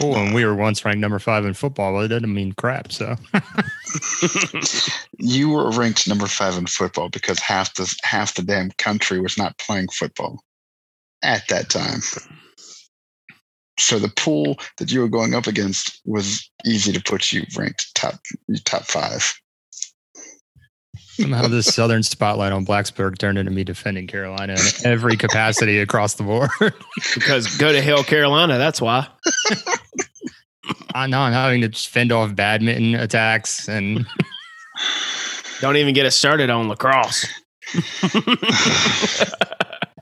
Cool. 0.00 0.16
And 0.16 0.34
we 0.34 0.44
were 0.46 0.54
once 0.54 0.84
ranked 0.84 1.00
number 1.00 1.18
five 1.18 1.44
in 1.44 1.52
football. 1.52 1.92
Well, 1.92 2.04
it 2.04 2.08
doesn't 2.08 2.32
mean 2.32 2.52
crap. 2.52 2.90
So 2.90 3.16
You 5.18 5.50
were 5.50 5.70
ranked 5.70 6.08
number 6.08 6.26
five 6.26 6.56
in 6.56 6.66
football 6.66 7.10
because 7.10 7.38
half 7.38 7.74
the 7.74 7.94
half 8.02 8.34
the 8.34 8.42
damn 8.42 8.70
country 8.72 9.20
was 9.20 9.36
not 9.36 9.58
playing 9.58 9.88
football 9.88 10.42
at 11.22 11.46
that 11.48 11.68
time. 11.68 12.00
So 13.78 13.98
the 13.98 14.12
pool 14.16 14.58
that 14.78 14.90
you 14.90 15.00
were 15.00 15.08
going 15.08 15.34
up 15.34 15.46
against 15.46 16.00
was 16.06 16.50
easy 16.64 16.92
to 16.92 17.02
put 17.02 17.32
you 17.32 17.44
ranked 17.56 17.94
top 17.94 18.20
top 18.64 18.84
five. 18.84 19.34
Somehow 21.20 21.48
this 21.48 21.74
Southern 21.74 22.02
spotlight 22.02 22.52
on 22.52 22.64
Blacksburg 22.64 23.18
turned 23.18 23.38
into 23.38 23.50
me 23.50 23.64
defending 23.64 24.06
Carolina 24.06 24.54
in 24.54 24.86
every 24.86 25.16
capacity 25.16 25.78
across 25.78 26.14
the 26.14 26.22
board. 26.22 26.50
because 27.14 27.56
go 27.56 27.72
to 27.72 27.80
hell, 27.80 28.04
Carolina. 28.04 28.58
That's 28.58 28.80
why. 28.80 29.06
Ah, 29.50 29.78
I 30.94 31.06
know 31.06 31.20
I'm 31.20 31.32
having 31.32 31.62
to 31.62 31.70
fend 31.70 32.12
off 32.12 32.34
badminton 32.34 32.94
attacks 32.94 33.68
and 33.68 34.06
Don't 35.60 35.76
even 35.76 35.94
get 35.94 36.06
us 36.06 36.16
started 36.16 36.48
on 36.48 36.68
lacrosse. 36.68 37.26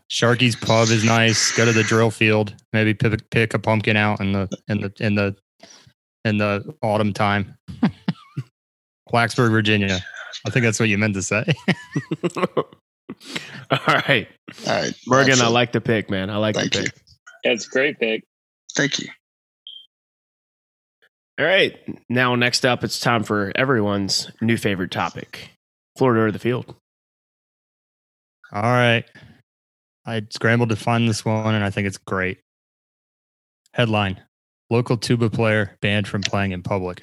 Sharky's 0.08 0.56
pub 0.56 0.88
is 0.88 1.04
nice. 1.04 1.50
Go 1.52 1.64
to 1.64 1.72
the 1.72 1.82
drill 1.82 2.10
field. 2.10 2.54
Maybe 2.72 2.94
pick, 2.94 3.28
pick 3.30 3.54
a 3.54 3.58
pumpkin 3.58 3.96
out 3.96 4.20
in 4.20 4.32
the 4.32 4.48
in 4.68 4.80
the 4.80 4.92
in 5.00 5.16
the 5.16 5.36
in 6.24 6.38
the 6.38 6.74
autumn 6.80 7.12
time. 7.12 7.58
Blacksburg, 9.12 9.50
Virginia. 9.50 9.98
I 10.46 10.50
think 10.50 10.64
that's 10.64 10.78
what 10.80 10.88
you 10.88 10.98
meant 10.98 11.14
to 11.14 11.22
say. 11.22 11.44
All 13.70 13.78
right, 13.86 14.28
All 14.66 14.74
right, 14.82 14.94
Morgan. 15.06 15.40
I 15.40 15.48
like 15.48 15.72
the 15.72 15.80
pick, 15.80 16.10
man. 16.10 16.30
I 16.30 16.36
like 16.36 16.54
Thank 16.54 16.72
the 16.72 16.78
you. 16.78 16.84
pick. 16.84 16.94
That's 17.44 17.66
a 17.66 17.70
great 17.70 17.98
pick. 17.98 18.24
Thank 18.74 18.98
you. 18.98 19.08
All 21.38 21.46
right, 21.46 21.76
now 22.08 22.34
next 22.34 22.64
up, 22.66 22.82
it's 22.84 23.00
time 23.00 23.22
for 23.22 23.52
everyone's 23.54 24.30
new 24.40 24.56
favorite 24.56 24.90
topic: 24.90 25.50
Florida 25.96 26.22
or 26.22 26.32
the 26.32 26.38
field. 26.38 26.74
All 28.52 28.62
right. 28.62 29.04
I 30.06 30.22
scrambled 30.30 30.70
to 30.70 30.76
find 30.76 31.06
this 31.06 31.22
one 31.22 31.54
and 31.54 31.62
I 31.62 31.68
think 31.68 31.86
it's 31.86 31.98
great. 31.98 32.38
Headline 33.74 34.22
Local 34.70 34.96
tuba 34.98 35.30
player 35.30 35.76
banned 35.80 36.06
from 36.08 36.22
playing 36.22 36.52
in 36.52 36.62
public. 36.62 37.02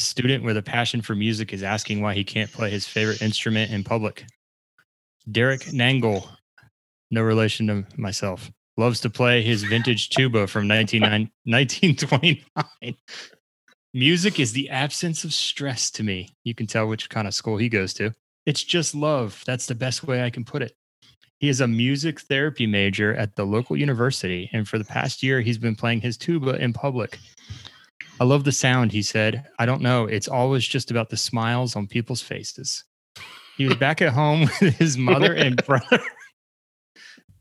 Student 0.00 0.44
with 0.44 0.56
a 0.56 0.62
passion 0.62 1.02
for 1.02 1.14
music 1.14 1.52
is 1.52 1.62
asking 1.62 2.00
why 2.00 2.14
he 2.14 2.24
can't 2.24 2.50
play 2.50 2.70
his 2.70 2.88
favorite 2.88 3.20
instrument 3.20 3.70
in 3.70 3.84
public. 3.84 4.24
Derek 5.30 5.60
Nangle, 5.66 6.26
no 7.10 7.20
relation 7.22 7.66
to 7.66 7.86
myself, 7.98 8.50
loves 8.76 9.00
to 9.00 9.10
play 9.10 9.42
his 9.42 9.62
vintage 9.62 10.08
tuba 10.08 10.46
from 10.46 10.66
1929 10.66 11.30
1929. 11.44 12.96
Music 13.92 14.40
is 14.40 14.52
the 14.52 14.70
absence 14.70 15.24
of 15.24 15.34
stress 15.34 15.90
to 15.90 16.02
me. 16.02 16.30
You 16.44 16.54
can 16.54 16.66
tell 16.66 16.86
which 16.86 17.10
kind 17.10 17.28
of 17.28 17.34
school 17.34 17.58
he 17.58 17.68
goes 17.68 17.92
to. 17.94 18.14
It's 18.46 18.64
just 18.64 18.94
love. 18.94 19.42
That's 19.46 19.66
the 19.66 19.74
best 19.74 20.04
way 20.04 20.22
I 20.22 20.30
can 20.30 20.44
put 20.44 20.62
it. 20.62 20.76
He 21.38 21.48
is 21.48 21.60
a 21.60 21.68
music 21.68 22.20
therapy 22.20 22.66
major 22.66 23.14
at 23.14 23.36
the 23.36 23.44
local 23.44 23.76
university, 23.76 24.48
and 24.52 24.68
for 24.68 24.78
the 24.78 24.84
past 24.84 25.22
year, 25.22 25.40
he's 25.40 25.58
been 25.58 25.76
playing 25.76 26.00
his 26.00 26.16
tuba 26.16 26.56
in 26.56 26.72
public. 26.72 27.18
I 28.20 28.24
love 28.24 28.44
the 28.44 28.52
sound, 28.52 28.92
he 28.92 29.00
said. 29.00 29.46
I 29.58 29.64
don't 29.64 29.80
know. 29.80 30.04
It's 30.04 30.28
always 30.28 30.68
just 30.68 30.90
about 30.90 31.08
the 31.08 31.16
smiles 31.16 31.74
on 31.74 31.86
people's 31.86 32.20
faces. 32.20 32.84
He 33.56 33.66
was 33.66 33.76
back 33.76 34.02
at 34.02 34.12
home 34.12 34.42
with 34.60 34.76
his 34.76 34.98
mother 34.98 35.32
and 35.32 35.56
brother. 35.66 36.00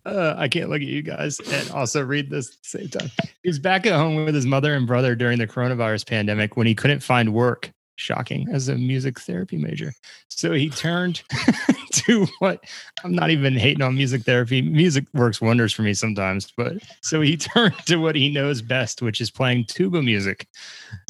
Uh, 0.06 0.36
I 0.38 0.48
can't 0.48 0.70
look 0.70 0.82
at 0.82 0.88
you 0.88 1.02
guys 1.02 1.40
and 1.42 1.70
also 1.72 2.02
read 2.02 2.30
this 2.30 2.48
at 2.48 2.54
the 2.64 2.80
same 2.80 2.88
time. 2.88 3.12
He 3.44 3.50
was 3.50 3.60
back 3.60 3.86
at 3.86 3.94
home 3.94 4.24
with 4.24 4.34
his 4.34 4.46
mother 4.46 4.74
and 4.74 4.88
brother 4.88 5.16
during 5.16 5.38
the 5.38 5.48
coronavirus 5.48 6.08
pandemic 6.08 6.56
when 6.56 6.66
he 6.66 6.74
couldn't 6.74 7.02
find 7.02 7.34
work. 7.34 7.72
Shocking 8.00 8.48
as 8.50 8.70
a 8.70 8.76
music 8.76 9.20
therapy 9.20 9.58
major. 9.58 9.94
So 10.30 10.54
he 10.54 10.70
turned 10.70 11.22
to 11.92 12.26
what 12.40 12.64
I'm 13.04 13.14
not 13.14 13.30
even 13.30 13.58
hating 13.58 13.82
on 13.82 13.96
music 13.96 14.24
therapy. 14.24 14.62
Music 14.62 15.04
works 15.14 15.42
wonders 15.42 15.74
for 15.74 15.82
me 15.82 15.94
sometimes, 15.94 16.54
but 16.56 16.78
so 17.02 17.20
he 17.20 17.36
turned 17.38 17.78
to 17.88 17.98
what 17.98 18.16
he 18.16 18.32
knows 18.32 18.62
best, 18.62 19.02
which 19.02 19.20
is 19.20 19.30
playing 19.30 19.66
tuba 19.66 20.02
music. 20.02 20.48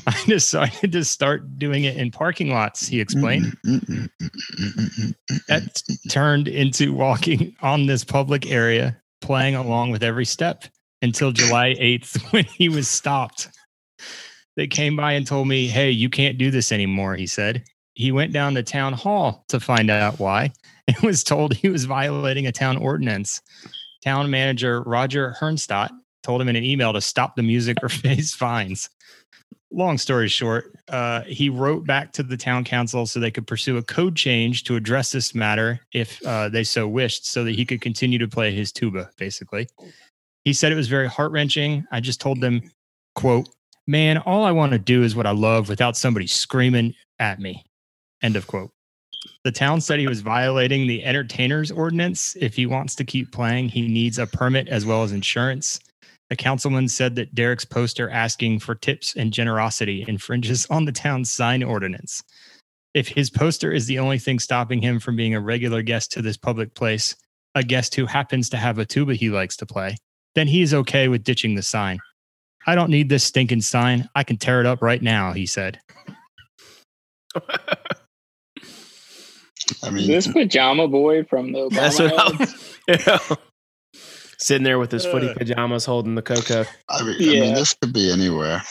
I 0.08 0.20
decided 0.28 0.92
to 0.94 1.06
start 1.06 1.60
doing 1.60 1.84
it 1.84 1.96
in 1.96 2.10
parking 2.10 2.50
lots, 2.50 2.88
he 2.88 3.00
explained. 3.00 3.56
That 5.48 5.84
turned 6.10 6.48
into 6.48 6.92
walking 6.92 7.56
on 7.62 7.86
this 7.86 8.04
public 8.04 8.50
area, 8.50 9.00
playing 9.22 9.54
along 9.54 9.92
with 9.92 10.02
every 10.02 10.26
step 10.26 10.66
until 11.04 11.32
July 11.32 11.76
8th 11.80 12.34
when 12.34 12.46
he 12.46 12.68
was 12.68 12.88
stopped. 12.88 13.50
They 14.60 14.68
came 14.68 14.98
by 14.98 15.14
and 15.14 15.26
told 15.26 15.48
me, 15.48 15.68
Hey, 15.68 15.90
you 15.90 16.10
can't 16.10 16.38
do 16.38 16.52
this 16.52 16.74
anymore, 16.74 17.16
he 17.16 17.28
said. 17.28 17.64
He 17.94 18.12
went 18.12 18.34
down 18.34 18.56
to 18.56 18.62
town 18.62 18.92
hall 18.92 19.46
to 19.48 19.58
find 19.58 19.90
out 19.90 20.20
why 20.20 20.52
and 20.90 20.98
was 21.00 21.24
told 21.24 21.54
he 21.54 21.70
was 21.70 21.86
violating 21.86 22.46
a 22.46 22.52
town 22.52 22.76
ordinance. 22.76 23.42
Town 24.04 24.30
manager 24.30 24.82
Roger 24.82 25.34
Hernstadt 25.40 25.92
told 26.24 26.42
him 26.42 26.50
in 26.50 26.58
an 26.58 26.66
email 26.66 26.92
to 26.92 27.00
stop 27.00 27.38
the 27.38 27.42
music 27.42 27.78
or 27.82 27.88
face 27.90 28.34
fines. 28.34 28.90
Long 29.72 29.98
story 29.98 30.28
short, 30.28 30.76
uh, 30.90 31.22
he 31.22 31.50
wrote 31.50 31.88
back 31.88 32.12
to 32.14 32.24
the 32.24 32.36
town 32.36 32.66
council 32.66 33.06
so 33.06 33.22
they 33.22 33.32
could 33.32 33.48
pursue 33.48 33.78
a 33.78 33.82
code 33.82 34.18
change 34.18 34.66
to 34.66 34.76
address 34.76 35.14
this 35.14 35.34
matter 35.34 35.80
if 35.94 36.22
uh, 36.26 36.50
they 36.50 36.66
so 36.66 36.86
wished, 36.86 37.26
so 37.26 37.46
that 37.46 37.56
he 37.56 37.64
could 37.64 37.80
continue 37.80 38.18
to 38.18 38.28
play 38.28 38.52
his 38.52 38.74
tuba, 38.74 39.10
basically. 39.18 39.70
He 40.44 40.52
said 40.52 40.74
it 40.74 40.76
was 40.76 40.90
very 40.90 41.08
heart 41.08 41.32
wrenching. 41.32 41.86
I 41.94 42.02
just 42.02 42.20
told 42.20 42.42
them, 42.42 42.70
quote, 43.16 43.48
man, 43.90 44.20
all 44.20 44.44
I 44.44 44.52
want 44.52 44.72
to 44.74 44.80
do 44.80 45.02
is 45.02 45.16
what 45.16 45.26
I 45.26 45.32
love 45.32 45.68
without 45.68 45.98
somebody 45.98 46.28
screaming 46.28 46.94
at 47.18 47.40
me. 47.40 47.66
End 48.22 48.36
of 48.36 48.46
quote. 48.46 48.70
The 49.44 49.52
town 49.52 49.82
said 49.82 50.00
he 50.00 50.08
was 50.08 50.22
violating 50.22 50.86
the 50.86 51.04
entertainers 51.04 51.72
ordinance. 51.72 52.38
If 52.40 52.56
he 52.56 52.68
wants 52.68 52.94
to 52.96 53.04
keep 53.04 53.32
playing, 53.32 53.70
he 53.70 53.82
needs 53.82 54.20
a 54.20 54.28
permit 54.28 54.68
as 54.68 54.86
well 54.86 55.02
as 55.02 55.12
insurance. 55.12 55.80
The 56.30 56.36
councilman 56.36 56.88
said 56.88 57.16
that 57.16 57.34
Derek's 57.34 57.66
poster 57.66 58.10
asking 58.12 58.60
for 58.60 58.76
tips 58.76 59.16
and 59.16 59.34
generosity 59.34 60.06
infringes 60.08 60.68
on 60.68 60.86
the 60.86 60.92
town's 60.92 61.32
sign 61.32 61.64
ordinance. 61.64 62.22
If 62.94 63.08
his 63.08 63.32
poster 63.32 63.72
is 63.72 63.88
the 63.88 63.98
only 63.98 64.20
thing 64.20 64.38
stopping 64.38 64.84
him 64.84 65.00
from 65.00 65.16
being 65.16 65.34
a 65.34 65.42
regular 65.42 65.82
guest 65.82 66.12
to 66.12 66.22
this 66.22 66.38
public 66.38 66.76
place, 66.76 67.16
a 67.56 67.64
guest 67.64 67.96
who 67.96 68.06
happens 68.06 68.50
to 68.50 68.58
have 68.58 68.78
a 68.78 68.86
tuba 68.86 69.16
he 69.16 69.32
likes 69.32 69.58
to 69.58 69.66
play, 69.66 69.98
then 70.36 70.48
he 70.48 70.62
is 70.62 70.76
okay 70.76 71.08
with 71.08 71.24
ditching 71.24 71.56
the 71.56 71.64
sign. 71.64 72.00
I 72.68 72.76
don't 72.76 72.90
need 72.90 73.10
this 73.10 73.24
stinking 73.24 73.62
sign. 73.62 74.10
I 74.16 74.24
can 74.24 74.38
tear 74.38 74.60
it 74.60 74.66
up 74.66 74.82
right 74.82 75.02
now, 75.02 75.32
he 75.34 75.46
said. 75.46 75.80
I 79.84 79.90
mean, 79.92 80.08
this 80.08 80.28
pajama 80.28 80.88
boy 80.88 81.24
from 81.24 81.52
the 81.52 81.70
Obama 81.70 81.76
That's 82.88 82.90
what 82.90 83.28
yeah. 83.32 83.36
Sitting 84.38 84.64
there 84.64 84.80
with 84.80 84.92
his 84.92 85.06
footy 85.06 85.30
Uh. 85.30 85.34
pajamas 85.34 85.86
holding 85.86 86.16
the 86.16 86.22
cocoa. 86.22 86.66
I 86.90 87.04
mean, 87.04 87.16
I 87.16 87.24
Yeah. 87.24 87.42
mean, 87.42 87.54
this 87.56 87.74
could 87.74 87.94
be 87.94 88.12
anywhere. 88.12 88.62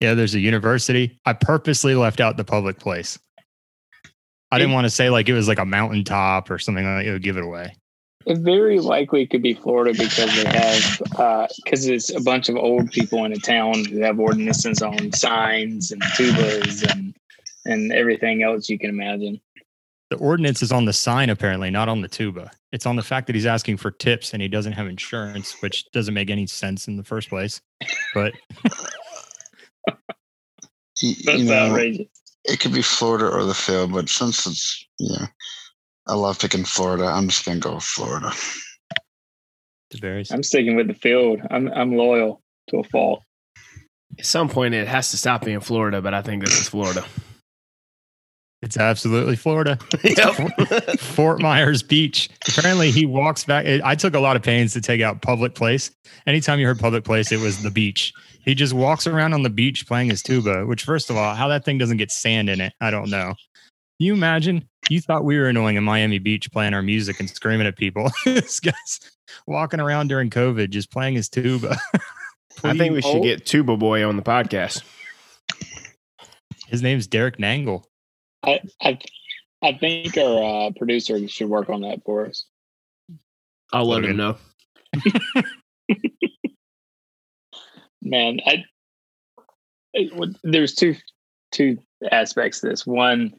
Yeah, 0.00 0.14
there's 0.14 0.34
a 0.34 0.40
university. 0.40 1.18
I 1.26 1.32
purposely 1.32 1.94
left 1.94 2.20
out 2.20 2.36
the 2.36 2.44
public 2.44 2.78
place. 2.78 3.18
I 4.50 4.58
didn't 4.58 4.72
want 4.72 4.86
to 4.86 4.90
say 4.90 5.10
like 5.10 5.28
it 5.28 5.34
was 5.34 5.48
like 5.48 5.58
a 5.58 5.64
mountaintop 5.66 6.50
or 6.50 6.58
something 6.58 6.84
like 6.84 7.04
it 7.06 7.12
would 7.12 7.22
give 7.22 7.36
it 7.36 7.44
away. 7.44 7.74
It 8.28 8.38
very 8.38 8.78
likely 8.78 9.26
could 9.26 9.42
be 9.42 9.54
Florida 9.54 9.92
because 9.98 10.34
they 10.34 10.48
have 10.48 11.02
uh, 11.16 11.46
because 11.64 11.86
it's 11.88 12.10
a 12.14 12.20
bunch 12.20 12.48
of 12.48 12.56
old 12.56 12.90
people 12.90 13.24
in 13.24 13.32
a 13.32 13.38
town 13.38 13.84
who 13.86 14.00
have 14.00 14.20
ordinances 14.20 14.82
on 14.82 15.12
signs 15.12 15.90
and 15.90 16.02
tubas 16.02 16.88
and 16.90 17.14
and 17.64 17.92
everything 17.92 18.42
else 18.42 18.68
you 18.68 18.78
can 18.78 18.90
imagine. 18.90 19.40
The 20.10 20.16
ordinance 20.16 20.62
is 20.62 20.72
on 20.72 20.86
the 20.86 20.92
sign, 20.92 21.28
apparently, 21.28 21.70
not 21.70 21.88
on 21.88 22.00
the 22.00 22.08
tuba. 22.08 22.50
It's 22.72 22.86
on 22.86 22.96
the 22.96 23.02
fact 23.02 23.26
that 23.26 23.34
he's 23.34 23.46
asking 23.46 23.76
for 23.76 23.90
tips 23.90 24.32
and 24.32 24.40
he 24.40 24.48
doesn't 24.48 24.72
have 24.72 24.86
insurance, 24.86 25.60
which 25.60 25.90
doesn't 25.92 26.14
make 26.14 26.30
any 26.30 26.46
sense 26.46 26.88
in 26.88 26.96
the 26.96 27.04
first 27.04 27.28
place. 27.28 27.60
But 28.14 28.32
You, 31.00 31.14
That's 31.24 31.38
you 31.38 31.44
know, 31.44 31.70
outrageous. 31.70 32.06
it 32.44 32.60
could 32.60 32.72
be 32.72 32.82
Florida 32.82 33.28
or 33.28 33.44
the 33.44 33.54
field, 33.54 33.92
but 33.92 34.08
since 34.08 34.46
it's 34.46 34.86
yeah, 34.98 35.26
I 36.08 36.14
love 36.14 36.38
picking 36.38 36.64
Florida. 36.64 37.04
I'm 37.04 37.28
just 37.28 37.44
gonna 37.44 37.60
go 37.60 37.74
with 37.74 37.84
Florida. 37.84 38.32
it 39.90 40.00
varies. 40.00 40.30
I'm 40.30 40.42
sticking 40.42 40.76
with 40.76 40.88
the 40.88 40.94
field. 40.94 41.40
I'm 41.50 41.68
I'm 41.68 41.94
loyal 41.94 42.40
to 42.70 42.78
a 42.78 42.84
fault. 42.84 43.22
At 44.18 44.26
some 44.26 44.48
point, 44.48 44.74
it 44.74 44.88
has 44.88 45.10
to 45.10 45.16
stop 45.16 45.44
being 45.44 45.60
Florida, 45.60 46.02
but 46.02 46.14
I 46.14 46.22
think 46.22 46.44
this 46.44 46.58
is 46.58 46.68
Florida. 46.68 47.04
It's 48.60 48.76
absolutely 48.76 49.36
Florida. 49.36 49.78
Yep. 50.02 50.98
Fort 50.98 51.40
Myers 51.40 51.80
Beach. 51.80 52.28
Apparently, 52.48 52.90
he 52.90 53.06
walks 53.06 53.44
back. 53.44 53.66
I 53.84 53.94
took 53.94 54.14
a 54.14 54.18
lot 54.18 54.34
of 54.34 54.42
pains 54.42 54.72
to 54.72 54.80
take 54.80 55.00
out 55.00 55.22
public 55.22 55.54
place. 55.54 55.92
Anytime 56.26 56.58
you 56.58 56.66
heard 56.66 56.80
public 56.80 57.04
place, 57.04 57.30
it 57.30 57.38
was 57.38 57.62
the 57.62 57.70
beach. 57.70 58.12
He 58.44 58.56
just 58.56 58.72
walks 58.72 59.06
around 59.06 59.32
on 59.32 59.44
the 59.44 59.50
beach 59.50 59.86
playing 59.86 60.10
his 60.10 60.22
tuba, 60.22 60.66
which, 60.66 60.82
first 60.82 61.08
of 61.08 61.16
all, 61.16 61.36
how 61.36 61.46
that 61.46 61.64
thing 61.64 61.78
doesn't 61.78 61.98
get 61.98 62.10
sand 62.10 62.50
in 62.50 62.60
it, 62.60 62.72
I 62.80 62.90
don't 62.90 63.10
know. 63.10 63.34
Can 63.98 64.06
you 64.06 64.12
imagine? 64.14 64.68
You 64.88 65.00
thought 65.00 65.24
we 65.24 65.38
were 65.38 65.48
annoying 65.48 65.76
in 65.76 65.84
Miami 65.84 66.18
Beach 66.18 66.50
playing 66.50 66.74
our 66.74 66.82
music 66.82 67.20
and 67.20 67.28
screaming 67.28 67.66
at 67.66 67.76
people. 67.76 68.10
this 68.24 68.60
guy's 68.60 69.00
walking 69.46 69.80
around 69.80 70.08
during 70.08 70.30
COVID 70.30 70.70
just 70.70 70.90
playing 70.90 71.14
his 71.14 71.28
tuba. 71.28 71.76
I 72.64 72.76
think 72.76 72.94
we 72.94 73.02
should 73.02 73.22
get 73.22 73.46
Tuba 73.46 73.76
Boy 73.76 74.06
on 74.06 74.16
the 74.16 74.22
podcast. 74.22 74.82
His 76.66 76.82
name's 76.82 77.06
Derek 77.06 77.38
Nangle. 77.38 77.84
I 78.42 78.60
I 78.82 78.98
I 79.62 79.72
think 79.74 80.16
our 80.16 80.66
uh, 80.66 80.70
producer 80.76 81.28
should 81.28 81.48
work 81.48 81.70
on 81.70 81.82
that 81.82 82.02
for 82.04 82.26
us. 82.26 82.46
I'll 83.72 83.86
let 83.86 84.02
Logan. 84.02 84.10
him 84.10 84.16
know. 84.16 84.36
Man, 88.02 88.40
I 88.46 88.64
it 89.92 90.36
there's 90.42 90.74
two 90.74 90.96
two 91.52 91.78
aspects 92.10 92.60
to 92.60 92.68
this. 92.68 92.86
One, 92.86 93.34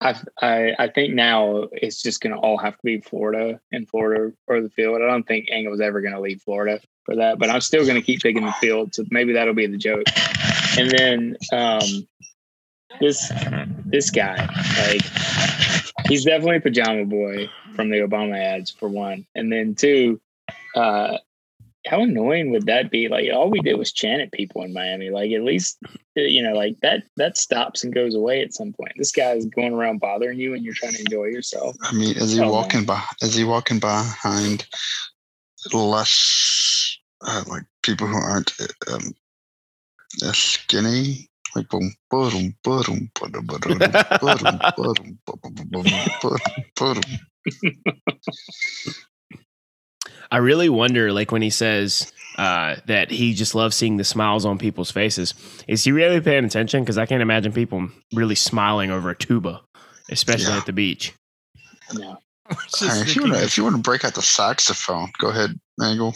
I 0.00 0.74
I 0.78 0.88
think 0.88 1.14
now 1.14 1.68
it's 1.72 2.02
just 2.02 2.20
going 2.20 2.34
to 2.34 2.40
all 2.40 2.56
have 2.58 2.74
to 2.74 2.82
be 2.82 3.00
Florida 3.00 3.60
and 3.72 3.88
Florida 3.88 4.32
or 4.46 4.60
the 4.60 4.70
field. 4.70 5.02
I 5.02 5.06
don't 5.06 5.26
think 5.26 5.48
Engel's 5.50 5.80
ever 5.80 6.00
going 6.00 6.14
to 6.14 6.20
leave 6.20 6.40
Florida 6.42 6.80
for 7.04 7.16
that, 7.16 7.38
but 7.38 7.50
I'm 7.50 7.60
still 7.60 7.84
going 7.84 7.96
to 7.96 8.02
keep 8.02 8.22
picking 8.22 8.46
the 8.46 8.52
field. 8.52 8.94
So 8.94 9.04
maybe 9.10 9.34
that'll 9.34 9.54
be 9.54 9.66
the 9.66 9.76
joke. 9.76 10.04
And 10.78 10.90
then 10.90 11.36
um, 11.52 12.06
this 13.00 13.30
this 13.84 14.10
guy, 14.10 14.46
like, 14.88 15.02
he's 16.08 16.24
definitely 16.24 16.56
a 16.56 16.60
pajama 16.60 17.04
boy 17.04 17.48
from 17.74 17.90
the 17.90 17.98
Obama 17.98 18.38
ads 18.38 18.70
for 18.70 18.88
one, 18.88 19.26
and 19.34 19.52
then 19.52 19.74
two, 19.74 20.20
uh, 20.74 21.18
how 21.86 22.02
annoying 22.02 22.50
would 22.50 22.66
that 22.66 22.90
be? 22.90 23.08
Like, 23.08 23.26
all 23.32 23.50
we 23.50 23.60
did 23.60 23.74
was 23.74 23.92
chant 23.92 24.22
at 24.22 24.32
people 24.32 24.62
in 24.62 24.72
Miami. 24.72 25.10
Like, 25.10 25.30
at 25.32 25.42
least 25.42 25.78
uh, 26.18 26.22
you 26.22 26.42
know, 26.42 26.52
like 26.52 26.78
that 26.80 27.04
that 27.16 27.36
stops 27.36 27.84
and 27.84 27.94
goes 27.94 28.14
away 28.14 28.42
at 28.42 28.54
some 28.54 28.72
point. 28.72 28.92
This 28.96 29.12
guy 29.12 29.32
is 29.32 29.46
going 29.46 29.72
around 29.72 30.00
bothering 30.00 30.38
you, 30.38 30.54
and 30.54 30.64
you're 30.64 30.74
trying 30.74 30.94
to 30.94 31.00
enjoy 31.00 31.24
yourself. 31.24 31.76
I 31.82 31.92
mean, 31.92 32.16
is 32.16 32.32
he 32.32 32.40
Oh, 32.40 32.50
walking 32.50 32.84
by? 32.84 33.02
Is 33.22 33.34
he 33.34 33.44
walking 33.44 33.78
behind 33.78 34.66
less 35.72 36.98
uh, 37.26 37.44
like 37.48 37.64
people 37.82 38.06
who 38.06 38.16
aren't 38.16 38.52
um, 38.92 39.14
as 40.22 40.38
skinny? 40.38 41.28
Like 41.54 41.68
boom, 41.68 41.94
boom, 42.10 42.56
boom, 42.62 43.10
boom, 43.14 43.32
boom, 43.32 43.46
boom, 43.46 43.66
boom, 44.20 44.60
boom, 44.76 45.18
boom, 45.26 46.00
boom, 46.20 46.40
boom. 46.76 47.00
I 50.30 50.38
really 50.38 50.68
wonder, 50.68 51.12
like 51.12 51.30
when 51.32 51.42
he 51.42 51.50
says 51.50 52.12
uh, 52.38 52.76
that 52.86 53.10
he 53.10 53.34
just 53.34 53.54
loves 53.54 53.76
seeing 53.76 53.96
the 53.96 54.04
smiles 54.04 54.44
on 54.44 54.58
people's 54.58 54.90
faces, 54.90 55.34
is 55.68 55.84
he 55.84 55.92
really 55.92 56.20
paying 56.20 56.44
attention? 56.44 56.82
Because 56.82 56.98
I 56.98 57.06
can't 57.06 57.22
imagine 57.22 57.52
people 57.52 57.88
really 58.14 58.34
smiling 58.34 58.90
over 58.90 59.10
a 59.10 59.16
tuba, 59.16 59.62
especially 60.10 60.52
Yeah. 60.52 60.58
at 60.58 60.66
the 60.66 60.72
beach. 60.72 61.12
No, 61.94 62.18
It's 62.50 62.80
Hey, 62.80 62.86
just 62.86 63.02
if 63.02 63.16
you 63.16 63.22
want 63.22 63.34
to, 63.34 63.42
if 63.44 63.56
you 63.56 63.62
want 63.64 63.76
to 63.76 63.82
break 63.82 64.04
out 64.04 64.14
the 64.14 64.22
saxophone, 64.22 65.10
go 65.18 65.28
ahead, 65.30 65.58
Angle. 65.82 66.14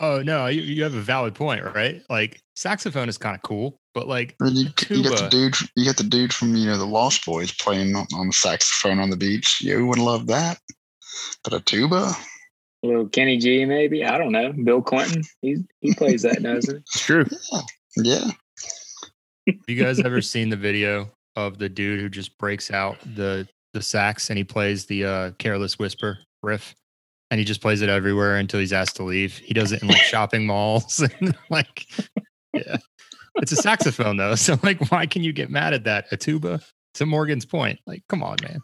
Oh 0.00 0.20
no, 0.22 0.46
you, 0.46 0.62
you 0.62 0.82
have 0.82 0.94
a 0.94 1.00
valid 1.00 1.34
point, 1.34 1.62
right? 1.64 2.02
Like 2.10 2.40
saxophone 2.56 3.08
is 3.08 3.18
kind 3.18 3.36
of 3.36 3.42
cool, 3.42 3.78
but 3.94 4.08
like 4.08 4.34
I 4.40 4.46
mean, 4.46 4.56
you, 4.56 4.96
you 4.96 5.02
got 5.04 5.18
the 5.18 5.28
dude. 5.28 5.54
You 5.76 5.84
got 5.84 5.96
the 5.96 6.02
dude 6.02 6.32
from 6.32 6.56
you 6.56 6.66
know 6.66 6.76
the 6.76 6.86
Lost 6.86 7.24
Boys 7.24 7.52
playing 7.52 7.94
on, 7.94 8.06
on 8.14 8.26
the 8.28 8.32
saxophone 8.32 8.98
on 8.98 9.10
the 9.10 9.16
beach. 9.16 9.60
Yeah, 9.62 9.74
who 9.74 9.86
wouldn't 9.86 10.06
love 10.06 10.26
that? 10.28 10.58
But 11.44 11.52
a 11.52 11.60
tuba. 11.60 12.12
A 12.82 12.86
little 12.86 13.08
Kenny 13.08 13.38
G, 13.38 13.64
maybe. 13.64 14.04
I 14.04 14.18
don't 14.18 14.32
know. 14.32 14.52
Bill 14.52 14.82
Clinton, 14.82 15.22
he 15.40 15.58
he 15.80 15.94
plays 15.94 16.22
that, 16.22 16.42
doesn't 16.42 16.74
he? 16.74 16.80
It's 16.80 17.00
true. 17.00 17.26
Yeah. 17.96 18.30
have 19.46 19.56
you 19.66 19.82
guys 19.82 20.00
ever 20.00 20.20
seen 20.20 20.48
the 20.48 20.56
video 20.56 21.10
of 21.36 21.58
the 21.58 21.68
dude 21.68 22.00
who 22.00 22.08
just 22.08 22.36
breaks 22.38 22.70
out 22.70 22.98
the 23.14 23.48
the 23.72 23.82
sax 23.82 24.28
and 24.28 24.36
he 24.36 24.44
plays 24.44 24.86
the 24.86 25.04
uh 25.04 25.30
careless 25.38 25.78
whisper 25.78 26.18
riff 26.42 26.74
and 27.30 27.38
he 27.38 27.44
just 27.44 27.62
plays 27.62 27.80
it 27.80 27.88
everywhere 27.88 28.36
until 28.36 28.60
he's 28.60 28.72
asked 28.72 28.96
to 28.96 29.02
leave. 29.02 29.38
He 29.38 29.54
does 29.54 29.72
it 29.72 29.82
in 29.82 29.88
like 29.88 29.96
shopping 30.02 30.46
malls 30.46 31.00
and 31.20 31.36
like 31.50 31.86
yeah. 32.52 32.76
It's 33.36 33.52
a 33.52 33.56
saxophone 33.56 34.16
though. 34.16 34.34
So 34.36 34.58
like 34.62 34.90
why 34.90 35.06
can 35.06 35.22
you 35.24 35.32
get 35.32 35.50
mad 35.50 35.72
at 35.72 35.84
that? 35.84 36.06
A 36.12 36.16
tuba? 36.16 36.60
To 36.96 37.06
Morgan's 37.06 37.46
point. 37.46 37.80
Like, 37.86 38.02
come 38.10 38.22
on, 38.22 38.36
man. 38.42 38.58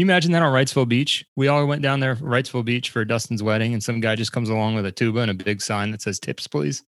You 0.00 0.06
imagine 0.06 0.32
that 0.32 0.40
on 0.40 0.50
Wrightsville 0.50 0.88
Beach? 0.88 1.26
We 1.36 1.48
all 1.48 1.66
went 1.66 1.82
down 1.82 2.00
there, 2.00 2.16
Wrightsville 2.16 2.64
Beach, 2.64 2.88
for 2.88 3.04
Dustin's 3.04 3.42
wedding, 3.42 3.74
and 3.74 3.82
some 3.82 4.00
guy 4.00 4.16
just 4.16 4.32
comes 4.32 4.48
along 4.48 4.74
with 4.74 4.86
a 4.86 4.90
tuba 4.90 5.20
and 5.20 5.30
a 5.30 5.34
big 5.34 5.60
sign 5.60 5.90
that 5.90 6.00
says 6.00 6.18
"tips, 6.18 6.46
please," 6.46 6.82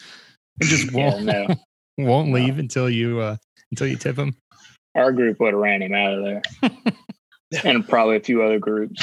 and 0.60 0.68
just 0.68 0.92
won't 0.92 1.24
no. 1.24 1.46
won't 1.96 2.34
leave 2.34 2.58
until 2.58 2.90
you 2.90 3.18
uh 3.18 3.38
until 3.70 3.86
you 3.86 3.96
tip 3.96 4.18
him. 4.18 4.36
Our 4.94 5.10
group 5.12 5.40
would 5.40 5.54
have 5.54 5.58
ran 5.58 5.80
him 5.80 5.94
out 5.94 6.12
of 6.12 6.22
there, 6.22 6.42
and 7.64 7.88
probably 7.88 8.16
a 8.16 8.20
few 8.20 8.42
other 8.42 8.58
groups. 8.58 9.02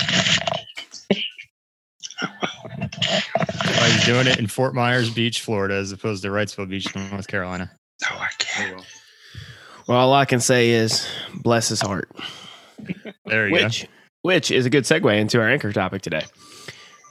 Why 2.22 3.90
he's 3.90 4.06
doing 4.06 4.28
it 4.28 4.38
in 4.38 4.46
Fort 4.46 4.76
Myers 4.76 5.12
Beach, 5.12 5.42
Florida, 5.42 5.74
as 5.74 5.92
opposed 5.92 6.22
to 6.22 6.30
Wrightsville 6.30 6.70
Beach, 6.70 6.96
North 6.96 7.26
Carolina. 7.26 7.72
No, 8.04 8.18
I 8.18 8.30
can't. 8.38 8.86
Well, 9.88 9.98
all 9.98 10.14
I 10.14 10.26
can 10.26 10.42
say 10.42 10.70
is 10.70 11.08
bless 11.34 11.70
his 11.70 11.82
heart. 11.82 12.12
There 13.26 13.48
you 13.48 13.54
which 13.54 13.88
which 14.26 14.50
is 14.50 14.66
a 14.66 14.72
good 14.72 14.86
segue 14.86 15.16
into 15.20 15.40
our 15.40 15.48
anchor 15.48 15.72
topic 15.72 16.02
today. 16.02 16.26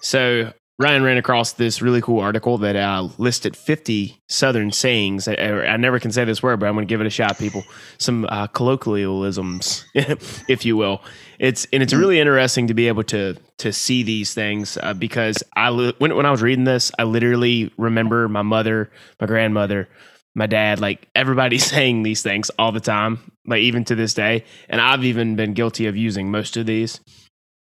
So 0.00 0.52
Ryan 0.80 1.04
ran 1.04 1.16
across 1.16 1.52
this 1.52 1.80
really 1.80 2.00
cool 2.00 2.18
article 2.18 2.58
that 2.58 2.74
uh, 2.74 3.08
listed 3.18 3.56
50 3.56 4.20
Southern 4.26 4.72
sayings. 4.72 5.28
I, 5.28 5.34
I 5.36 5.76
never 5.76 6.00
can 6.00 6.10
say 6.10 6.24
this 6.24 6.42
word, 6.42 6.58
but 6.58 6.66
I'm 6.66 6.74
going 6.74 6.88
to 6.88 6.92
give 6.92 7.00
it 7.00 7.06
a 7.06 7.10
shot, 7.10 7.38
people. 7.38 7.62
Some 7.98 8.26
uh, 8.28 8.48
colloquialisms, 8.48 9.84
if 9.94 10.64
you 10.64 10.76
will. 10.76 11.02
It's 11.38 11.68
and 11.72 11.84
it's 11.84 11.94
really 11.94 12.18
interesting 12.18 12.66
to 12.66 12.74
be 12.74 12.88
able 12.88 13.04
to 13.04 13.36
to 13.58 13.72
see 13.72 14.02
these 14.02 14.34
things 14.34 14.76
uh, 14.82 14.92
because 14.94 15.40
I 15.54 15.70
when 15.98 16.16
when 16.16 16.26
I 16.26 16.32
was 16.32 16.42
reading 16.42 16.64
this, 16.64 16.90
I 16.98 17.04
literally 17.04 17.72
remember 17.78 18.28
my 18.28 18.42
mother, 18.42 18.90
my 19.20 19.28
grandmother, 19.28 19.88
my 20.34 20.46
dad, 20.46 20.80
like 20.80 21.08
everybody 21.14 21.58
saying 21.72 22.02
these 22.02 22.22
things 22.22 22.50
all 22.58 22.72
the 22.72 22.80
time, 22.80 23.32
like 23.46 23.60
even 23.60 23.84
to 23.84 23.94
this 23.94 24.14
day. 24.14 24.44
And 24.68 24.80
I've 24.80 25.04
even 25.04 25.36
been 25.36 25.54
guilty 25.54 25.86
of 25.86 25.96
using 25.96 26.30
most 26.30 26.56
of 26.56 26.66
these. 26.66 27.00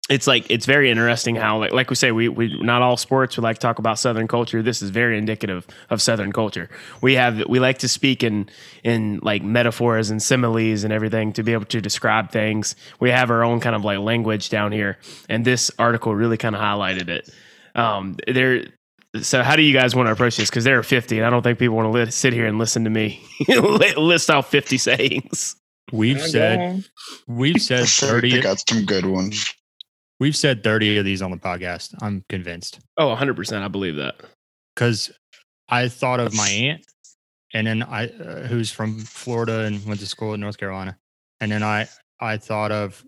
It's 0.08 0.26
like 0.26 0.50
it's 0.50 0.66
very 0.66 0.90
interesting 0.90 1.36
how 1.36 1.58
like 1.58 1.72
like 1.72 1.88
we 1.88 1.94
say 1.94 2.10
we 2.10 2.28
we 2.28 2.60
not 2.62 2.82
all 2.82 2.96
sports 2.96 3.36
we 3.36 3.42
like 3.42 3.56
to 3.56 3.60
talk 3.60 3.78
about 3.78 3.96
southern 3.96 4.26
culture. 4.26 4.60
This 4.60 4.82
is 4.82 4.90
very 4.90 5.16
indicative 5.16 5.68
of 5.88 6.02
southern 6.02 6.32
culture. 6.32 6.68
We 7.00 7.14
have 7.14 7.44
we 7.48 7.60
like 7.60 7.78
to 7.78 7.88
speak 7.88 8.24
in 8.24 8.48
in 8.82 9.20
like 9.22 9.44
metaphors 9.44 10.10
and 10.10 10.20
similes 10.20 10.82
and 10.82 10.92
everything 10.92 11.32
to 11.34 11.44
be 11.44 11.52
able 11.52 11.66
to 11.66 11.80
describe 11.80 12.32
things. 12.32 12.74
We 12.98 13.10
have 13.10 13.30
our 13.30 13.44
own 13.44 13.60
kind 13.60 13.76
of 13.76 13.84
like 13.84 14.00
language 14.00 14.48
down 14.48 14.72
here 14.72 14.98
and 15.28 15.44
this 15.44 15.70
article 15.78 16.12
really 16.12 16.36
kind 16.36 16.56
of 16.56 16.60
highlighted 16.60 17.08
it. 17.08 17.30
Um 17.76 18.16
there 18.26 18.64
so 19.22 19.42
how 19.42 19.56
do 19.56 19.62
you 19.62 19.72
guys 19.72 19.94
want 19.94 20.06
to 20.06 20.12
approach 20.12 20.36
this 20.36 20.48
because 20.50 20.64
there 20.64 20.78
are 20.78 20.82
50 20.82 21.18
and 21.18 21.26
i 21.26 21.30
don't 21.30 21.42
think 21.42 21.58
people 21.58 21.76
want 21.76 21.86
to 21.86 21.98
li- 21.98 22.10
sit 22.10 22.32
here 22.32 22.46
and 22.46 22.58
listen 22.58 22.84
to 22.84 22.90
me 22.90 23.20
list 23.96 24.30
out 24.30 24.46
50 24.46 24.78
sayings 24.78 25.56
we've 25.92 26.20
said 26.20 26.84
we've 27.26 27.60
said 27.60 27.86
30 27.86 28.38
I 28.38 28.40
got 28.42 28.62
some 28.68 28.84
good 28.84 29.06
ones 29.06 29.44
We've 30.20 30.36
said 30.36 30.62
30 30.62 30.98
of 30.98 31.06
these 31.06 31.22
on 31.22 31.30
the 31.30 31.38
podcast. 31.38 31.94
I'm 32.02 32.24
convinced. 32.28 32.78
Oh, 32.98 33.16
100%. 33.16 33.62
I 33.62 33.68
believe 33.68 33.96
that. 33.96 34.16
Because 34.74 35.10
I 35.70 35.88
thought 35.88 36.20
of 36.20 36.34
my 36.34 36.48
aunt, 36.48 36.86
and 37.54 37.66
then 37.66 37.82
I, 37.82 38.08
uh, 38.08 38.46
who's 38.46 38.70
from 38.70 38.98
Florida 39.00 39.60
and 39.60 39.84
went 39.86 39.98
to 40.00 40.06
school 40.06 40.34
in 40.34 40.40
North 40.40 40.58
Carolina. 40.58 40.98
And 41.40 41.50
then 41.50 41.62
I, 41.62 41.88
I 42.20 42.36
thought 42.36 42.70
of 42.70 43.02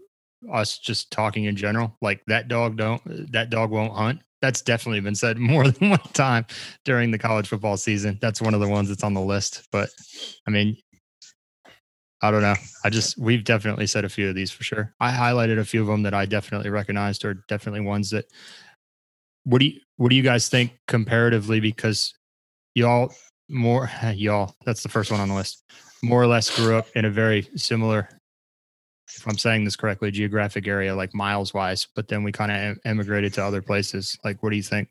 us 0.50 0.78
just 0.78 1.10
talking 1.10 1.44
in 1.44 1.54
general, 1.54 1.96
like 2.00 2.22
that 2.28 2.48
dog 2.48 2.78
don't, 2.78 3.02
that 3.32 3.50
dog 3.50 3.70
won't 3.70 3.92
hunt. 3.92 4.22
That's 4.42 4.60
definitely 4.60 5.00
been 5.00 5.14
said 5.14 5.38
more 5.38 5.68
than 5.68 5.90
one 5.90 6.00
time 6.12 6.44
during 6.84 7.10
the 7.10 7.18
college 7.18 7.48
football 7.48 7.78
season. 7.78 8.18
That's 8.20 8.42
one 8.42 8.52
of 8.52 8.60
the 8.60 8.68
ones 8.68 8.88
that's 8.88 9.04
on 9.04 9.14
the 9.14 9.20
list. 9.20 9.66
But 9.72 9.88
I 10.46 10.50
mean, 10.50 10.76
I 12.20 12.30
don't 12.30 12.42
know. 12.42 12.56
I 12.84 12.90
just 12.90 13.16
we've 13.18 13.44
definitely 13.44 13.86
said 13.86 14.04
a 14.04 14.08
few 14.08 14.28
of 14.28 14.34
these 14.34 14.50
for 14.50 14.62
sure. 14.62 14.94
I 15.00 15.10
highlighted 15.10 15.58
a 15.58 15.64
few 15.64 15.80
of 15.80 15.86
them 15.86 16.02
that 16.02 16.14
I 16.14 16.26
definitely 16.26 16.70
recognized 16.70 17.24
or 17.24 17.34
definitely 17.48 17.80
ones 17.80 18.10
that 18.10 18.26
what 19.44 19.58
do 19.58 19.66
you 19.66 19.80
what 19.96 20.10
do 20.10 20.16
you 20.16 20.22
guys 20.22 20.48
think 20.48 20.78
comparatively 20.86 21.60
because 21.60 22.14
y'all 22.74 23.12
more 23.48 23.90
y'all 24.14 24.54
that's 24.64 24.82
the 24.82 24.88
first 24.88 25.10
one 25.10 25.20
on 25.20 25.28
the 25.28 25.34
list 25.34 25.64
more 26.02 26.22
or 26.22 26.26
less 26.26 26.54
grew 26.54 26.76
up 26.76 26.86
in 26.94 27.04
a 27.04 27.10
very 27.10 27.48
similar 27.56 28.08
if 29.16 29.26
i'm 29.26 29.38
saying 29.38 29.64
this 29.64 29.76
correctly 29.76 30.10
geographic 30.10 30.66
area 30.66 30.94
like 30.94 31.14
miles 31.14 31.52
wise 31.54 31.86
but 31.94 32.08
then 32.08 32.22
we 32.22 32.32
kind 32.32 32.50
of 32.50 32.78
emigrated 32.84 33.32
to 33.32 33.44
other 33.44 33.62
places 33.62 34.18
like 34.24 34.42
what 34.42 34.50
do 34.50 34.56
you 34.56 34.62
think 34.62 34.88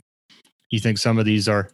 you 0.69 0.79
think 0.79 0.97
some 0.97 1.17
of 1.17 1.25
these 1.25 1.47
are 1.47 1.71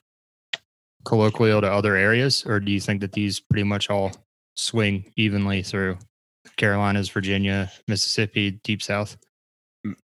colloquial 1.05 1.62
to 1.62 1.71
other 1.71 1.95
areas 1.95 2.43
or 2.45 2.60
do 2.60 2.71
you 2.71 2.79
think 2.79 3.01
that 3.01 3.13
these 3.13 3.39
pretty 3.39 3.63
much 3.63 3.89
all 3.89 4.12
swing 4.55 5.12
evenly 5.15 5.62
through 5.62 5.97
Carolinas, 6.57 7.10
Virginia, 7.10 7.71
Mississippi, 7.88 8.51
deep 8.63 8.81
south? 8.81 9.17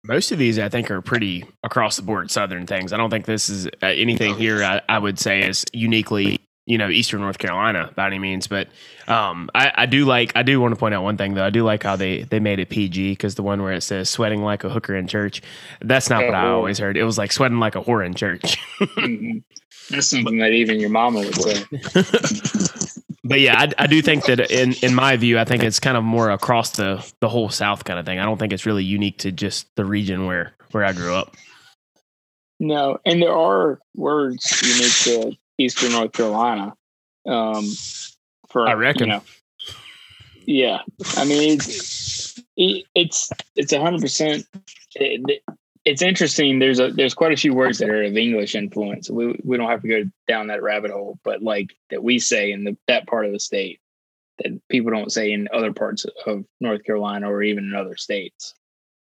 Most 0.03 0.31
of 0.31 0.37
these, 0.37 0.59
I 0.59 0.69
think, 0.69 0.89
are 0.91 1.01
pretty 1.01 1.43
across 1.63 1.97
the 1.97 2.03
board 2.03 2.31
Southern 2.31 2.65
things. 2.65 2.93
I 2.93 2.97
don't 2.97 3.09
think 3.09 3.25
this 3.25 3.49
is 3.49 3.67
uh, 3.67 3.87
anything 3.87 4.35
here. 4.35 4.63
I, 4.63 4.81
I, 4.87 4.99
would 4.99 5.19
say 5.19 5.41
is 5.41 5.65
uniquely, 5.73 6.39
you 6.65 6.77
know, 6.77 6.89
Eastern 6.89 7.21
North 7.21 7.37
Carolina 7.37 7.91
by 7.95 8.07
any 8.07 8.19
means. 8.19 8.47
But 8.47 8.67
um, 9.07 9.49
I, 9.53 9.71
I, 9.75 9.85
do 9.85 10.05
like. 10.05 10.31
I 10.35 10.43
do 10.43 10.59
want 10.59 10.73
to 10.73 10.79
point 10.79 10.95
out 10.95 11.03
one 11.03 11.17
thing 11.17 11.35
though. 11.35 11.45
I 11.45 11.51
do 11.51 11.63
like 11.63 11.83
how 11.83 11.95
they 11.95 12.23
they 12.23 12.39
made 12.39 12.59
it 12.59 12.69
PG 12.69 13.11
because 13.11 13.35
the 13.35 13.43
one 13.43 13.61
where 13.61 13.73
it 13.73 13.81
says 13.81 14.09
"sweating 14.09 14.41
like 14.41 14.63
a 14.63 14.69
hooker 14.69 14.95
in 14.95 15.07
church," 15.07 15.41
that's 15.81 16.09
not 16.09 16.25
what 16.25 16.33
I 16.33 16.47
oh. 16.47 16.55
always 16.55 16.79
heard. 16.79 16.97
It 16.97 17.03
was 17.03 17.17
like 17.17 17.31
sweating 17.31 17.59
like 17.59 17.75
a 17.75 17.81
whore 17.81 18.05
in 18.05 18.13
church. 18.13 18.57
mm-hmm. 18.79 19.39
That's 19.89 20.07
something 20.07 20.39
that 20.39 20.51
even 20.51 20.79
your 20.79 20.89
mama 20.89 21.19
would 21.19 21.35
say. 21.35 21.63
but 23.23 23.39
yeah, 23.39 23.59
I, 23.59 23.83
I, 23.83 23.85
do 23.85 24.01
think 24.01 24.25
that 24.25 24.49
in 24.49 24.73
in 24.81 24.95
my 24.95 25.15
view, 25.15 25.37
I 25.37 25.45
think 25.45 25.61
it's 25.61 25.79
kind 25.79 25.95
of 25.95 26.03
more 26.03 26.31
across 26.31 26.71
the 26.71 27.07
the 27.19 27.29
whole 27.29 27.49
South 27.49 27.83
kind 27.83 27.99
of 27.99 28.05
thing. 28.07 28.17
I 28.17 28.23
don't 28.23 28.39
think 28.39 28.51
it's 28.51 28.65
really 28.65 28.83
unique 28.83 29.19
to 29.19 29.31
just 29.31 29.67
the 29.75 29.85
region 29.85 30.25
where 30.25 30.53
where 30.71 30.83
I 30.83 30.91
grew 30.91 31.13
up. 31.13 31.35
No, 32.59 32.97
and 33.05 33.21
there 33.21 33.35
are 33.35 33.79
words 33.95 34.61
unique 34.63 34.93
to 35.03 35.37
Eastern 35.57 35.91
North 35.91 36.11
Carolina. 36.11 36.73
Um, 37.27 37.69
for 38.49 38.67
I 38.67 38.73
reckon. 38.73 39.07
You 39.07 39.13
know, 39.13 39.23
yeah, 40.45 40.79
I 41.17 41.25
mean 41.25 41.53
it's 41.53 42.39
it's 42.55 43.29
it's 43.55 43.73
a 43.73 43.81
hundred 43.81 44.01
percent 44.01 44.45
it's 45.85 46.01
interesting. 46.01 46.57
There's 46.57 46.79
a 46.79 46.89
there's 46.89 47.13
quite 47.13 47.31
a 47.31 47.37
few 47.37 47.53
words 47.53 47.77
that 47.77 47.89
are 47.89 48.03
of 48.03 48.17
English 48.17 48.55
influence. 48.55 49.09
We 49.09 49.39
we 49.43 49.55
don't 49.55 49.69
have 49.69 49.83
to 49.83 49.87
go 49.87 50.03
down 50.27 50.47
that 50.47 50.63
rabbit 50.63 50.91
hole, 50.91 51.19
but 51.23 51.43
like 51.43 51.75
that 51.91 52.03
we 52.03 52.17
say 52.17 52.51
in 52.51 52.63
the 52.63 52.75
that 52.87 53.07
part 53.07 53.27
of 53.27 53.31
the 53.31 53.39
state 53.39 53.79
that 54.39 54.59
people 54.67 54.91
don't 54.91 55.11
say 55.11 55.31
in 55.31 55.47
other 55.53 55.71
parts 55.71 56.05
of 56.25 56.43
North 56.59 56.83
Carolina 56.83 57.31
or 57.31 57.43
even 57.43 57.65
in 57.65 57.75
other 57.75 57.95
states. 57.95 58.53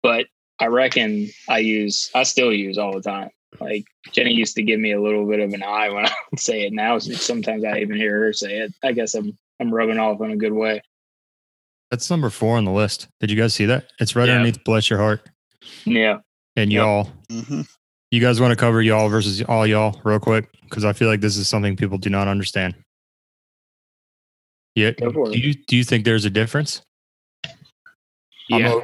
But 0.03 0.27
I 0.59 0.67
reckon 0.67 1.29
I 1.49 1.59
use 1.59 2.11
I 2.15 2.25
still 2.25 2.53
use 2.53 2.79
all 2.79 2.95
the 2.95 3.03
time. 3.03 3.31
Like 3.61 3.85
Jenny 4.13 4.33
used 4.33 4.57
to 4.57 4.63
give 4.63 4.81
me 4.81 4.93
a 4.93 5.01
little 5.01 5.27
bit 5.27 5.41
of 5.41 5.53
an 5.53 5.63
eye 5.63 5.91
when 5.91 6.07
I 6.07 6.13
would 6.31 6.41
say 6.41 6.67
it. 6.67 6.73
Now 6.73 6.99
sometimes 6.99 7.65
I 7.65 7.79
even 7.79 7.97
hear 7.97 8.21
her 8.21 8.33
say 8.33 8.59
it. 8.59 8.73
I 8.83 8.93
guess 8.93 9.15
I'm 9.15 9.37
I'm 9.61 9.73
rubbing 9.73 9.99
off 9.99 10.21
in 10.21 10.31
a 10.31 10.37
good 10.37 10.53
way. 10.53 10.83
That's 11.91 12.11
number 12.11 12.31
four 12.31 12.57
on 12.57 12.65
the 12.65 12.73
list. 12.73 13.09
Did 13.21 13.31
you 13.31 13.37
guys 13.37 13.55
see 13.55 13.67
that? 13.67 13.87
It's 14.01 14.17
right 14.17 14.27
yeah. 14.27 14.35
underneath 14.35 14.65
bless 14.65 14.91
your 14.91 14.99
heart. 14.99 15.29
Yeah 15.85 16.19
and 16.57 16.73
yep. 16.73 16.81
y'all. 16.81 17.13
Mm-hmm. 17.31 17.61
You 18.11 18.21
guys 18.21 18.41
want 18.41 18.53
to 18.53 18.57
cover 18.57 18.81
y'all 18.83 19.09
versus 19.09 19.43
all 19.43 19.67
y'all 19.67 20.01
real 20.05 20.19
quick 20.19 20.49
because 20.63 20.85
I 20.85 20.93
feel 20.93 21.09
like 21.09 21.21
this 21.21 21.37
is 21.37 21.49
something 21.49 21.77
people 21.77 21.99
do 21.99 22.11
not 22.11 22.29
understand. 22.29 22.75
Yeah, 24.75 24.91
do 24.91 25.31
you 25.33 25.55
do 25.55 25.77
you 25.77 25.85
think 25.85 26.05
there's 26.05 26.25
a 26.25 26.31
difference? 26.31 26.83
Yeah, 28.49 28.81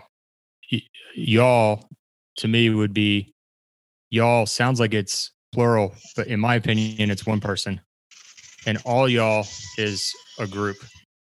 a, 0.73 0.83
y'all 1.15 1.89
to 2.37 2.49
me 2.49 2.71
would 2.71 2.95
be 2.95 3.32
y'all 4.13 4.47
sounds 4.47 4.79
like 4.79 4.95
it's 4.95 5.33
plural, 5.53 5.95
but 6.15 6.29
in 6.29 6.39
my 6.39 6.55
opinion, 6.55 7.11
it's 7.11 7.27
one 7.27 7.41
person, 7.41 7.81
and 8.67 8.79
all 8.85 9.09
y'all 9.09 9.47
is 9.79 10.15
a 10.39 10.47
group. 10.47 10.77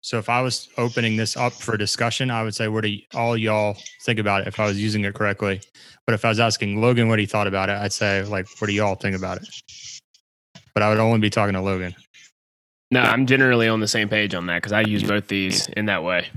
So 0.01 0.19
if 0.19 0.29
I 0.29 0.41
was 0.41 0.69
opening 0.77 1.17
this 1.17 1.35
up 1.35 1.53
for 1.53 1.77
discussion, 1.77 2.29
I 2.29 2.43
would 2.43 2.53
say, 2.53 2.67
what 2.67 2.83
do 2.83 2.95
all 3.15 3.35
y'all 3.35 3.75
think 4.03 4.19
about 4.19 4.41
it 4.41 4.47
if 4.47 4.59
I 4.59 4.65
was 4.65 4.79
using 4.79 5.03
it 5.03 5.15
correctly? 5.15 5.61
But 6.05 6.13
if 6.13 6.23
I 6.23 6.29
was 6.29 6.39
asking 6.39 6.79
Logan 6.79 7.07
what 7.07 7.17
he 7.17 7.25
thought 7.25 7.47
about 7.47 7.69
it, 7.69 7.77
I'd 7.77 7.93
say, 7.93 8.23
like, 8.23 8.45
what 8.59 8.67
do 8.67 8.73
y'all 8.73 8.93
think 8.93 9.15
about 9.15 9.37
it? 9.37 9.47
But 10.75 10.83
I 10.83 10.89
would 10.89 10.99
only 10.99 11.19
be 11.19 11.31
talking 11.31 11.53
to 11.53 11.61
Logan. 11.61 11.95
No, 12.91 13.01
I'm 13.01 13.25
generally 13.25 13.67
on 13.67 13.79
the 13.79 13.87
same 13.87 14.09
page 14.09 14.35
on 14.35 14.45
that 14.45 14.57
because 14.57 14.73
I 14.73 14.81
use 14.81 15.01
both 15.01 15.27
these 15.27 15.67
in 15.69 15.87
that 15.87 16.03
way. 16.03 16.27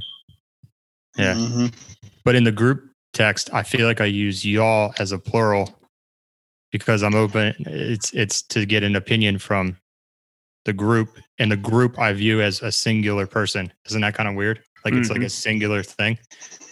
Yeah. 1.19 1.35
Mm-hmm. 1.35 1.67
But 2.25 2.37
in 2.37 2.45
the 2.45 2.53
group 2.53 2.91
text, 3.13 3.53
I 3.53 3.65
feel 3.65 3.87
like 3.87 4.01
I 4.01 4.07
use 4.07 4.47
y'all 4.47 4.95
as 4.99 5.13
a 5.13 5.19
plural 5.19 5.78
because 6.73 7.03
I'm 7.03 7.15
open. 7.15 7.55
It's 7.59 8.13
it's 8.13 8.43
to 8.43 8.67
get 8.67 8.83
an 8.83 8.97
opinion 8.97 9.39
from 9.39 9.77
the 10.65 10.73
group 10.73 11.19
and 11.39 11.51
the 11.51 11.57
group 11.57 11.99
I 11.99 12.13
view 12.13 12.41
as 12.43 12.63
a 12.63 12.71
singular 12.73 13.27
person. 13.27 13.73
Isn't 13.87 14.01
that 14.03 14.15
kind 14.15 14.29
of 14.29 14.35
weird? 14.35 14.63
Like 14.85 14.95
it's 14.95 15.09
mm-hmm. 15.09 15.21
like 15.21 15.27
a 15.27 15.31
singular 15.31 15.83
thing. 15.83 16.19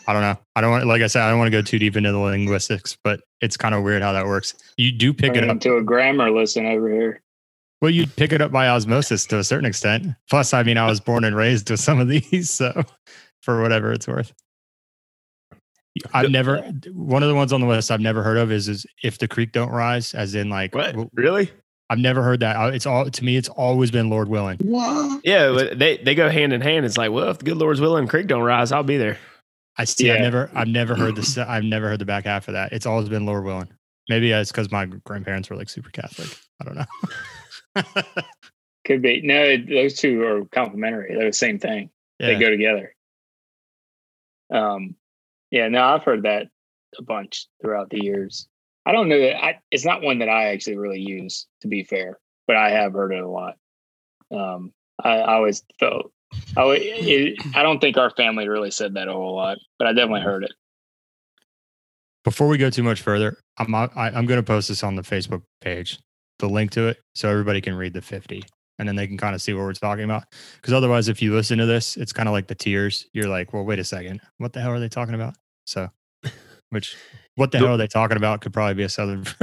I 0.06 0.12
don't 0.12 0.22
know. 0.22 0.38
I 0.54 0.60
don't 0.60 0.70
want, 0.70 0.86
like 0.86 1.02
I 1.02 1.08
said, 1.08 1.22
I 1.22 1.30
don't 1.30 1.38
want 1.38 1.48
to 1.48 1.56
go 1.56 1.62
too 1.62 1.78
deep 1.78 1.96
into 1.96 2.12
the 2.12 2.18
linguistics, 2.18 2.96
but 3.02 3.20
it's 3.40 3.56
kind 3.56 3.74
of 3.74 3.82
weird 3.82 4.02
how 4.02 4.12
that 4.12 4.26
works. 4.26 4.54
You 4.76 4.92
do 4.92 5.12
pick 5.12 5.34
it 5.34 5.48
up 5.48 5.60
to 5.60 5.76
a 5.76 5.82
grammar 5.82 6.30
lesson 6.30 6.66
over 6.66 6.88
here. 6.88 7.22
Well, 7.82 7.90
you 7.90 8.06
pick 8.06 8.32
it 8.32 8.40
up 8.40 8.52
by 8.52 8.68
osmosis 8.68 9.26
to 9.26 9.38
a 9.38 9.44
certain 9.44 9.66
extent. 9.66 10.06
Plus, 10.30 10.54
I 10.54 10.62
mean, 10.62 10.78
I 10.78 10.86
was 10.86 11.00
born 11.00 11.24
and 11.24 11.36
raised 11.36 11.68
with 11.70 11.80
some 11.80 12.00
of 12.00 12.08
these, 12.08 12.50
so 12.54 12.84
for 13.42 13.60
whatever 13.60 13.92
it's 13.92 14.06
worth. 14.06 14.32
I've 16.12 16.30
never 16.30 16.58
one 16.92 17.22
of 17.22 17.28
the 17.28 17.34
ones 17.34 17.52
on 17.52 17.60
the 17.60 17.66
list 17.66 17.90
I've 17.90 18.00
never 18.00 18.22
heard 18.22 18.36
of 18.36 18.50
is 18.52 18.68
is 18.68 18.86
if 19.02 19.18
the 19.18 19.28
creek 19.28 19.52
don't 19.52 19.70
rise, 19.70 20.14
as 20.14 20.34
in 20.34 20.50
like 20.50 20.74
what 20.74 20.94
really? 21.14 21.50
I've 21.88 21.98
never 21.98 22.22
heard 22.22 22.40
that. 22.40 22.74
It's 22.74 22.86
all 22.86 23.08
to 23.08 23.24
me. 23.24 23.36
It's 23.36 23.48
always 23.48 23.90
been 23.90 24.10
Lord 24.10 24.28
willing. 24.28 24.58
What? 24.58 25.20
Yeah, 25.24 25.70
they 25.74 25.98
they 25.98 26.14
go 26.14 26.28
hand 26.28 26.52
in 26.52 26.60
hand. 26.60 26.84
It's 26.84 26.98
like, 26.98 27.12
well, 27.12 27.30
if 27.30 27.38
the 27.38 27.44
good 27.44 27.56
Lord's 27.56 27.80
willing, 27.80 28.08
creek 28.08 28.26
don't 28.26 28.42
rise, 28.42 28.72
I'll 28.72 28.82
be 28.82 28.96
there. 28.96 29.18
I 29.78 29.84
see. 29.84 30.06
Yeah. 30.06 30.14
I've 30.14 30.20
never, 30.20 30.50
I've 30.54 30.68
never 30.68 30.94
heard 30.94 31.16
this. 31.16 31.38
I've 31.38 31.64
never 31.64 31.88
heard 31.88 31.98
the 31.98 32.04
back 32.04 32.24
half 32.24 32.48
of 32.48 32.54
that. 32.54 32.72
It's 32.72 32.86
always 32.86 33.08
been 33.08 33.26
Lord 33.26 33.44
willing. 33.44 33.68
Maybe 34.08 34.32
it's 34.32 34.50
because 34.50 34.70
my 34.70 34.86
grandparents 34.86 35.50
were 35.50 35.56
like 35.56 35.68
super 35.68 35.90
Catholic. 35.90 36.28
I 36.60 36.64
don't 36.64 36.76
know. 36.76 38.02
Could 38.84 39.02
be. 39.02 39.20
No, 39.22 39.56
those 39.56 39.94
two 39.94 40.22
are 40.22 40.44
complementary. 40.46 41.14
They're 41.14 41.26
the 41.26 41.32
same 41.32 41.58
thing. 41.58 41.90
Yeah. 42.18 42.28
They 42.28 42.38
go 42.38 42.50
together. 42.50 42.94
Um, 44.50 44.94
yeah. 45.50 45.68
No, 45.68 45.82
I've 45.82 46.04
heard 46.04 46.22
that 46.22 46.48
a 46.98 47.02
bunch 47.02 47.46
throughout 47.60 47.90
the 47.90 48.02
years. 48.02 48.48
I 48.86 48.92
don't 48.92 49.08
know 49.08 49.20
that 49.20 49.42
I, 49.42 49.58
it's 49.70 49.84
not 49.84 50.02
one 50.02 50.20
that 50.20 50.28
I 50.28 50.52
actually 50.52 50.76
really 50.76 51.00
use, 51.00 51.46
to 51.62 51.68
be 51.68 51.82
fair, 51.82 52.18
but 52.46 52.56
I 52.56 52.70
have 52.70 52.92
heard 52.92 53.12
it 53.12 53.22
a 53.22 53.28
lot. 53.28 53.56
Um, 54.30 54.72
I, 55.02 55.18
I 55.18 55.34
always 55.34 55.64
felt, 55.80 56.12
I, 56.56 56.62
it, 56.80 57.56
I 57.56 57.62
don't 57.62 57.80
think 57.80 57.96
our 57.96 58.10
family 58.10 58.48
really 58.48 58.70
said 58.70 58.94
that 58.94 59.08
a 59.08 59.12
whole 59.12 59.34
lot, 59.34 59.58
but 59.78 59.88
I 59.88 59.92
definitely 59.92 60.20
heard 60.20 60.44
it. 60.44 60.52
Before 62.24 62.48
we 62.48 62.58
go 62.58 62.70
too 62.70 62.82
much 62.82 63.02
further, 63.02 63.38
I'm 63.58 63.74
I, 63.74 63.88
I'm 63.96 64.26
going 64.26 64.40
to 64.40 64.42
post 64.42 64.68
this 64.68 64.82
on 64.82 64.96
the 64.96 65.02
Facebook 65.02 65.42
page, 65.60 65.98
the 66.38 66.48
link 66.48 66.70
to 66.72 66.88
it, 66.88 66.98
so 67.14 67.28
everybody 67.28 67.60
can 67.60 67.74
read 67.74 67.92
the 67.92 68.02
50, 68.02 68.42
and 68.78 68.88
then 68.88 68.96
they 68.96 69.06
can 69.06 69.16
kind 69.16 69.34
of 69.34 69.42
see 69.42 69.52
what 69.52 69.62
we're 69.62 69.72
talking 69.72 70.04
about. 70.04 70.24
Because 70.56 70.72
otherwise, 70.72 71.08
if 71.08 71.22
you 71.22 71.34
listen 71.34 71.58
to 71.58 71.66
this, 71.66 71.96
it's 71.96 72.12
kind 72.12 72.28
of 72.28 72.32
like 72.32 72.46
the 72.46 72.54
tears. 72.54 73.06
You're 73.12 73.28
like, 73.28 73.52
well, 73.52 73.64
wait 73.64 73.78
a 73.78 73.84
second, 73.84 74.20
what 74.38 74.52
the 74.52 74.60
hell 74.60 74.70
are 74.70 74.80
they 74.80 74.88
talking 74.88 75.14
about? 75.14 75.34
So, 75.64 75.90
which 76.70 76.96
what 77.36 77.52
the 77.52 77.58
hell 77.58 77.74
are 77.74 77.76
they 77.76 77.86
talking 77.86 78.16
about? 78.16 78.40
Could 78.40 78.52
probably 78.52 78.74
be 78.74 78.82
a 78.84 78.88
southern 78.88 79.22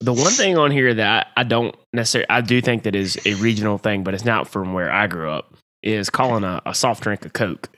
the 0.00 0.12
one 0.12 0.32
thing 0.32 0.56
on 0.56 0.70
here 0.70 0.94
that 0.94 1.28
I 1.36 1.44
don't 1.44 1.74
necessarily, 1.92 2.28
I 2.30 2.40
do 2.40 2.60
think 2.60 2.84
that 2.84 2.94
is 2.94 3.18
a 3.26 3.34
regional 3.34 3.78
thing, 3.78 4.02
but 4.02 4.14
it's 4.14 4.24
not 4.24 4.48
from 4.48 4.72
where 4.72 4.90
I 4.90 5.06
grew 5.06 5.30
up, 5.30 5.54
is 5.82 6.10
calling 6.10 6.44
a, 6.44 6.62
a 6.66 6.74
soft 6.74 7.02
drink 7.02 7.24
a 7.24 7.30
Coke. 7.30 7.68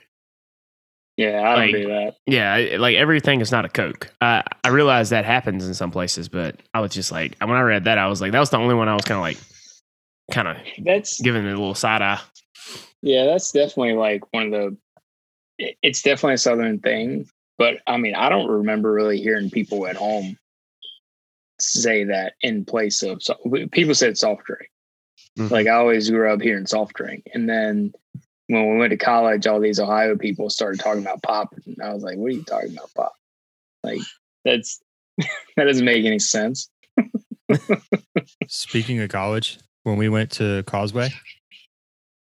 Yeah, 1.17 1.41
I 1.41 1.55
don't 1.55 1.71
do 1.71 1.87
that. 1.89 2.15
Yeah, 2.25 2.77
like 2.79 2.95
everything 2.95 3.41
is 3.41 3.51
not 3.51 3.65
a 3.65 3.69
Coke. 3.69 4.11
I 4.19 4.43
I 4.63 4.69
realize 4.69 5.11
that 5.11 5.25
happens 5.25 5.67
in 5.67 5.73
some 5.73 5.91
places, 5.91 6.27
but 6.27 6.59
I 6.73 6.79
was 6.79 6.91
just 6.91 7.11
like, 7.11 7.35
when 7.39 7.51
I 7.51 7.61
read 7.61 7.83
that, 7.83 7.97
I 7.97 8.07
was 8.07 8.19
like, 8.19 8.31
that 8.31 8.39
was 8.39 8.49
the 8.49 8.57
only 8.57 8.73
one 8.73 8.87
I 8.87 8.95
was 8.95 9.05
kind 9.05 9.17
of 9.17 9.21
like, 9.21 9.37
kind 10.31 10.47
of 10.47 10.57
That's 10.83 11.21
giving 11.21 11.45
it 11.45 11.49
a 11.49 11.57
little 11.57 11.75
side 11.75 12.01
eye. 12.01 12.19
Yeah, 13.01 13.25
that's 13.25 13.51
definitely 13.51 13.93
like 13.93 14.33
one 14.33 14.45
of 14.45 14.51
the. 14.51 14.77
It's 15.83 16.01
definitely 16.01 16.33
a 16.35 16.39
southern 16.39 16.79
thing, 16.79 17.27
but 17.59 17.77
I 17.85 17.97
mean, 17.97 18.15
I 18.15 18.29
don't 18.29 18.49
remember 18.49 18.91
really 18.91 19.21
hearing 19.21 19.51
people 19.51 19.85
at 19.85 19.95
home 19.95 20.37
say 21.59 22.05
that 22.05 22.33
in 22.41 22.65
place 22.65 23.03
of 23.03 23.21
so, 23.21 23.35
people 23.71 23.93
said 23.93 24.17
soft 24.17 24.45
drink. 24.45 24.69
Mhm. 25.37 25.51
Like 25.51 25.67
I 25.67 25.71
always 25.71 26.09
grew 26.09 26.31
up 26.31 26.41
hearing 26.41 26.65
soft 26.65 26.95
drink, 26.95 27.27
and 27.33 27.47
then 27.47 27.93
when 28.53 28.71
we 28.71 28.77
went 28.77 28.91
to 28.91 28.97
college, 28.97 29.47
all 29.47 29.59
these 29.59 29.79
Ohio 29.79 30.15
people 30.15 30.49
started 30.49 30.79
talking 30.79 31.01
about 31.01 31.21
pop, 31.23 31.53
and 31.65 31.81
I 31.81 31.93
was 31.93 32.03
like, 32.03 32.17
"What 32.17 32.27
are 32.27 32.35
you 32.35 32.43
talking 32.43 32.73
about, 32.73 32.93
pop?" 32.93 33.13
Like 33.83 34.01
that's 34.45 34.81
that 35.17 35.65
doesn't 35.65 35.85
make 35.85 36.05
any 36.05 36.19
sense. 36.19 36.69
Speaking 38.47 38.99
of 39.01 39.09
college, 39.09 39.59
when 39.83 39.97
we 39.97 40.09
went 40.09 40.31
to 40.31 40.63
Causeway, 40.63 41.09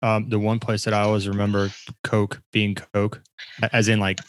um, 0.02 0.28
the 0.28 0.38
one 0.38 0.58
place 0.58 0.84
that 0.84 0.94
I 0.94 1.02
always 1.02 1.28
remember 1.28 1.70
Coke 2.04 2.40
being 2.52 2.74
Coke, 2.74 3.22
as 3.72 3.88
in 3.88 4.00
like 4.00 4.20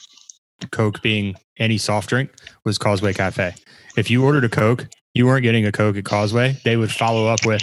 Coke 0.72 1.02
being 1.02 1.36
any 1.58 1.78
soft 1.78 2.10
drink, 2.10 2.32
was 2.66 2.78
Causeway 2.78 3.14
Cafe. 3.14 3.54
If 3.98 4.10
you 4.10 4.24
ordered 4.24 4.44
a 4.44 4.50
Coke, 4.50 4.88
you 5.14 5.26
weren't 5.26 5.44
getting 5.44 5.66
a 5.66 5.72
Coke 5.72 5.98
at 5.98 6.06
Causeway. 6.06 6.58
They 6.64 6.78
would 6.78 6.92
follow 6.92 7.28
up 7.28 7.46
with, 7.46 7.62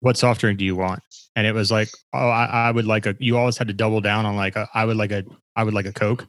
"What 0.00 0.16
soft 0.16 0.40
drink 0.40 0.58
do 0.58 0.64
you 0.64 0.76
want?" 0.76 1.02
And 1.34 1.46
it 1.46 1.54
was 1.54 1.70
like, 1.70 1.88
"Oh, 2.12 2.28
I, 2.28 2.44
I 2.44 2.70
would 2.70 2.86
like 2.86 3.06
a." 3.06 3.16
You 3.18 3.38
always 3.38 3.56
had 3.56 3.68
to 3.68 3.74
double 3.74 4.00
down 4.00 4.26
on 4.26 4.36
like, 4.36 4.56
a, 4.56 4.68
"I 4.74 4.84
would 4.84 4.96
like 4.96 5.12
a, 5.12 5.24
I 5.56 5.64
would 5.64 5.74
like 5.74 5.86
a 5.86 5.92
Coke." 5.92 6.26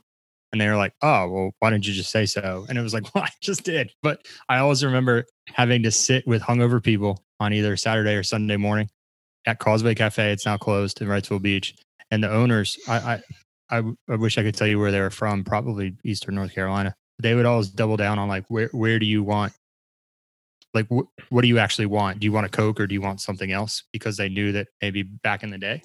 And 0.52 0.62
they 0.62 0.68
were 0.68 0.78
like, 0.78 0.94
"Oh, 1.02 1.30
well, 1.30 1.52
why 1.60 1.72
didn't 1.72 1.88
you 1.88 1.94
just 1.94 2.12
say 2.12 2.26
so?" 2.26 2.66
And 2.70 2.78
it 2.78 2.82
was 2.82 2.94
like, 2.94 3.04
"Well, 3.16 3.24
I 3.26 3.30
just 3.42 3.64
did." 3.64 3.92
But 4.02 4.22
I 4.50 4.60
always 4.60 4.84
remember 4.84 5.26
having 5.48 5.84
to 5.84 5.92
sit 5.92 6.26
with 6.28 6.42
hungover 6.42 6.82
people 6.82 7.24
on 7.40 7.54
either 7.54 7.76
Saturday 7.76 8.16
or 8.16 8.24
Sunday 8.24 8.58
morning 8.58 8.90
at 9.46 9.60
Causeway 9.60 9.96
Cafe. 9.96 10.32
It's 10.32 10.46
now 10.46 10.58
closed 10.58 11.02
in 11.02 11.08
Wrightsville 11.08 11.42
Beach, 11.42 11.76
and 12.12 12.24
the 12.24 12.32
owners, 12.32 12.78
I, 12.88 13.22
I, 13.70 13.84
I 14.08 14.16
wish 14.16 14.38
I 14.38 14.44
could 14.44 14.56
tell 14.56 14.68
you 14.68 14.80
where 14.80 14.92
they 14.92 15.02
were 15.02 15.10
from. 15.10 15.44
Probably 15.44 15.96
Eastern 16.06 16.36
North 16.36 16.54
Carolina. 16.54 16.96
They 17.20 17.36
would 17.36 17.46
always 17.46 17.70
double 17.70 17.98
down 17.98 18.20
on 18.20 18.28
like, 18.28 18.46
where, 18.48 18.70
where 18.72 19.00
do 19.00 19.06
you 19.06 19.24
want? 19.24 19.54
Like, 20.74 20.88
wh- 20.90 21.32
what 21.32 21.42
do 21.42 21.48
you 21.48 21.60
actually 21.60 21.86
want? 21.86 22.20
Do 22.20 22.26
you 22.26 22.32
want 22.32 22.46
a 22.46 22.50
Coke 22.50 22.80
or 22.80 22.88
do 22.88 22.94
you 22.96 23.02
want 23.02 23.22
something 23.22 23.52
else? 23.52 23.84
Because 23.94 24.18
they 24.18 24.30
knew 24.30 24.52
that 24.54 24.68
maybe 24.82 25.04
back 25.04 25.44
in 25.44 25.50
the 25.52 25.58
day, 25.58 25.84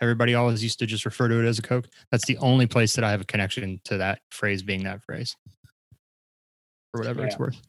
everybody 0.00 0.34
always 0.34 0.62
used 0.62 0.78
to 0.78 0.86
just 0.86 1.04
refer 1.04 1.28
to 1.28 1.42
it 1.44 1.46
as 1.46 1.58
a 1.58 1.62
Coke. 1.62 1.86
That's 2.10 2.24
the 2.26 2.38
only 2.38 2.66
place 2.66 2.94
that 2.94 3.04
I 3.04 3.10
have 3.10 3.20
a 3.20 3.24
connection 3.26 3.80
to 3.84 3.98
that 3.98 4.20
phrase 4.30 4.62
being 4.62 4.84
that 4.84 5.02
phrase, 5.04 5.36
for 6.92 7.00
whatever 7.00 7.24
it's 7.26 7.38
worth. 7.38 7.60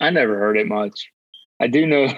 I 0.00 0.10
never 0.10 0.38
heard 0.38 0.56
it 0.56 0.66
much. 0.66 1.10
I 1.60 1.66
do 1.68 1.86
know 1.86 2.08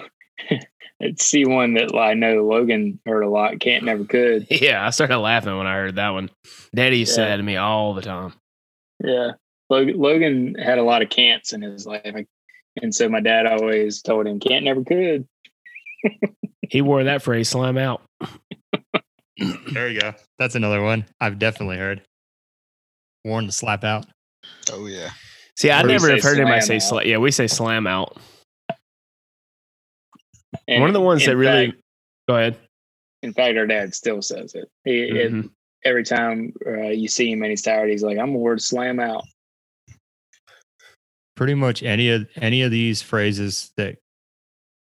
it's 1.00 1.24
see 1.24 1.44
one 1.44 1.74
that 1.74 1.94
I 1.94 2.14
know 2.14 2.44
Logan 2.46 2.98
heard 3.06 3.22
a 3.22 3.28
lot. 3.28 3.60
Can't 3.60 3.84
never 3.84 4.04
could. 4.04 4.46
Yeah, 4.50 4.84
I 4.84 4.90
started 4.90 5.18
laughing 5.18 5.56
when 5.56 5.66
I 5.66 5.74
heard 5.74 5.96
that 5.96 6.10
one. 6.10 6.30
Daddy 6.74 6.98
used 6.98 7.14
to 7.16 7.20
Yeah. 7.20 7.28
that 7.28 7.36
to 7.36 7.42
me 7.42 7.56
all 7.56 7.94
the 7.94 8.02
time. 8.02 8.32
Yeah, 9.04 9.32
Logan, 9.70 9.98
Logan 9.98 10.54
had 10.54 10.78
a 10.78 10.82
lot 10.82 11.02
of 11.02 11.10
can'ts 11.10 11.52
in 11.52 11.62
his 11.62 11.86
life, 11.86 12.02
and 12.82 12.94
so 12.94 13.08
my 13.08 13.20
dad 13.20 13.46
always 13.46 14.02
told 14.02 14.26
him 14.26 14.40
can't 14.40 14.64
never 14.64 14.82
could. 14.84 15.26
He 16.68 16.82
wore 16.82 17.04
that 17.04 17.22
phrase 17.22 17.48
slam 17.48 17.78
out. 17.78 18.02
There 19.72 19.88
you 19.88 20.00
go. 20.00 20.12
That's 20.38 20.54
another 20.54 20.82
one 20.82 21.06
I've 21.20 21.38
definitely 21.38 21.76
heard. 21.78 22.02
Warn 23.24 23.46
to 23.46 23.52
slap 23.52 23.84
out. 23.84 24.06
Oh 24.70 24.86
yeah. 24.86 25.10
See, 25.56 25.70
I 25.70 25.80
Or 25.82 25.86
we 25.86 25.92
never 25.92 26.10
have 26.10 26.22
heard 26.22 26.38
anybody 26.38 26.60
say 26.60 26.78
slam 26.78 27.00
slam. 27.00 27.06
Yeah, 27.06 27.18
we 27.18 27.30
say 27.30 27.46
slam 27.46 27.86
out. 27.86 28.16
And 30.68 30.80
One 30.80 30.90
of 30.90 30.94
the 30.94 31.00
ones 31.00 31.24
that 31.26 31.36
really. 31.36 31.70
fact- 31.70 31.80
go 32.28 32.36
ahead. 32.36 32.56
in 33.22 33.32
fact, 33.32 33.56
our 33.58 33.66
dad 33.66 33.94
still 33.94 34.20
says 34.22 34.54
it. 34.54 34.68
He, 34.84 35.02
it- 35.02 35.32
Mhm. 35.32 35.50
every 35.84 36.04
time 36.04 36.52
uh, 36.66 36.88
you 36.90 37.08
see 37.08 37.30
him 37.30 37.42
and 37.42 37.50
he's 37.50 37.62
tired, 37.62 37.90
he's 37.90 38.02
like, 38.02 38.18
"I'm 38.18 38.34
a 38.34 38.38
word 38.38 38.60
slam 38.62 39.00
out." 39.00 39.24
Pretty 41.36 41.54
much 41.54 41.82
any 41.82 42.10
of 42.10 42.28
any 42.36 42.62
of 42.62 42.70
these 42.70 43.02
phrases 43.02 43.72
that 43.76 43.96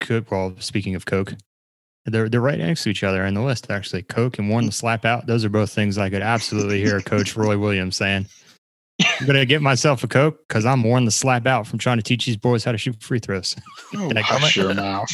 could 0.01 0.31
well, 0.31 0.55
speaking 0.59 0.95
of 0.95 1.07
Coke, 1.07 1.35
they're 2.07 2.29
they're 2.29 2.41
right 2.41 2.59
next 2.59 2.85
to 2.85 2.91
each 2.91 3.03
other 3.03 3.25
in 3.25 3.35
the 3.35 3.43
list, 3.43 3.71
actually. 3.71 4.03
Coke 4.03 4.39
and 4.39 4.51
warn 4.51 4.67
to 4.67 4.73
slap 4.73 5.05
out. 5.05 5.27
Those 5.27 5.45
are 5.45 5.49
both 5.49 5.71
things 5.71 5.97
I 5.97 6.11
could 6.11 6.23
absolutely 6.23 6.81
hear 6.81 7.01
Coach 7.01 7.37
Roy 7.37 7.57
Williams 7.59 7.97
saying. 7.97 8.27
I'm 9.21 9.27
gonna 9.27 9.45
get 9.45 9.61
myself 9.63 10.05
a 10.05 10.09
Coke 10.09 10.39
because 10.47 10.65
I'm 10.65 10.83
warned 10.85 11.07
to 11.07 11.11
slap 11.11 11.47
out 11.47 11.67
from 11.67 11.79
trying 11.81 11.97
to 11.97 12.03
teach 12.03 12.27
these 12.27 12.37
boys 12.37 12.63
how 12.63 12.73
to 12.73 12.79
shoot 12.79 13.03
free 13.03 13.19
throws. 13.19 13.57
Oh, 13.97 14.09
Did 14.09 14.19
I 14.19 14.23
comment? 14.23 14.43
hush 14.43 14.57
your 14.57 14.73
mouth. 14.73 15.11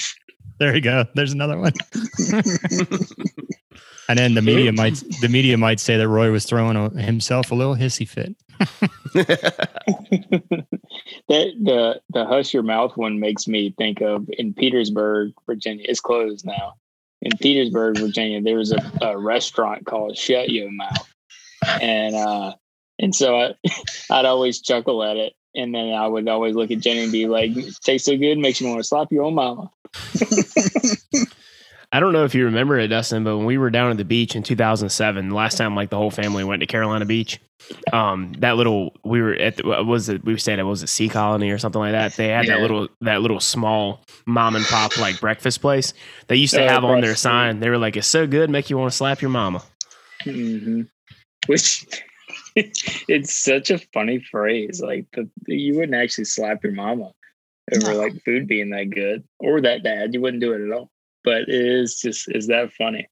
There 0.59 0.75
you 0.75 0.83
go. 0.83 1.07
There's 1.15 1.33
another 1.33 1.57
one. 1.57 1.73
And 4.11 4.19
then 4.19 4.35
the 4.35 4.43
media 4.43 4.73
might 4.73 5.01
the 5.21 5.29
media 5.29 5.57
might 5.57 5.79
say 5.79 5.97
that 5.97 6.09
Roy 6.09 6.33
was 6.33 6.45
throwing 6.45 6.77
a, 6.77 6.91
himself 7.01 7.53
a 7.53 7.55
little 7.55 7.77
hissy 7.77 8.09
fit. 8.09 8.35
that 9.15 9.71
the 11.29 12.01
the 12.11 12.27
hush 12.27 12.53
your 12.53 12.63
mouth 12.63 12.95
one 12.95 13.19
makes 13.19 13.49
me 13.49 13.75
think 13.79 14.03
of 14.03 14.29
in 14.37 14.53
Petersburg, 14.53 15.33
Virginia. 15.47 15.87
It's 15.89 16.01
closed 16.01 16.45
now. 16.45 16.75
In 17.23 17.37
Petersburg, 17.39 17.99
Virginia, 17.99 18.43
there 18.43 18.57
was 18.57 18.73
a, 18.73 18.93
a 19.01 19.19
restaurant 19.19 19.87
called 19.87 20.17
Shut 20.17 20.51
Your 20.51 20.71
Mouth, 20.71 21.15
and 21.81 22.15
uh, 22.15 22.55
and 22.99 23.15
so 23.15 23.39
I, 23.39 23.55
I'd 24.11 24.27
always 24.27 24.61
chuckle 24.61 25.03
at 25.03 25.17
it, 25.17 25.33
and 25.55 25.75
then 25.75 25.95
I 25.95 26.07
would 26.07 26.29
always 26.29 26.55
look 26.55 26.71
at 26.71 26.81
Jenny 26.81 27.05
and 27.05 27.13
be 27.13 27.27
like, 27.29 27.53
"Tastes 27.83 28.07
so 28.07 28.17
good, 28.17 28.37
makes 28.37 28.61
you 28.61 28.69
want 28.69 28.81
to 28.81 28.85
slap 28.85 29.11
your 29.11 29.25
own 29.25 29.35
mama." 29.37 29.71
I 31.93 31.99
don't 31.99 32.13
know 32.13 32.25
if 32.25 32.35
you 32.37 32.45
remember 32.45 32.79
it, 32.79 32.89
Dustin, 32.89 33.25
but 33.25 33.37
when 33.37 33.47
we 33.47 33.59
were 33.59 33.71
down 33.71 33.91
at 33.91 33.97
the 33.97 34.05
beach 34.05 34.37
in 34.37 34.45
2007, 34.45 35.29
the 35.29 35.35
last 35.35 35.57
time 35.59 35.75
like 35.75 35.91
the 35.91 35.97
whole 35.97 36.11
family 36.13 36.45
went 36.45 36.61
to 36.61 36.67
Carolina 36.67 37.05
Beach, 37.05 37.41
um, 37.93 38.33
that 38.39 38.57
little 38.57 38.95
we 39.05 39.21
were 39.21 39.35
at 39.35 39.57
the, 39.57 39.67
what 39.67 39.85
was 39.87 40.09
it 40.09 40.25
we 40.25 40.33
were 40.33 40.39
staying 40.39 40.61
at 40.61 40.67
was 40.67 40.83
it 40.85 40.89
Sea 40.89 41.09
Colony 41.09 41.51
or 41.51 41.59
something 41.59 41.81
like 41.81 41.93
that. 41.93 42.15
They 42.15 42.29
had 42.29 42.47
that 42.47 42.61
little 42.61 42.89
that 43.01 43.23
little 43.23 43.41
small 43.41 44.05
mom 44.25 44.55
and 44.55 44.65
pop 44.67 44.97
like 44.99 45.21
breakfast 45.21 45.61
place. 45.61 45.93
They 46.29 46.37
used 46.37 46.55
to 46.55 46.63
have 46.63 46.85
on 46.85 47.01
their 47.01 47.01
breakfast. 47.11 47.23
sign. 47.23 47.59
They 47.61 47.71
were 47.71 47.79
like, 47.79 47.97
"It's 47.97 48.07
so 48.07 48.27
good, 48.27 48.51
make 48.51 48.71
you 48.71 48.79
want 48.79 48.93
to 48.93 48.97
slap 48.97 49.21
your 49.21 49.31
mama." 49.31 49.63
hmm 50.23 50.83
Which 51.47 51.87
it's 52.57 53.35
such 53.37 53.71
a 53.71 53.79
funny 53.93 54.21
phrase. 54.31 54.81
Like 54.81 55.07
the, 55.13 55.29
you 55.47 55.75
wouldn't 55.75 55.95
actually 55.95 56.27
slap 56.27 56.63
your 56.63 56.73
mama 56.73 57.11
over 57.75 57.93
No. 57.93 57.99
like 57.99 58.23
food 58.25 58.47
being 58.47 58.71
that 58.71 58.91
good 58.91 59.25
or 59.39 59.61
that 59.63 59.83
bad. 59.83 60.15
You 60.15 60.21
wouldn't 60.21 60.41
do 60.41 60.53
it 60.53 60.65
at 60.65 60.73
all. 60.77 60.91
But 61.25 61.43
it 61.43 61.49
is 61.49 62.01
just 62.01 62.29
is 62.35 62.47
that 62.49 62.73
funny. 62.73 63.09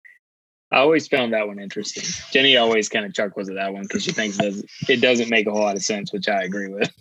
I 0.70 0.78
always 0.78 1.09
found 1.09 1.32
that 1.32 1.46
one 1.46 1.59
interesting. 1.59 2.04
Jenny 2.30 2.56
always 2.56 2.88
kind 2.88 3.06
of 3.06 3.14
chuckles 3.14 3.48
at 3.48 3.54
that 3.54 3.72
one 3.72 3.82
because 3.82 4.04
she 4.04 4.12
thinks 4.12 4.38
it 4.38 4.42
doesn't, 4.42 4.70
it 4.88 5.00
doesn't 5.00 5.30
make 5.30 5.46
a 5.46 5.50
whole 5.50 5.62
lot 5.62 5.76
of 5.76 5.82
sense, 5.82 6.12
which 6.12 6.28
I 6.28 6.42
agree 6.42 6.68
with. 6.68 6.92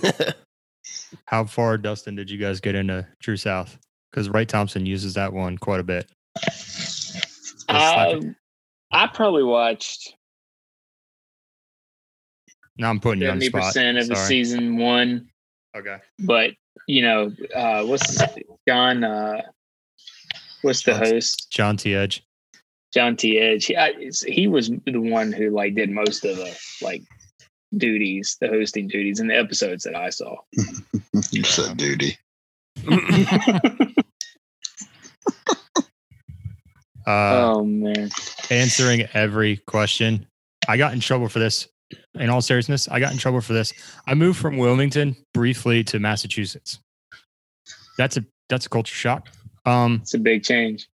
How 1.26 1.44
far, 1.44 1.76
Dustin, 1.76 2.14
did 2.14 2.30
you 2.30 2.38
guys 2.38 2.60
get 2.60 2.74
into 2.74 3.06
True 3.20 3.36
South? 3.36 3.76
Because 4.10 4.30
Wright 4.30 4.48
Thompson 4.48 4.86
uses 4.86 5.14
that 5.14 5.32
one 5.32 5.58
quite 5.58 5.80
a 5.80 5.84
bit. 5.84 6.10
Just 6.42 7.66
slap 7.66 8.08
it. 8.08 8.24
Um, 8.24 8.36
I 8.90 9.06
probably 9.06 9.44
watched 9.44 10.14
now 12.80 12.88
I'm 12.88 12.98
putting 12.98 13.22
you 13.22 13.28
on 13.28 13.38
the 13.38 13.44
seventy 13.44 13.58
spot. 13.58 13.62
percent 13.74 13.98
of 13.98 14.08
the 14.08 14.16
season 14.16 14.78
one. 14.78 15.28
Okay. 15.76 15.98
but 16.18 16.52
you 16.88 17.02
know, 17.02 17.30
uh, 17.54 17.84
what's 17.84 18.20
John? 18.66 19.04
Uh, 19.04 19.42
what's 20.62 20.82
the 20.82 20.92
John- 20.92 21.04
host? 21.04 21.46
John 21.50 21.76
T. 21.76 21.94
Edge. 21.94 22.22
John 22.92 23.16
T. 23.16 23.38
Edge. 23.38 23.66
He, 23.66 23.76
I, 23.76 23.92
he 24.26 24.48
was 24.48 24.70
the 24.84 24.98
one 24.98 25.32
who 25.32 25.50
like 25.50 25.74
did 25.74 25.90
most 25.90 26.24
of 26.24 26.36
the 26.36 26.58
like 26.82 27.02
duties, 27.76 28.36
the 28.40 28.48
hosting 28.48 28.88
duties 28.88 29.20
in 29.20 29.28
the 29.28 29.36
episodes 29.36 29.84
that 29.84 29.94
I 29.94 30.10
saw. 30.10 30.36
you 31.30 31.44
said 31.44 31.76
duty. 31.76 32.18
Uh, 37.06 37.54
oh 37.56 37.64
man. 37.64 38.10
answering 38.50 39.08
every 39.14 39.56
question. 39.66 40.26
I 40.68 40.76
got 40.76 40.92
in 40.92 41.00
trouble 41.00 41.28
for 41.28 41.38
this. 41.38 41.66
In 42.14 42.30
all 42.30 42.40
seriousness, 42.40 42.88
I 42.88 43.00
got 43.00 43.10
in 43.10 43.18
trouble 43.18 43.40
for 43.40 43.52
this. 43.52 43.72
I 44.06 44.14
moved 44.14 44.38
from 44.38 44.58
Wilmington 44.58 45.16
briefly 45.34 45.82
to 45.84 45.98
Massachusetts. 45.98 46.78
That's 47.98 48.16
a 48.16 48.24
that's 48.48 48.66
a 48.66 48.68
culture 48.68 48.94
shock. 48.94 49.28
Um, 49.64 50.00
It's 50.02 50.14
a 50.14 50.18
big 50.18 50.42
change. 50.42 50.88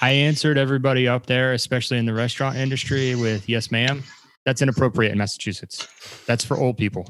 I 0.00 0.10
answered 0.10 0.56
everybody 0.56 1.08
up 1.08 1.26
there, 1.26 1.52
especially 1.52 1.98
in 1.98 2.06
the 2.06 2.14
restaurant 2.14 2.56
industry, 2.56 3.14
with 3.14 3.48
yes, 3.48 3.70
ma'am. 3.70 4.02
That's 4.46 4.62
inappropriate 4.62 5.12
in 5.12 5.18
Massachusetts. 5.18 5.86
That's 6.26 6.44
for 6.44 6.56
old 6.56 6.78
people. 6.78 7.08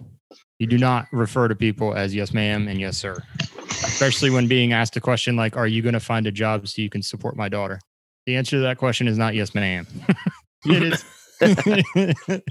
You 0.58 0.66
do 0.66 0.78
not 0.78 1.06
refer 1.12 1.48
to 1.48 1.54
people 1.54 1.94
as 1.94 2.14
yes, 2.14 2.34
ma'am 2.34 2.68
and 2.68 2.80
yes, 2.80 2.96
sir. 2.96 3.22
Especially 3.68 4.30
when 4.30 4.48
being 4.48 4.72
asked 4.72 4.96
a 4.96 5.00
question 5.00 5.36
like, 5.36 5.56
Are 5.56 5.66
you 5.66 5.80
going 5.82 5.94
to 5.94 6.00
find 6.00 6.26
a 6.26 6.32
job 6.32 6.66
so 6.66 6.82
you 6.82 6.90
can 6.90 7.02
support 7.02 7.36
my 7.36 7.48
daughter? 7.48 7.80
The 8.26 8.36
answer 8.36 8.56
to 8.56 8.62
that 8.62 8.78
question 8.78 9.08
is 9.08 9.16
not 9.16 9.34
yes, 9.34 9.54
ma'am. 9.54 9.86
it 10.66 10.82
is. 10.82 11.04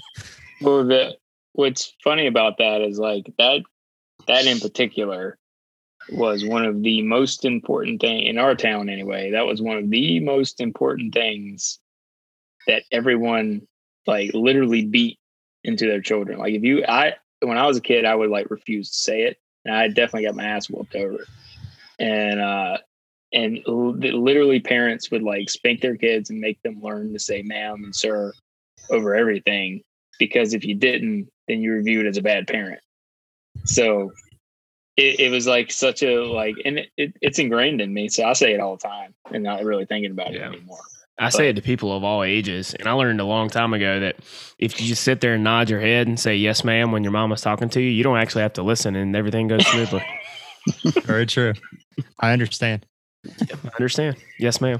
Well, 0.62 0.86
the 0.86 1.16
what's 1.53 1.95
funny 2.03 2.28
about 2.28 2.57
that 2.57 2.82
is 2.82 2.99
like 2.99 3.26
that 3.38 3.62
that 4.28 4.45
in 4.45 4.60
particular 4.60 5.38
was 6.12 6.45
one 6.45 6.66
of 6.66 6.82
the 6.84 7.01
most 7.01 7.45
important 7.45 8.01
thing 8.01 8.22
in 8.22 8.38
our 8.38 8.55
town 8.55 8.89
anyway. 8.89 9.32
That 9.32 9.45
was 9.45 9.62
one 9.62 9.78
of 9.78 9.89
the 9.89 10.20
most 10.20 10.62
important 10.62 11.14
things 11.14 11.80
that 12.68 12.84
everyone 12.91 13.68
like 14.07 14.32
literally 14.34 14.86
beat 14.86 15.20
into 15.64 15.88
their 15.88 16.01
children. 16.01 16.39
Like 16.39 16.53
if 16.53 16.64
you 16.64 16.86
I 16.86 17.16
when 17.41 17.57
I 17.57 17.66
was 17.68 17.78
a 17.78 17.82
kid, 17.82 18.05
I 18.05 18.16
would 18.16 18.30
like 18.30 18.49
refuse 18.49 18.91
to 18.91 18.99
say 18.99 19.24
it. 19.24 19.38
And 19.66 19.76
I 19.76 19.88
definitely 19.88 20.26
got 20.26 20.36
my 20.36 20.45
ass 20.45 20.70
whooped 20.70 20.95
over. 20.95 21.26
And 21.99 22.39
uh 22.39 22.78
and 23.32 23.60
literally 23.68 24.60
parents 24.60 25.12
would 25.12 25.24
like 25.24 25.49
spank 25.49 25.82
their 25.82 25.95
kids 25.95 26.30
and 26.30 26.39
make 26.39 26.62
them 26.64 26.82
learn 26.82 27.14
to 27.14 27.20
say 27.20 27.41
ma'am 27.43 27.84
and 27.84 27.95
sir 27.95 28.34
over 28.89 29.16
everything 29.16 29.82
because 30.18 30.53
if 30.53 30.66
you 30.66 30.74
didn't 30.74 31.30
then 31.47 31.62
you 31.62 31.72
were 31.72 31.82
viewed 31.82 32.07
as 32.07 32.18
a 32.18 32.24
bad 32.24 32.47
parent 32.47 32.82
so 33.66 34.12
it, 35.00 35.20
it 35.20 35.30
was 35.32 35.47
like 35.47 35.72
such 35.72 36.04
a 36.04 36.24
like 36.24 36.56
and 36.66 36.80
it, 36.80 36.89
it, 36.97 37.14
it's 37.22 37.39
ingrained 37.39 37.82
in 37.82 37.93
me 37.93 38.10
so 38.10 38.24
i 38.26 38.34
say 38.34 38.54
it 38.54 38.60
all 38.60 38.76
the 38.78 38.82
time 38.88 39.14
and 39.32 39.43
not 39.43 39.64
really 39.64 39.86
thinking 39.86 40.12
about 40.12 40.32
Yeah. 40.34 40.50
it 40.50 40.56
anymore 40.56 40.80
I 41.22 41.28
say 41.28 41.50
it 41.50 41.58
to 41.58 41.62
people 41.62 41.91
of 41.93 42.02
all 42.02 42.24
ages, 42.24 42.74
and 42.80 42.88
I 42.88 42.93
learned 42.93 43.20
a 43.20 43.26
long 43.26 43.50
time 43.50 43.74
ago 43.74 44.00
that 44.00 44.16
if 44.58 44.80
you 44.80 44.88
just 44.88 45.04
sit 45.04 45.20
there 45.20 45.34
and 45.34 45.43
nod 45.43 45.70
your 45.70 45.82
head 45.82 46.08
and 46.08 46.18
say 46.18 46.38
"yes, 46.38 46.64
ma'am" 46.64 46.93
when 46.93 47.04
your 47.04 47.12
mama's 47.12 47.41
talking 47.41 47.68
to 47.72 47.82
you, 47.82 47.89
you 47.89 48.04
don't 48.04 48.16
actually 48.18 48.43
have 48.43 48.54
to 48.54 48.64
listen, 48.64 48.95
and 48.95 49.14
everything 49.18 49.50
goes 49.50 49.68
smoothly. 49.68 50.02
Very 51.04 51.26
true. 51.26 51.52
I 52.22 52.32
understand. 52.32 52.86
I 53.28 53.70
understand? 53.78 54.16
Yes, 54.39 54.62
ma'am. 54.62 54.80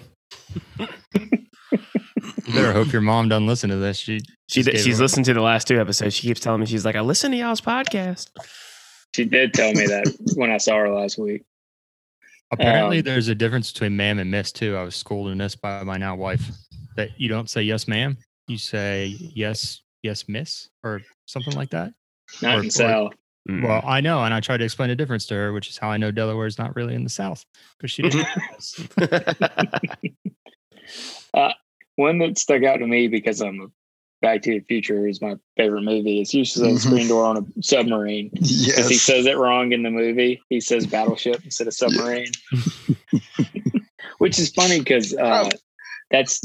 You 0.80 2.54
better 2.54 2.72
hope 2.72 2.94
your 2.94 3.02
mom 3.02 3.28
doesn't 3.28 3.48
listen 3.48 3.70
to 3.70 3.76
this. 3.76 3.98
She 3.98 4.20
She 4.48 4.62
Just 4.62 4.68
d- 4.68 4.72
gave 4.78 4.82
she's 4.82 5.02
listened 5.02 5.26
to 5.26 5.34
the 5.34 5.42
last 5.42 5.68
two 5.68 5.80
episodes. 5.80 6.16
She 6.16 6.28
keeps 6.28 6.40
telling 6.40 6.62
me 6.62 6.66
she's 6.68 6.86
like, 6.86 6.96
"I 6.96 7.02
listen 7.02 7.32
to 7.32 7.38
y'all's 7.38 7.60
podcast." 7.60 8.30
She 9.16 9.26
did 9.26 9.54
tell 9.54 9.74
me 9.74 9.86
that 9.88 10.06
when 10.36 10.52
i 10.52 10.58
saw 10.58 10.78
her 10.78 10.90
last 10.90 11.18
week 11.18 11.44
apparently 12.52 12.98
Um, 13.00 13.04
there's 13.04 13.28
a 13.28 13.36
difference 13.36 13.72
between 13.72 13.96
ma'am 13.96 14.18
and 14.20 14.32
miss 14.32 14.52
too. 14.52 14.76
I 14.76 14.84
was 14.84 14.96
schooled 14.96 15.30
in 15.32 15.38
this 15.38 15.56
by 15.56 15.84
my 15.84 15.98
now 15.98 16.16
wife 16.16 16.42
that 16.96 17.12
you 17.18 17.30
don't 17.30 17.48
say 17.50 17.62
yes, 17.62 17.88
ma'am. 17.88 18.18
You 18.48 18.58
say 18.58 19.16
yes, 19.20 19.82
yes, 20.02 20.28
miss, 20.28 20.70
or 20.84 21.02
something 21.28 21.54
like 21.56 21.70
that. 21.70 21.94
not 22.42 22.58
Or- 22.58 22.60
in 22.62 22.66
or- 22.68 22.72
south 22.72 23.14
Mm. 23.50 23.66
Well, 23.66 23.82
I 23.86 24.02
know, 24.02 24.24
and 24.24 24.34
I 24.34 24.42
tried 24.42 24.58
to 24.58 24.66
explain 24.66 24.90
the 24.90 24.96
difference 24.96 25.26
to 25.28 25.34
her, 25.34 25.54
which 25.54 25.70
is 25.70 25.78
how 25.78 25.90
I 25.90 25.98
know 25.98 26.12
Delaware 26.12 26.46
is 26.46 26.60
not 26.60 26.76
really 26.76 26.94
in 26.94 27.04
the 27.04 27.10
South 27.10 27.46
because 27.78 27.90
she 27.90 28.04
didn't. 28.04 28.28
one 31.96 32.18
that 32.20 32.38
stuck 32.38 32.64
out 32.64 32.78
to 32.78 32.88
me 32.88 33.08
because 33.08 33.42
i'm 33.42 33.72
back 34.22 34.42
to 34.44 34.52
the 34.52 34.60
future 34.62 35.08
is 35.08 35.22
my 35.22 35.36
favorite 35.56 35.82
movie 35.84 36.20
it's 36.20 36.34
usually 36.34 36.72
a 36.72 36.74
Mhm. 36.74 36.80
screen 36.80 37.08
door 37.08 37.24
on 37.26 37.38
a 37.38 37.64
submarine 37.64 38.30
because 38.34 38.68
Yes. 38.68 38.90
he 38.90 38.96
says 38.96 39.26
it 39.26 39.38
wrong 39.38 39.72
in 39.72 39.84
the 39.84 39.90
movie. 39.92 40.42
He 40.50 40.60
says 40.60 40.86
battleship 40.88 41.42
instead 41.46 41.68
of 41.68 41.74
submarine, 41.74 42.32
which 44.18 44.38
is 44.40 44.50
funny 44.52 44.80
because 44.80 45.16
uh, 45.16 45.50
that's 46.12 46.42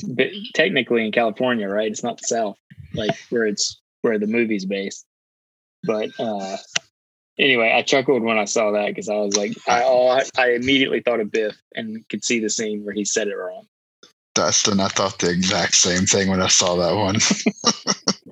technically 0.54 1.04
in 1.04 1.12
California, 1.12 1.68
right? 1.68 1.90
It's 1.90 2.02
not 2.04 2.18
the 2.20 2.26
South, 2.28 2.56
like 2.94 3.10
where 3.30 3.46
it's 3.46 3.80
where 4.02 4.18
the 4.18 4.26
movie's 4.26 4.64
based. 4.66 5.06
But 5.82 6.10
uh, 6.18 6.56
anyway, 7.38 7.72
I 7.74 7.82
chuckled 7.82 8.22
when 8.22 8.38
I 8.38 8.44
saw 8.44 8.70
that 8.72 8.88
because 8.88 9.08
I 9.08 9.16
was 9.16 9.36
like, 9.36 9.52
oh, 9.66 10.08
I 10.08 10.22
I 10.36 10.50
immediately 10.52 11.00
thought 11.00 11.20
of 11.20 11.30
Biff 11.30 11.56
and 11.74 12.06
could 12.08 12.24
see 12.24 12.38
the 12.40 12.50
scene 12.50 12.84
where 12.84 12.94
he 12.94 13.04
said 13.04 13.28
it 13.28 13.36
wrong. 13.36 13.66
Dustin, 14.34 14.80
I 14.80 14.88
thought 14.88 15.18
the 15.18 15.30
exact 15.30 15.74
same 15.74 16.06
thing 16.06 16.28
when 16.28 16.42
I 16.42 16.48
saw 16.48 16.76
that 16.76 16.96
one. 16.96 17.16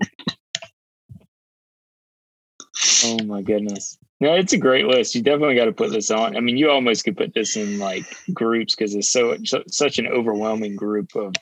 Oh 3.05 3.19
my 3.25 3.43
goodness. 3.43 3.99
No, 4.21 4.35
it's 4.35 4.53
a 4.53 4.59
great 4.59 4.87
list. 4.87 5.15
You 5.15 5.23
definitely 5.23 5.57
got 5.57 5.65
to 5.67 5.73
put 5.73 5.91
this 5.91 6.11
on. 6.11 6.37
I 6.37 6.41
mean, 6.41 6.57
you 6.57 6.71
almost 6.71 7.05
could 7.05 7.17
put 7.17 7.35
this 7.35 7.57
in 7.57 7.79
like 7.79 8.05
groups 8.33 8.75
because 8.75 8.95
it's 8.95 9.11
so 9.11 9.37
su- 9.45 9.65
such 9.69 9.99
an 9.99 10.07
overwhelming 10.07 10.77
group 10.77 11.15
of 11.17 11.35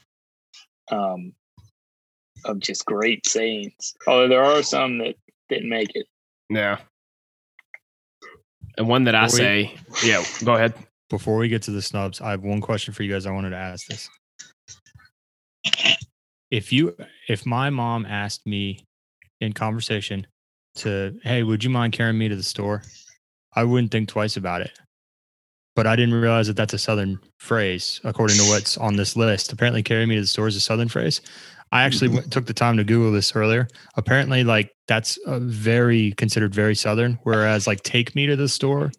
um 0.90 1.32
of 2.44 2.58
just 2.58 2.86
great 2.86 3.26
sayings. 3.26 3.94
Although 4.06 4.28
there 4.28 4.42
are 4.42 4.62
some 4.62 4.98
that 4.98 5.14
didn't 5.48 5.68
make 5.68 5.90
it. 5.94 6.06
yeah. 6.48 6.78
And 8.78 8.88
one 8.88 9.04
that 9.04 9.14
I 9.14 9.26
Before 9.26 9.38
say, 9.38 9.74
yeah, 10.02 10.24
go 10.44 10.54
ahead. 10.54 10.74
Before 11.10 11.36
we 11.36 11.48
get 11.48 11.62
to 11.62 11.70
the 11.72 11.82
snubs, 11.82 12.20
I 12.20 12.30
have 12.30 12.42
one 12.42 12.60
question 12.60 12.94
for 12.94 13.02
you 13.02 13.12
guys. 13.12 13.26
I 13.26 13.32
wanted 13.32 13.50
to 13.50 13.56
ask 13.56 13.86
this. 13.86 14.08
If 16.50 16.72
you, 16.72 16.96
if 17.28 17.46
my 17.46 17.70
mom 17.70 18.06
asked 18.06 18.46
me 18.46 18.84
in 19.40 19.52
conversation 19.52 20.26
to, 20.76 21.18
hey, 21.22 21.42
would 21.42 21.62
you 21.62 21.70
mind 21.70 21.92
carrying 21.92 22.18
me 22.18 22.28
to 22.28 22.36
the 22.36 22.42
store? 22.42 22.82
I 23.54 23.64
wouldn't 23.64 23.92
think 23.92 24.08
twice 24.08 24.36
about 24.36 24.60
it. 24.60 24.72
But 25.76 25.86
I 25.86 25.94
didn't 25.96 26.14
realize 26.14 26.48
that 26.48 26.56
that's 26.56 26.74
a 26.74 26.78
Southern 26.78 27.20
phrase, 27.38 28.00
according 28.04 28.36
to 28.38 28.42
what's 28.44 28.76
on 28.76 28.96
this 28.96 29.16
list. 29.16 29.52
Apparently, 29.52 29.82
carry 29.82 30.04
me 30.04 30.16
to 30.16 30.20
the 30.20 30.26
store 30.26 30.48
is 30.48 30.56
a 30.56 30.60
Southern 30.60 30.88
phrase. 30.88 31.20
I 31.72 31.84
actually 31.84 32.08
mm-hmm. 32.08 32.16
went, 32.16 32.32
took 32.32 32.46
the 32.46 32.52
time 32.52 32.76
to 32.76 32.84
Google 32.84 33.12
this 33.12 33.34
earlier. 33.36 33.68
Apparently, 33.96 34.42
like 34.42 34.72
that's 34.88 35.18
a 35.26 35.38
very 35.38 36.12
considered 36.12 36.54
very 36.54 36.74
Southern, 36.74 37.18
whereas 37.22 37.66
like 37.66 37.82
take 37.82 38.14
me 38.16 38.26
to 38.26 38.34
the 38.34 38.48
store 38.48 38.90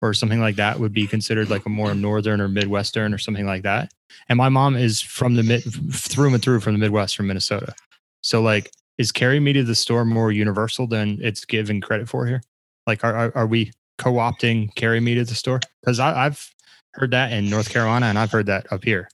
or 0.00 0.14
something 0.14 0.40
like 0.40 0.56
that 0.56 0.78
would 0.78 0.92
be 0.92 1.06
considered 1.06 1.50
like 1.50 1.66
a 1.66 1.68
more 1.68 1.94
northern 1.94 2.40
or 2.40 2.48
midwestern 2.48 3.12
or 3.12 3.18
something 3.18 3.46
like 3.46 3.64
that. 3.64 3.90
And 4.28 4.36
my 4.36 4.48
mom 4.48 4.76
is 4.76 5.00
from 5.00 5.34
the 5.34 5.42
mid 5.42 5.62
through 5.92 6.34
and 6.34 6.42
through 6.42 6.60
from 6.60 6.74
the 6.74 6.78
Midwest 6.78 7.16
from 7.16 7.26
Minnesota. 7.26 7.74
So 8.22 8.42
like 8.42 8.70
is 8.98 9.12
carry 9.12 9.40
me 9.40 9.52
to 9.54 9.64
the 9.64 9.74
store 9.74 10.04
more 10.04 10.30
universal 10.30 10.86
than 10.86 11.18
it's 11.22 11.44
given 11.44 11.80
credit 11.80 12.08
for 12.08 12.26
here? 12.26 12.42
Like 12.86 13.04
are 13.04 13.16
are, 13.16 13.32
are 13.36 13.46
we 13.46 13.72
co-opting 13.98 14.74
carry 14.74 15.00
me 15.00 15.14
to 15.14 15.24
the 15.24 15.34
store? 15.34 15.60
Because 15.80 16.00
I've 16.00 16.50
heard 16.94 17.10
that 17.12 17.32
in 17.32 17.48
North 17.48 17.70
Carolina 17.70 18.06
and 18.06 18.18
I've 18.18 18.32
heard 18.32 18.46
that 18.46 18.72
up 18.72 18.84
here. 18.84 19.08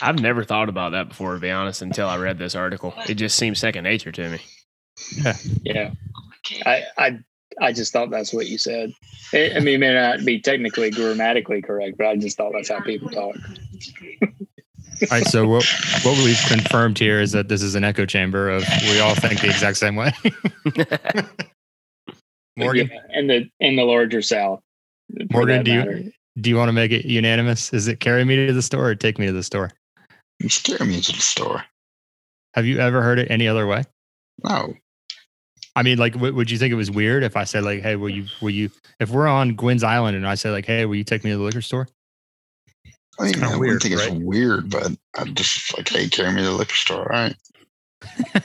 I've 0.00 0.18
never 0.18 0.44
thought 0.44 0.68
about 0.68 0.90
that 0.90 1.08
before, 1.08 1.34
to 1.34 1.40
be 1.40 1.50
honest, 1.50 1.82
until 1.82 2.08
I 2.08 2.18
read 2.18 2.38
this 2.38 2.54
article. 2.54 2.94
It 3.08 3.14
just 3.14 3.36
seems 3.36 3.60
second 3.60 3.84
nature 3.84 4.12
to 4.12 4.28
me. 4.28 4.38
Yeah. 5.62 5.92
Oh 6.16 6.30
I 6.66 6.82
I 6.98 7.18
I 7.60 7.72
just 7.72 7.92
thought 7.92 8.10
that's 8.10 8.32
what 8.32 8.46
you 8.46 8.58
said. 8.58 8.92
It, 9.32 9.56
I 9.56 9.60
mean, 9.60 9.74
it 9.76 9.78
may 9.80 9.94
not 9.94 10.24
be 10.24 10.40
technically 10.40 10.90
grammatically 10.90 11.62
correct, 11.62 11.98
but 11.98 12.06
I 12.06 12.16
just 12.16 12.36
thought 12.36 12.52
that's 12.52 12.70
how 12.70 12.80
people 12.80 13.10
talk. 13.10 13.36
All 15.02 15.08
right. 15.10 15.26
So 15.26 15.46
what 15.48 15.64
what 16.02 16.16
we've 16.24 16.40
confirmed 16.48 16.98
here 16.98 17.20
is 17.20 17.32
that 17.32 17.48
this 17.48 17.62
is 17.62 17.74
an 17.74 17.84
echo 17.84 18.06
chamber 18.06 18.48
of 18.50 18.64
we 18.82 19.00
all 19.00 19.14
think 19.14 19.40
the 19.40 19.48
exact 19.48 19.76
same 19.78 19.96
way. 19.96 20.12
Morgan, 22.56 22.90
Yeah, 22.92 23.18
in 23.18 23.26
the 23.26 23.48
in 23.60 23.76
the 23.76 23.84
larger 23.84 24.22
South. 24.22 24.60
Morgan, 25.30 25.64
do 25.64 25.76
matter. 25.78 25.96
you 25.98 26.12
do 26.40 26.50
you 26.50 26.56
want 26.56 26.68
to 26.68 26.72
make 26.72 26.92
it 26.92 27.04
unanimous? 27.04 27.72
Is 27.72 27.88
it 27.88 28.00
carry 28.00 28.24
me 28.24 28.46
to 28.46 28.52
the 28.52 28.62
store 28.62 28.88
or 28.90 28.94
take 28.94 29.18
me 29.18 29.26
to 29.26 29.32
the 29.32 29.42
store? 29.42 29.70
You 30.38 30.48
scare 30.48 30.86
me 30.86 31.00
to 31.00 31.12
the 31.12 31.20
store. 31.20 31.64
Have 32.54 32.66
you 32.66 32.78
ever 32.78 33.02
heard 33.02 33.18
it 33.18 33.30
any 33.30 33.48
other 33.48 33.66
way? 33.66 33.84
No. 34.44 34.74
I 35.74 35.82
mean, 35.82 35.98
like, 35.98 36.12
w- 36.12 36.34
would 36.34 36.50
you 36.50 36.58
think 36.58 36.70
it 36.72 36.76
was 36.76 36.90
weird 36.90 37.22
if 37.24 37.36
I 37.36 37.44
said, 37.44 37.64
like, 37.64 37.80
hey, 37.82 37.96
will 37.96 38.10
you, 38.10 38.26
will 38.42 38.50
you, 38.50 38.70
if 39.00 39.10
we're 39.10 39.26
on 39.26 39.54
Gwynn's 39.54 39.82
Island 39.82 40.16
and 40.16 40.26
I 40.26 40.34
say, 40.34 40.50
like, 40.50 40.66
hey, 40.66 40.84
will 40.84 40.96
you 40.96 41.04
take 41.04 41.24
me 41.24 41.30
to 41.30 41.36
the 41.38 41.42
liquor 41.42 41.62
store? 41.62 41.88
I 43.18 43.24
mean, 43.24 43.32
kinda 43.34 43.48
I 43.48 43.56
weird, 43.56 43.60
wouldn't 43.60 43.82
think 43.82 43.96
right? 43.96 44.12
it's 44.12 44.24
weird, 44.24 44.70
but 44.70 44.92
I'm 45.16 45.34
just 45.34 45.76
like, 45.76 45.88
hey, 45.88 46.08
carry 46.08 46.30
me 46.32 46.42
to 46.42 46.48
the 46.48 46.52
liquor 46.52 46.74
store. 46.74 47.12
All 47.12 47.20
right. 47.20 47.36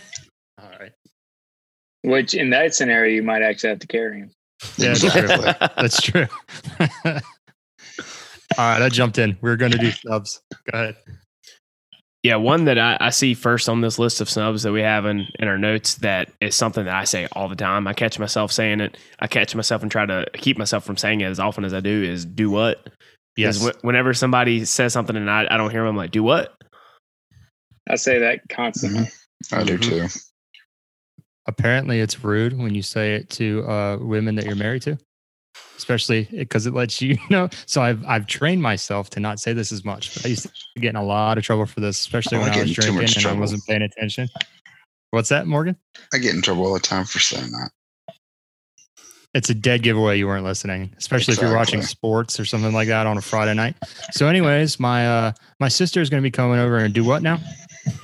All 0.62 0.70
right. 0.80 0.92
Which 2.04 2.34
in 2.34 2.50
that 2.52 2.74
scenario, 2.76 3.14
you 3.16 3.24
might 3.24 3.42
actually 3.42 3.70
have 3.70 3.80
to 3.80 3.88
carry 3.88 4.20
him. 4.20 4.32
Yeah. 4.78 4.92
Exactly. 4.92 5.68
That's 5.78 6.02
true. 6.02 6.28
All 6.80 7.22
right. 8.58 8.82
I 8.82 8.90
jumped 8.90 9.18
in. 9.18 9.38
We 9.42 9.50
are 9.52 9.58
going 9.58 9.72
to 9.72 9.78
do 9.78 9.92
subs. 9.92 10.42
Go 10.72 10.78
ahead. 10.80 10.96
Yeah, 12.24 12.36
one 12.38 12.66
that 12.66 12.78
I, 12.80 12.98
I 13.00 13.10
see 13.12 13.34
first 13.36 13.70
on 13.70 13.82
this 13.82 14.00
list 14.00 14.20
of 14.22 14.30
snubs 14.30 14.64
that 14.64 14.72
we 14.72 14.82
have 14.82 15.06
in, 15.06 15.28
in 15.40 15.48
our 15.48 15.58
notes 15.58 15.96
that 15.96 16.32
is 16.42 16.56
something 16.56 16.84
that 16.86 16.96
I 16.96 17.04
say 17.06 17.28
all 17.34 17.48
the 17.48 17.56
time. 17.56 17.88
I 17.88 17.94
catch 17.94 18.20
myself 18.20 18.52
saying 18.52 18.82
it. 18.82 18.98
I 19.20 19.28
catch 19.28 19.56
myself 19.56 19.82
and 19.82 19.92
try 19.92 20.06
to 20.06 20.26
keep 20.34 20.58
myself 20.58 20.84
from 20.84 20.98
saying 20.98 21.22
it 21.22 21.26
as 21.26 21.40
often 21.40 21.64
as 21.64 21.74
I 21.74 21.80
do 21.80 22.04
is 22.04 22.26
do 22.26 22.50
what? 22.50 22.90
Yes. 23.38 23.60
Because 23.64 23.82
whenever 23.84 24.14
somebody 24.14 24.66
says 24.66 24.94
something 24.94 25.16
and 25.16 25.30
I, 25.30 25.48
I 25.50 25.58
don't 25.58 25.70
hear 25.70 25.82
them, 25.82 25.90
I'm 25.92 25.96
like, 25.96 26.12
do 26.12 26.24
what? 26.24 26.54
I 27.90 27.96
say 27.96 28.20
that 28.20 28.42
constantly. 28.50 29.08
I 29.54 29.64
do 29.64 29.78
Mhm. 29.78 29.84
too. 30.12 30.20
Apparently, 31.46 32.02
it's 32.02 32.24
rude 32.26 32.58
when 32.58 32.76
you 32.76 32.82
say 32.82 33.14
it 33.16 33.30
to 33.30 33.64
uh, 33.70 33.98
women 34.02 34.36
that 34.36 34.46
you're 34.46 34.56
married 34.58 34.82
to, 34.82 34.98
especially 35.78 36.28
because 36.32 36.66
it 36.66 36.74
lets 36.74 37.02
you 37.02 37.18
know. 37.30 37.50
So 37.66 37.82
I've 37.82 38.04
I've 38.06 38.28
trained 38.28 38.62
myself 38.62 39.10
to 39.12 39.20
not 39.20 39.40
say 39.40 39.54
this 39.54 39.72
as 39.72 39.86
much. 39.86 40.14
But 40.14 40.26
I 40.26 40.30
used 40.30 40.44
to 40.44 40.82
get 40.82 40.90
in 40.90 40.96
a 40.96 41.04
lot 41.04 41.38
of 41.38 41.44
trouble 41.44 41.66
for 41.66 41.80
this, 41.80 42.00
especially 42.00 42.38
Oh, 42.38 42.42
when 42.42 42.50
I 42.50 42.60
I 42.60 42.62
was 42.64 42.74
drinking 42.74 42.96
much 42.96 43.18
and 43.18 43.26
I 43.26 43.34
wasn't 43.34 43.66
paying 43.66 43.84
attention. 43.84 44.28
What's 45.12 45.30
that, 45.30 45.48
Morgan? 45.48 45.78
I 46.14 46.18
get 46.18 46.36
in 46.36 46.42
trouble 46.42 46.66
all 46.66 46.74
the 46.74 46.80
time 46.80 47.06
for 47.06 47.20
saying 47.20 47.52
that. 47.52 47.70
It's 49.34 49.50
a 49.50 49.54
dead 49.54 49.84
giveaway 49.84 50.18
you 50.18 50.26
weren't 50.26 50.46
listening, 50.46 50.94
especially 50.98 51.34
if 51.34 51.42
you're 51.42 51.54
watching 51.56 51.82
sports 51.82 52.40
or 52.40 52.46
something 52.46 52.74
like 52.74 52.88
that 52.88 53.06
on 53.06 53.18
a 53.18 53.22
Friday 53.22 53.54
night. 53.54 53.76
So, 54.12 54.28
anyways, 54.28 54.80
my 54.80 55.08
uh 55.08 55.32
my 55.60 55.68
sister 55.68 56.02
is 56.02 56.10
going 56.10 56.22
to 56.22 56.26
be 56.26 56.32
coming 56.32 56.60
over 56.60 56.78
and 56.78 56.94
do 56.94 57.04
what 57.04 57.22
now? 57.22 57.40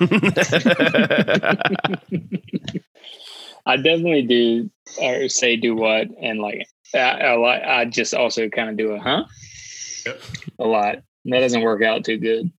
I 3.66 3.76
definitely 3.76 4.22
do 4.22 4.70
or 5.00 5.28
say 5.28 5.56
do 5.56 5.74
what 5.74 6.08
and 6.20 6.40
like 6.40 6.66
I, 6.94 7.34
I, 7.34 7.80
I 7.80 7.84
just 7.86 8.14
also 8.14 8.48
kind 8.48 8.70
of 8.70 8.76
do 8.76 8.92
a 8.92 8.98
huh 9.00 9.24
Yep. 10.06 10.20
a 10.58 10.64
lot. 10.64 10.96
That 11.24 11.40
doesn't 11.40 11.62
work 11.62 11.82
out 11.82 12.04
too 12.04 12.18
good. 12.18 12.52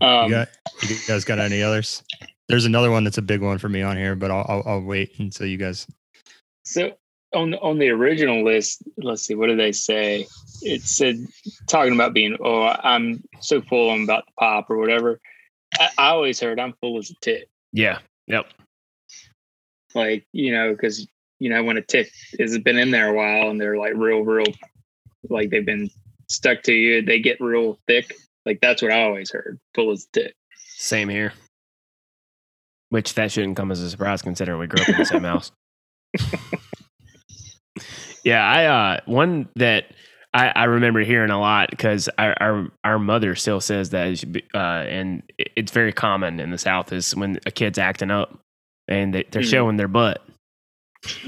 Um, 0.00 0.24
You 0.30 0.30
got 0.36 0.48
you 0.82 0.96
guys 1.08 1.24
got 1.24 1.38
any 1.38 1.62
others? 1.62 2.02
There's 2.48 2.66
another 2.66 2.90
one 2.90 3.02
that's 3.04 3.18
a 3.18 3.22
big 3.22 3.40
one 3.40 3.58
for 3.58 3.68
me 3.68 3.82
on 3.82 3.96
here, 3.96 4.14
but 4.14 4.30
I'll 4.30 4.44
I'll, 4.48 4.62
I'll 4.66 4.82
wait 4.82 5.18
until 5.18 5.46
you 5.46 5.56
guys. 5.56 5.86
So 6.64 6.92
on 7.34 7.54
on 7.54 7.78
the 7.78 7.88
original 7.88 8.44
list, 8.44 8.82
let's 8.98 9.22
see, 9.22 9.34
what 9.34 9.46
did 9.46 9.58
they 9.58 9.72
say? 9.72 10.26
It 10.62 10.82
said 10.82 11.16
talking 11.66 11.94
about 11.94 12.12
being 12.14 12.36
oh 12.40 12.62
I'm 12.62 13.24
so 13.40 13.62
full 13.62 13.90
I'm 13.90 14.04
about 14.04 14.26
to 14.26 14.32
pop 14.38 14.70
or 14.70 14.76
whatever. 14.76 15.20
I, 15.78 15.88
I 15.98 16.08
always 16.10 16.38
heard 16.40 16.60
I'm 16.60 16.74
full 16.80 16.98
as 16.98 17.10
a 17.10 17.14
tit. 17.22 17.48
yeah. 17.72 17.98
Yep. 18.28 18.46
Like 19.94 20.26
you 20.32 20.52
know 20.52 20.72
because 20.72 21.06
you 21.38 21.50
know 21.50 21.62
when 21.62 21.76
a 21.76 21.82
tick 21.82 22.10
has 22.38 22.58
been 22.58 22.76
in 22.76 22.90
there 22.90 23.10
a 23.10 23.14
while 23.14 23.50
and 23.50 23.60
they're 23.60 23.78
like 23.78 23.94
real 23.94 24.20
real 24.20 24.46
like 25.28 25.50
they've 25.50 25.66
been 25.66 25.90
stuck 26.28 26.62
to 26.64 26.72
you 26.72 27.02
they 27.02 27.20
get 27.20 27.40
real 27.40 27.78
thick. 27.86 28.14
Like 28.44 28.60
that's 28.60 28.82
what 28.82 28.92
I 28.92 29.04
always 29.04 29.30
heard 29.30 29.58
full 29.74 29.92
as 29.92 30.06
a 30.06 30.20
tit. 30.20 30.34
Same 30.76 31.08
here. 31.08 31.32
Which 32.90 33.14
that 33.14 33.32
shouldn't 33.32 33.56
come 33.56 33.72
as 33.72 33.80
a 33.80 33.90
surprise 33.90 34.22
considering 34.22 34.60
we 34.60 34.66
grew 34.66 34.82
up 34.82 34.88
in 34.88 34.98
the 34.98 35.04
same 35.04 35.24
house. 35.24 35.50
yeah, 38.24 38.44
I 38.44 38.64
uh 38.66 39.00
one 39.06 39.48
that 39.56 39.86
I, 40.36 40.52
I 40.54 40.64
remember 40.64 41.00
hearing 41.00 41.30
a 41.30 41.40
lot 41.40 41.70
because 41.70 42.10
our, 42.18 42.36
our 42.40 42.68
our 42.84 42.98
mother 42.98 43.34
still 43.34 43.60
says 43.60 43.90
that, 43.90 44.22
uh, 44.54 44.58
and 44.58 45.22
it's 45.38 45.72
very 45.72 45.94
common 45.94 46.40
in 46.40 46.50
the 46.50 46.58
South 46.58 46.92
is 46.92 47.16
when 47.16 47.38
a 47.46 47.50
kid's 47.50 47.78
acting 47.78 48.10
up 48.10 48.38
and 48.88 49.14
they, 49.14 49.24
they're 49.30 49.42
Mhm. 49.42 49.50
showing 49.50 49.76
their 49.76 49.88
butt. 49.88 50.22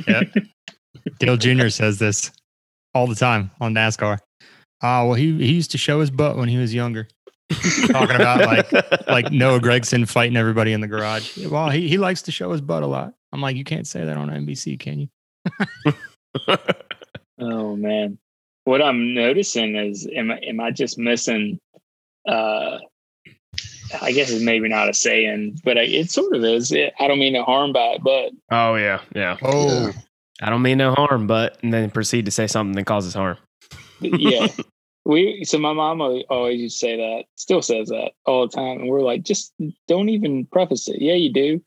Yep. 0.07 0.33
Dale 1.19 1.37
Jr. 1.37 1.69
says 1.69 1.99
this 1.99 2.31
all 2.95 3.07
the 3.07 3.15
time 3.15 3.51
on 3.61 3.75
NASCAR. 3.75 4.19
Ah, 4.83 5.05
well, 5.05 5.15
he 5.15 5.37
he 5.39 5.53
used 5.55 5.71
to 5.73 5.79
show 5.79 6.01
his 6.01 6.11
butt 6.11 6.37
when 6.37 6.49
he 6.49 6.57
was 6.57 6.73
younger. 6.75 7.09
Talking 7.89 8.17
about 8.17 8.41
like 8.47 8.73
like 9.09 9.33
Noah 9.33 9.61
Gragson 9.61 10.09
fighting 10.09 10.37
everybody 10.37 10.73
in 10.73 10.81
the 10.81 10.87
garage. 10.89 11.39
Well, 11.47 11.71
he, 11.71 11.89
he 11.89 11.97
likes 11.99 12.23
to 12.23 12.33
show 12.33 12.53
his 12.53 12.61
butt 12.61 12.83
a 12.83 12.87
lot. 12.87 13.15
I'm 13.33 13.41
like, 13.41 13.57
you 13.57 13.65
can't 13.65 13.87
say 13.87 14.05
that 14.05 14.17
on 14.17 14.29
NBC, 14.29 14.79
can 14.79 15.01
you? 15.01 15.09
Oh 17.41 17.77
man. 17.77 18.19
What 18.65 18.83
I'm 18.83 19.15
noticing 19.15 19.77
is 19.77 20.07
am 20.15 20.31
I 20.31 20.39
am 20.39 20.61
I 20.61 20.71
just 20.71 20.99
missing 20.99 21.59
uh 22.29 22.79
I 24.01 24.12
guess 24.12 24.30
it's 24.30 24.43
maybe 24.43 24.68
not 24.68 24.89
a 24.89 24.95
saying, 24.95 25.61
but 25.64 25.78
I, 25.78 25.82
it 25.82 26.11
sort 26.11 26.34
of 26.34 26.45
is. 26.45 26.72
It, 26.72 26.93
I 26.99 27.09
don't 27.09 27.18
mean 27.18 27.32
no 27.32 27.45
harm 27.45 27.72
by 27.72 27.97
it, 27.97 28.03
but 28.03 28.32
oh 28.51 28.74
yeah, 28.74 29.01
yeah. 29.14 29.36
Oh, 29.43 29.93
I 30.43 30.51
don't 30.51 30.62
mean 30.62 30.78
no 30.78 30.95
harm, 30.95 31.26
but 31.26 31.59
and 31.62 31.72
then 31.72 31.91
proceed 31.91 32.24
to 32.26 32.30
say 32.30 32.47
something 32.47 32.76
that 32.76 32.84
causes 32.84 33.14
harm. 33.14 33.39
yeah. 34.01 34.49
we 35.05 35.43
so 35.45 35.59
my 35.59 35.72
mom 35.72 36.01
always 36.28 36.61
used 36.61 36.80
to 36.80 36.86
say 36.86 36.97
that, 36.97 37.24
still 37.36 37.62
says 37.62 37.89
that 37.89 38.12
all 38.26 38.47
the 38.47 38.55
time. 38.55 38.80
And 38.80 38.89
we're 38.89 39.03
like, 39.03 39.22
just 39.22 39.53
don't 39.89 40.11
even 40.11 40.47
preface 40.47 40.89
it. 40.89 41.01
Yeah, 41.01 41.14
you 41.14 41.32
do. 41.32 41.62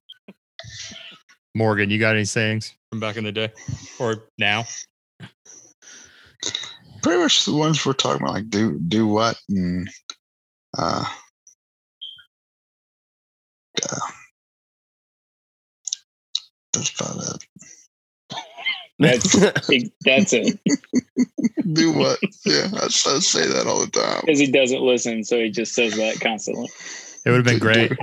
Morgan, 1.55 1.89
you 1.89 1.99
got 1.99 2.15
any 2.15 2.25
sayings 2.25 2.73
from 2.91 2.99
back 2.99 3.17
in 3.17 3.23
the 3.23 3.31
day 3.31 3.51
or 3.99 4.23
now? 4.37 4.65
Pretty 7.01 7.19
much 7.19 7.45
the 7.45 7.53
ones 7.53 7.83
we're 7.83 7.93
talking 7.93 8.21
about, 8.21 8.35
like 8.35 8.49
do 8.49 8.79
do 8.79 9.07
what 9.07 9.39
and 9.49 9.89
uh, 10.77 11.03
uh 13.83 13.95
that's 16.73 16.99
about 16.99 17.35
it. 17.35 17.45
That's 18.99 19.35
that's 20.05 20.33
it. 20.33 20.59
Do 21.73 21.91
what? 21.91 22.19
yeah, 22.45 22.67
I, 22.73 22.85
I 22.85 22.89
say 22.89 23.47
that 23.47 23.65
all 23.67 23.79
the 23.81 23.91
time. 23.91 24.21
Because 24.25 24.39
he 24.39 24.51
doesn't 24.51 24.81
listen, 24.81 25.23
so 25.23 25.37
he 25.39 25.49
just 25.49 25.73
says 25.73 25.95
that 25.95 26.19
constantly. 26.21 26.69
It 27.25 27.29
would 27.31 27.37
have 27.37 27.45
been 27.45 27.55
Do- 27.55 27.59
great 27.59 27.89
do- 27.89 27.97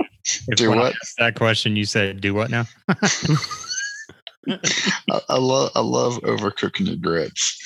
if 0.49 0.57
do 0.57 0.69
when 0.69 0.77
I 0.79 0.83
what? 0.83 0.95
asked 0.95 1.17
that 1.17 1.35
question 1.35 1.75
you 1.75 1.85
said, 1.85 2.21
"Do 2.21 2.33
what 2.33 2.49
now?" 2.51 2.65
I, 4.47 5.21
I 5.29 5.37
love 5.37 5.71
I 5.75 5.81
love 5.81 6.19
overcooking 6.21 6.85
the 6.87 6.95
grits. 6.95 7.57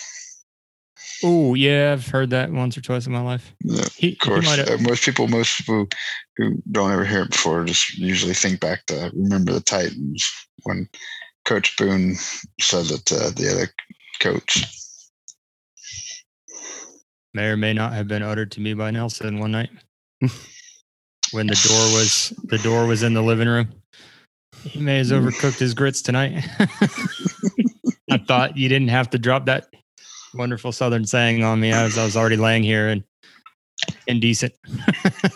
Oh 1.23 1.53
yeah, 1.53 1.93
I've 1.93 2.07
heard 2.07 2.31
that 2.31 2.51
once 2.51 2.77
or 2.77 2.81
twice 2.81 3.05
in 3.05 3.13
my 3.13 3.21
life. 3.21 3.53
Yeah, 3.63 3.85
He, 3.95 4.11
of 4.13 4.19
course. 4.19 4.47
uh, 4.59 4.77
most 4.81 5.03
people, 5.05 5.27
most 5.27 5.57
people 5.57 5.87
who 6.37 6.61
don't 6.71 6.91
ever 6.91 7.05
hear 7.05 7.21
it 7.23 7.31
before, 7.31 7.63
just 7.65 7.97
usually 7.97 8.33
think 8.33 8.59
back 8.59 8.85
to 8.87 9.09
remember 9.15 9.53
the 9.53 9.61
Titans 9.61 10.29
when 10.63 10.89
Coach 11.45 11.77
Boone 11.77 12.15
said 12.59 12.85
that 12.85 13.11
uh, 13.11 13.29
the 13.31 13.49
other 13.51 13.67
coach. 14.19 14.65
may 17.33 17.47
or 17.49 17.57
may 17.57 17.73
not 17.73 17.93
have 17.93 18.07
been 18.07 18.21
uttered 18.23 18.51
to 18.51 18.59
me 18.61 18.73
by 18.73 18.91
Nelson 18.91 19.39
one 19.39 19.51
night 19.51 19.69
when 21.31 21.47
the 21.47 21.55
door 21.67 21.99
was 21.99 22.33
the 22.43 22.57
door 22.59 22.85
was 22.85 23.01
in 23.03 23.13
the 23.13 23.23
living 23.23 23.47
room. 23.47 23.69
He 24.63 24.79
may 24.79 24.97
have 24.99 25.07
overcooked 25.07 25.59
his 25.59 25.73
grits 25.73 26.01
tonight. 26.01 26.43
I 28.09 28.17
thought 28.17 28.55
you 28.57 28.69
didn't 28.69 28.89
have 28.89 29.09
to 29.11 29.17
drop 29.19 29.45
that 29.47 29.67
wonderful 30.33 30.71
Southern 30.71 31.05
saying 31.05 31.43
on 31.43 31.59
me 31.59 31.71
as 31.71 31.97
I 31.97 32.05
was 32.05 32.17
already 32.17 32.37
laying 32.37 32.63
here 32.63 32.87
and 32.89 33.03
indecent. 34.07 34.53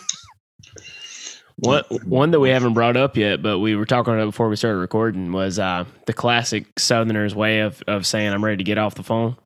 What 1.60 2.04
one 2.04 2.30
that 2.30 2.38
we 2.38 2.50
haven't 2.50 2.74
brought 2.74 2.96
up 2.96 3.16
yet, 3.16 3.42
but 3.42 3.58
we 3.58 3.74
were 3.74 3.84
talking 3.84 4.14
about 4.14 4.22
it 4.22 4.26
before 4.26 4.48
we 4.48 4.54
started 4.54 4.78
recording 4.78 5.32
was 5.32 5.58
uh, 5.58 5.86
the 6.06 6.12
classic 6.12 6.78
Southerners 6.78 7.34
way 7.34 7.60
of, 7.60 7.82
of 7.88 8.06
saying 8.06 8.32
I'm 8.32 8.44
ready 8.44 8.58
to 8.58 8.64
get 8.64 8.78
off 8.78 8.94
the 8.94 9.02
phone. 9.02 9.36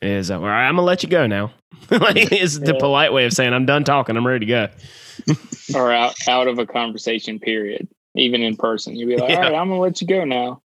Is 0.00 0.30
uh, 0.30 0.38
all 0.38 0.46
right, 0.46 0.66
I'm 0.66 0.76
gonna 0.76 0.86
let 0.86 1.02
you 1.02 1.10
go 1.10 1.26
now. 1.26 1.52
like 1.90 2.32
it's 2.32 2.58
the 2.58 2.74
polite 2.74 3.12
way 3.12 3.26
of 3.26 3.34
saying 3.34 3.52
I'm 3.52 3.66
done 3.66 3.84
talking. 3.84 4.16
I'm 4.16 4.26
ready 4.26 4.46
to 4.46 4.50
go. 4.50 4.68
Or 5.74 5.92
out 5.92 6.14
out 6.26 6.48
of 6.48 6.58
a 6.58 6.64
conversation 6.64 7.38
period, 7.38 7.88
even 8.14 8.40
in 8.40 8.56
person. 8.56 8.96
You'd 8.96 9.08
be 9.08 9.16
like, 9.18 9.28
Yeah. 9.28 9.36
All 9.36 9.42
right, 9.42 9.54
I'm 9.54 9.68
gonna 9.68 9.80
let 9.80 10.00
you 10.00 10.06
go 10.06 10.24
now. 10.24 10.62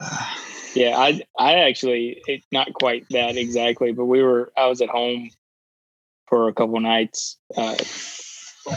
Yeah, 0.78 0.96
I 0.96 1.20
I 1.36 1.54
actually 1.54 2.22
it, 2.28 2.44
not 2.52 2.72
quite 2.72 3.04
that 3.10 3.36
exactly, 3.36 3.90
but 3.90 4.04
we 4.04 4.22
were 4.22 4.52
I 4.56 4.66
was 4.66 4.80
at 4.80 4.88
home 4.88 5.28
for 6.28 6.46
a 6.46 6.54
couple 6.54 6.78
nights, 6.78 7.36
uh, 7.56 7.74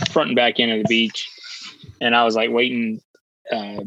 front 0.09 0.29
and 0.29 0.35
back 0.35 0.59
end 0.59 0.71
of 0.71 0.79
the 0.79 0.87
beach, 0.87 1.29
and 2.01 2.15
I 2.15 2.23
was 2.23 2.35
like 2.35 2.49
waiting, 2.49 3.01
uh, 3.51 3.81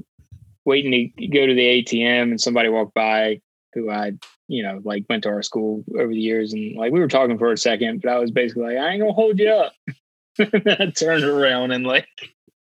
waiting 0.65 1.13
to 1.19 1.27
go 1.27 1.45
to 1.45 1.55
the 1.55 1.83
ATM, 1.83 2.31
and 2.31 2.41
somebody 2.41 2.69
walked 2.69 2.95
by 2.95 3.41
who 3.73 3.91
I 3.91 4.13
you 4.47 4.63
know 4.63 4.81
like 4.85 5.07
went 5.09 5.25
to 5.25 5.31
our 5.31 5.43
school 5.43 5.85
over 5.99 6.13
the 6.13 6.15
years, 6.15 6.53
and 6.53 6.77
like 6.77 6.93
we 6.93 7.01
were 7.01 7.09
talking 7.09 7.37
for 7.37 7.51
a 7.51 7.57
second, 7.57 8.03
but 8.03 8.13
I 8.13 8.19
was 8.21 8.31
basically 8.31 8.63
like 8.63 8.77
I 8.77 8.91
ain't 8.91 9.01
gonna 9.01 9.13
hold 9.13 9.41
you 9.41 9.49
up. 9.49 9.73
I 10.39 10.93
turned 10.97 11.25
around 11.25 11.73
and 11.73 11.85
like 11.85 12.07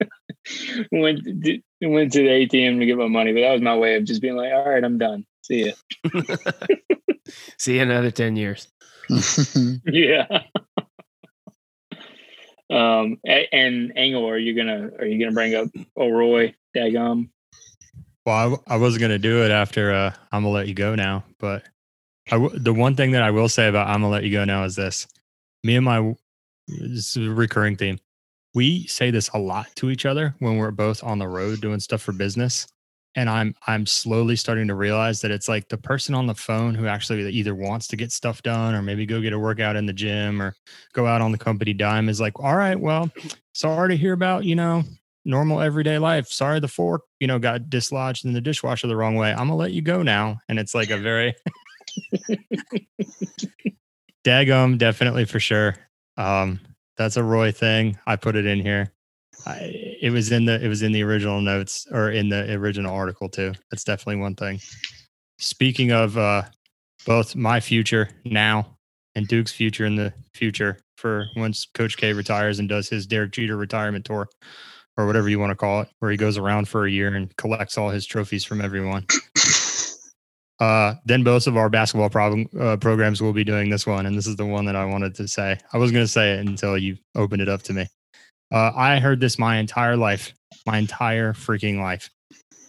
went 0.90 1.22
to, 1.22 1.60
went 1.82 2.12
to 2.14 2.18
the 2.18 2.48
ATM 2.48 2.80
to 2.80 2.86
get 2.86 2.98
my 2.98 3.06
money, 3.06 3.32
but 3.32 3.42
that 3.42 3.52
was 3.52 3.62
my 3.62 3.76
way 3.76 3.94
of 3.94 4.02
just 4.02 4.20
being 4.20 4.34
like, 4.34 4.52
all 4.52 4.68
right, 4.68 4.82
I'm 4.82 4.98
done. 4.98 5.24
See 5.46 5.66
ya. 5.66 5.72
See 7.58 7.76
you 7.76 7.82
another 7.82 8.10
ten 8.10 8.36
years. 8.36 8.68
Yeah. 9.86 10.26
um, 12.68 13.18
and 13.24 13.92
Engel, 13.94 14.28
are 14.28 14.38
you 14.38 14.56
gonna 14.56 14.90
are 14.98 15.06
you 15.06 15.20
gonna 15.20 15.34
bring 15.34 15.54
up 15.54 15.68
O'Roy? 15.96 16.52
Dagum. 16.76 17.28
Well, 18.24 18.64
I 18.66 18.76
wasn't 18.76 19.02
gonna 19.02 19.20
do 19.20 19.44
it 19.44 19.52
after 19.52 19.92
uh, 19.92 20.12
I'm 20.32 20.42
gonna 20.42 20.52
let 20.52 20.66
you 20.66 20.74
go 20.74 20.96
now, 20.96 21.24
but 21.38 21.62
I 22.32 22.36
w- 22.38 22.58
the 22.58 22.74
one 22.74 22.96
thing 22.96 23.12
that 23.12 23.22
I 23.22 23.30
will 23.30 23.48
say 23.48 23.68
about 23.68 23.86
I'm 23.86 24.00
gonna 24.00 24.10
let 24.10 24.24
you 24.24 24.32
go 24.32 24.44
now 24.44 24.64
is 24.64 24.74
this: 24.74 25.06
me 25.62 25.76
and 25.76 25.84
my 25.84 26.12
this 26.66 27.16
is 27.16 27.28
a 27.28 27.30
recurring 27.30 27.76
theme. 27.76 28.00
We 28.52 28.88
say 28.88 29.12
this 29.12 29.28
a 29.32 29.38
lot 29.38 29.68
to 29.76 29.90
each 29.90 30.04
other 30.06 30.34
when 30.40 30.56
we're 30.56 30.72
both 30.72 31.04
on 31.04 31.20
the 31.20 31.28
road 31.28 31.60
doing 31.60 31.78
stuff 31.78 32.02
for 32.02 32.10
business. 32.12 32.66
And 33.16 33.28
I'm 33.28 33.54
I'm 33.66 33.86
slowly 33.86 34.36
starting 34.36 34.68
to 34.68 34.74
realize 34.74 35.20
that 35.22 35.30
it's 35.30 35.48
like 35.48 35.68
the 35.68 35.78
person 35.78 36.14
on 36.14 36.26
the 36.26 36.34
phone 36.34 36.74
who 36.74 36.86
actually 36.86 37.28
either 37.30 37.54
wants 37.54 37.88
to 37.88 37.96
get 37.96 38.12
stuff 38.12 38.42
done 38.42 38.74
or 38.74 38.82
maybe 38.82 39.06
go 39.06 39.20
get 39.20 39.32
a 39.32 39.38
workout 39.38 39.74
in 39.74 39.86
the 39.86 39.92
gym 39.92 40.40
or 40.40 40.54
go 40.92 41.06
out 41.06 41.22
on 41.22 41.32
the 41.32 41.38
company 41.38 41.72
dime 41.72 42.08
is 42.08 42.20
like, 42.20 42.38
all 42.38 42.56
right, 42.56 42.78
well, 42.78 43.10
sorry 43.54 43.88
to 43.88 43.96
hear 43.96 44.12
about, 44.12 44.44
you 44.44 44.54
know, 44.54 44.84
normal 45.24 45.60
everyday 45.60 45.98
life. 45.98 46.28
Sorry 46.28 46.60
the 46.60 46.68
fork, 46.68 47.02
you 47.18 47.26
know, 47.26 47.38
got 47.38 47.68
dislodged 47.68 48.24
in 48.24 48.32
the 48.32 48.40
dishwasher 48.40 48.86
the 48.86 48.96
wrong 48.96 49.16
way. 49.16 49.32
I'm 49.32 49.38
gonna 49.38 49.56
let 49.56 49.72
you 49.72 49.82
go 49.82 50.02
now. 50.02 50.38
And 50.48 50.58
it's 50.58 50.74
like 50.74 50.90
a 50.90 50.98
very 50.98 51.34
Dagum, 54.24 54.76
definitely 54.76 55.24
for 55.24 55.40
sure. 55.40 55.76
Um, 56.16 56.60
that's 56.96 57.16
a 57.16 57.22
Roy 57.22 57.52
thing. 57.52 57.98
I 58.06 58.16
put 58.16 58.36
it 58.36 58.46
in 58.46 58.60
here. 58.60 58.92
I, 59.46 59.96
it 60.02 60.10
was 60.10 60.32
in 60.32 60.44
the 60.44 60.62
it 60.62 60.68
was 60.68 60.82
in 60.82 60.92
the 60.92 61.02
original 61.02 61.40
notes 61.40 61.86
or 61.92 62.10
in 62.10 62.28
the 62.28 62.52
original 62.54 62.94
article 62.94 63.28
too. 63.28 63.52
That's 63.70 63.84
definitely 63.84 64.20
one 64.20 64.34
thing. 64.34 64.60
Speaking 65.38 65.92
of 65.92 66.18
uh, 66.18 66.42
both 67.06 67.36
my 67.36 67.60
future 67.60 68.08
now 68.24 68.76
and 69.14 69.28
Duke's 69.28 69.52
future 69.52 69.86
in 69.86 69.96
the 69.96 70.12
future 70.34 70.78
for 70.96 71.26
once 71.36 71.66
Coach 71.74 71.96
K 71.96 72.12
retires 72.12 72.58
and 72.58 72.68
does 72.68 72.88
his 72.88 73.06
Derek 73.06 73.32
Jeter 73.32 73.56
retirement 73.56 74.04
tour 74.04 74.28
or 74.96 75.06
whatever 75.06 75.28
you 75.28 75.38
want 75.38 75.50
to 75.50 75.56
call 75.56 75.82
it, 75.82 75.88
where 75.98 76.10
he 76.10 76.16
goes 76.16 76.38
around 76.38 76.68
for 76.68 76.86
a 76.86 76.90
year 76.90 77.14
and 77.14 77.34
collects 77.36 77.76
all 77.76 77.90
his 77.90 78.06
trophies 78.06 78.44
from 78.44 78.60
everyone. 78.60 79.06
Uh, 80.58 80.94
then 81.04 81.22
both 81.22 81.46
of 81.46 81.54
our 81.54 81.68
basketball 81.68 82.08
problem, 82.08 82.46
uh, 82.58 82.78
programs 82.78 83.20
will 83.20 83.34
be 83.34 83.44
doing 83.44 83.68
this 83.68 83.86
one, 83.86 84.06
and 84.06 84.16
this 84.16 84.26
is 84.26 84.36
the 84.36 84.46
one 84.46 84.64
that 84.64 84.74
I 84.74 84.86
wanted 84.86 85.14
to 85.16 85.28
say. 85.28 85.58
I 85.74 85.76
was 85.76 85.92
going 85.92 86.04
to 86.04 86.10
say 86.10 86.32
it 86.32 86.46
until 86.46 86.78
you 86.78 86.96
opened 87.14 87.42
it 87.42 87.48
up 87.50 87.60
to 87.64 87.74
me. 87.74 87.86
Uh, 88.52 88.72
I 88.74 88.98
heard 88.98 89.20
this 89.20 89.38
my 89.38 89.56
entire 89.56 89.96
life, 89.96 90.32
my 90.66 90.78
entire 90.78 91.32
freaking 91.32 91.80
life. 91.80 92.10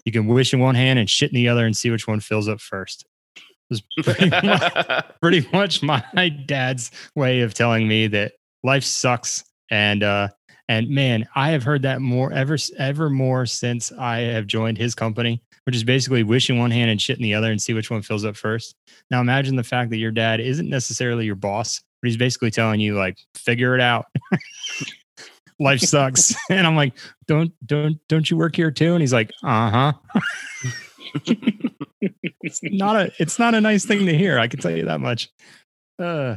You 0.06 0.12
can 0.12 0.28
wish 0.28 0.54
in 0.54 0.60
one 0.60 0.76
hand 0.76 1.00
and 1.00 1.10
shit 1.10 1.32
in 1.32 1.36
the 1.36 1.50
other, 1.50 1.66
and 1.66 1.76
see 1.76 1.90
which 1.90 2.08
one 2.08 2.20
fills 2.20 2.48
up 2.48 2.62
first. 2.62 3.06
It 3.36 3.44
was 3.70 3.82
pretty 4.04 4.30
much, 4.30 5.06
pretty 5.22 5.48
much 5.52 5.84
my 5.84 6.30
dad's 6.30 6.92
way 7.16 7.42
of 7.42 7.54
telling 7.54 7.88
me 7.88 8.08
that 8.08 8.34
life 8.64 8.84
sucks, 8.84 9.44
and 9.70 10.04
uh, 10.04 10.30
and 10.70 10.90
man, 10.90 11.28
I 11.36 11.50
have 11.50 11.64
heard 11.64 11.84
that 11.84 12.02
more 12.02 12.32
ever 12.32 12.58
ever 12.78 13.10
more 13.10 13.46
since 13.46 13.92
I 13.92 14.20
have 14.20 14.48
joined 14.48 14.78
his 14.78 14.96
company 14.96 15.42
which 15.68 15.76
is 15.76 15.84
basically 15.84 16.24
wish 16.24 16.50
in 16.50 16.58
one 16.58 16.72
hand 16.72 16.90
and 16.90 17.02
shit 17.02 17.18
in 17.18 17.24
the 17.24 17.34
other 17.34 17.52
and 17.52 17.62
see 17.62 17.74
which 17.74 17.92
one 17.92 18.02
fills 18.02 18.24
up 18.24 18.38
first. 18.38 18.74
Now 19.12 19.20
imagine 19.20 19.58
the 19.58 19.66
fact 19.66 19.90
that 19.90 19.98
your 19.98 20.12
dad 20.12 20.40
isn't 20.40 20.70
necessarily 20.70 21.26
your 21.26 21.36
boss, 21.36 21.82
but 22.02 22.08
he's 22.08 22.16
basically 22.16 22.52
telling 22.52 22.80
you 22.80 22.96
like, 22.96 23.18
figure 23.36 23.76
it 23.76 23.82
out. 23.82 24.06
Life 25.60 25.82
sucks. 25.82 26.36
and 26.50 26.66
I'm 26.68 26.76
like, 26.76 26.94
don't, 27.28 27.52
don't, 27.66 27.98
don't 28.08 28.30
you 28.30 28.38
work 28.38 28.56
here 28.56 28.72
too? 28.72 28.94
And 28.94 29.02
he's 29.02 29.14
like, 29.14 29.32
uh 29.44 29.70
huh. 29.70 29.94
it's 32.42 32.60
not 32.64 32.96
a, 32.96 33.12
it's 33.20 33.40
not 33.40 33.56
a 33.56 33.62
nice 33.62 33.86
thing 33.86 34.06
to 34.06 34.18
hear. 34.18 34.40
I 34.40 34.48
can 34.48 34.60
tell 34.60 34.76
you 34.76 34.86
that 34.86 35.00
much. 35.00 35.30
Uh, 36.00 36.36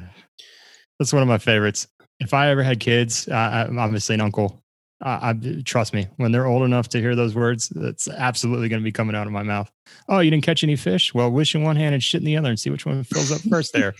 that's 0.99 1.13
one 1.13 1.23
of 1.23 1.29
my 1.29 1.39
favorites. 1.39 1.87
If 2.19 2.35
I 2.35 2.51
ever 2.51 2.63
had 2.63 2.81
kids, 2.81 3.29
uh, 3.29 3.67
I'm 3.69 3.79
obviously 3.79 4.15
an 4.15 4.21
uncle 4.21 4.63
I, 5.03 5.31
I, 5.31 5.63
trust 5.65 5.95
me 5.95 6.09
when 6.17 6.33
they're 6.33 6.47
old 6.47 6.63
enough 6.63 6.89
to 6.91 7.01
hear 7.01 7.17
those 7.17 7.35
words 7.35 7.71
that's 7.71 8.09
absolutely 8.09 8.69
going 8.69 8.83
to 8.83 8.85
be 8.85 8.93
coming 8.93 9.17
out 9.17 9.27
of 9.27 9.33
my 9.33 9.43
mouth 9.43 9.71
oh 10.09 10.21
you 10.21 10.31
didn't 10.31 10.45
catch 10.45 10.63
any 10.63 10.77
fish 10.77 11.15
well 11.15 11.31
wish 11.31 11.55
in 11.55 11.63
one 11.63 11.77
hand 11.77 11.95
and 11.95 12.03
shit 12.03 12.21
in 12.21 12.27
the 12.27 12.37
other 12.37 12.51
and 12.51 12.61
see 12.61 12.71
which 12.71 12.85
one 12.85 13.03
fills 13.05 13.33
up 13.33 13.41
first 13.49 13.73
there 13.73 13.95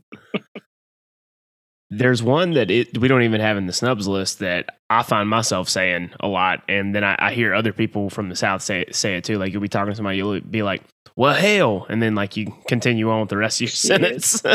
there's 1.90 2.22
one 2.22 2.52
that 2.52 2.70
it, 2.70 2.98
we 2.98 3.08
don't 3.08 3.22
even 3.22 3.40
have 3.40 3.56
in 3.56 3.66
the 3.66 3.72
snubs 3.72 4.06
list 4.06 4.40
that 4.40 4.78
I 4.90 5.02
find 5.02 5.28
myself 5.28 5.68
saying 5.68 6.10
a 6.20 6.28
lot, 6.28 6.62
and 6.68 6.94
then 6.94 7.02
I, 7.04 7.16
I, 7.18 7.32
hear 7.32 7.54
other 7.54 7.72
people 7.72 8.10
from 8.10 8.28
the 8.28 8.36
south 8.36 8.62
say 8.62 8.84
say 8.90 9.16
it 9.16 9.24
too. 9.24 9.38
Like 9.38 9.52
you'll 9.52 9.62
be 9.62 9.68
talking 9.68 9.92
to 9.92 9.96
somebody, 9.96 10.18
you'll 10.18 10.40
be 10.40 10.62
like, 10.62 10.82
"Well, 11.16 11.34
hell," 11.34 11.86
and 11.88 12.02
then 12.02 12.14
like 12.14 12.36
you 12.36 12.54
continue 12.68 13.10
on 13.10 13.20
with 13.20 13.30
the 13.30 13.38
rest 13.38 13.58
of 13.58 13.62
your 13.62 13.68
sentence. 13.70 14.42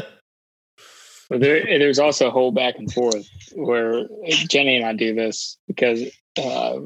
But 1.29 1.39
there, 1.39 1.63
there's 1.79 1.97
also 1.99 2.27
a 2.27 2.31
whole 2.31 2.51
back 2.51 2.75
and 2.77 2.91
forth 2.93 3.27
where 3.55 4.07
Jenny 4.49 4.75
and 4.75 4.85
I 4.85 4.93
do 4.93 5.15
this 5.15 5.57
because 5.67 6.03
uh, 6.37 6.79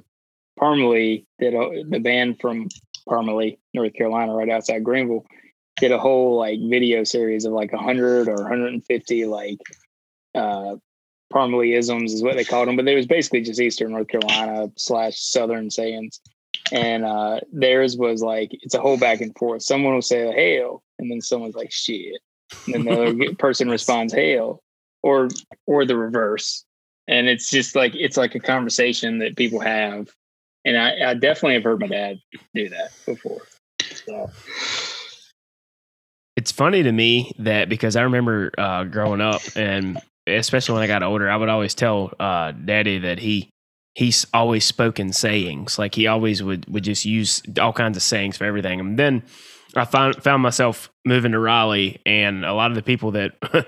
Parmalee 0.57 1.25
did 1.39 1.53
a, 1.53 1.83
the 1.89 1.99
band 1.99 2.39
from 2.39 2.69
Parmele, 3.09 3.57
North 3.73 3.93
Carolina, 3.93 4.33
right 4.33 4.49
outside 4.49 4.83
Greenville, 4.83 5.25
did 5.77 5.91
a 5.91 5.99
whole 5.99 6.37
like 6.37 6.59
video 6.69 7.03
series 7.03 7.43
of 7.43 7.51
like 7.51 7.73
100 7.73 8.29
or 8.29 8.35
150 8.35 9.25
like 9.25 9.57
uh, 10.37 10.75
Parmaleeisms 11.33 12.05
is 12.05 12.23
what 12.23 12.35
they 12.35 12.43
called 12.43 12.67
them, 12.67 12.77
but 12.77 12.87
it 12.87 12.95
was 12.95 13.05
basically 13.05 13.41
just 13.41 13.59
Eastern 13.59 13.91
North 13.91 14.07
Carolina 14.07 14.71
slash 14.77 15.19
Southern 15.19 15.69
sayings. 15.69 16.21
And 16.71 17.05
uh, 17.05 17.41
theirs 17.51 17.97
was 17.97 18.21
like 18.21 18.49
it's 18.51 18.75
a 18.75 18.81
whole 18.81 18.97
back 18.97 19.21
and 19.21 19.35
forth. 19.37 19.61
Someone 19.63 19.93
will 19.93 20.01
say 20.01 20.31
"hail," 20.31 20.83
and 20.99 21.09
then 21.09 21.21
someone's 21.21 21.55
like 21.55 21.71
"shit," 21.71 22.21
and 22.73 22.85
the 22.85 22.91
other 22.91 23.35
person 23.39 23.69
responds 23.69 24.13
hail 24.13 24.61
or 25.03 25.29
or 25.65 25.85
the 25.85 25.97
reverse 25.97 26.65
and 27.07 27.27
it's 27.27 27.49
just 27.49 27.75
like 27.75 27.93
it's 27.95 28.17
like 28.17 28.35
a 28.35 28.39
conversation 28.39 29.19
that 29.19 29.35
people 29.35 29.59
have 29.59 30.09
and 30.65 30.77
i, 30.77 31.11
I 31.11 31.13
definitely 31.13 31.55
have 31.55 31.63
heard 31.63 31.79
my 31.79 31.87
dad 31.87 32.19
do 32.53 32.69
that 32.69 32.91
before 33.05 33.41
so. 33.81 34.29
it's 36.35 36.51
funny 36.51 36.83
to 36.83 36.91
me 36.91 37.31
that 37.39 37.69
because 37.69 37.95
i 37.95 38.01
remember 38.01 38.51
uh, 38.57 38.83
growing 38.83 39.21
up 39.21 39.41
and 39.55 39.99
especially 40.27 40.73
when 40.73 40.83
i 40.83 40.87
got 40.87 41.03
older 41.03 41.29
i 41.29 41.35
would 41.35 41.49
always 41.49 41.73
tell 41.73 42.11
uh, 42.19 42.51
daddy 42.51 42.99
that 42.99 43.19
he 43.19 43.49
he's 43.95 44.25
always 44.33 44.65
spoken 44.65 45.11
sayings 45.11 45.79
like 45.79 45.95
he 45.95 46.07
always 46.07 46.43
would 46.43 46.67
would 46.69 46.83
just 46.83 47.05
use 47.05 47.41
all 47.59 47.73
kinds 47.73 47.97
of 47.97 48.03
sayings 48.03 48.37
for 48.37 48.45
everything 48.45 48.79
and 48.79 48.99
then 48.99 49.23
I 49.75 49.85
found 49.85 50.23
found 50.23 50.41
myself 50.41 50.89
moving 51.05 51.31
to 51.31 51.39
Raleigh, 51.39 52.01
and 52.05 52.45
a 52.45 52.53
lot 52.53 52.71
of 52.71 52.75
the 52.75 52.81
people 52.81 53.11
that 53.11 53.33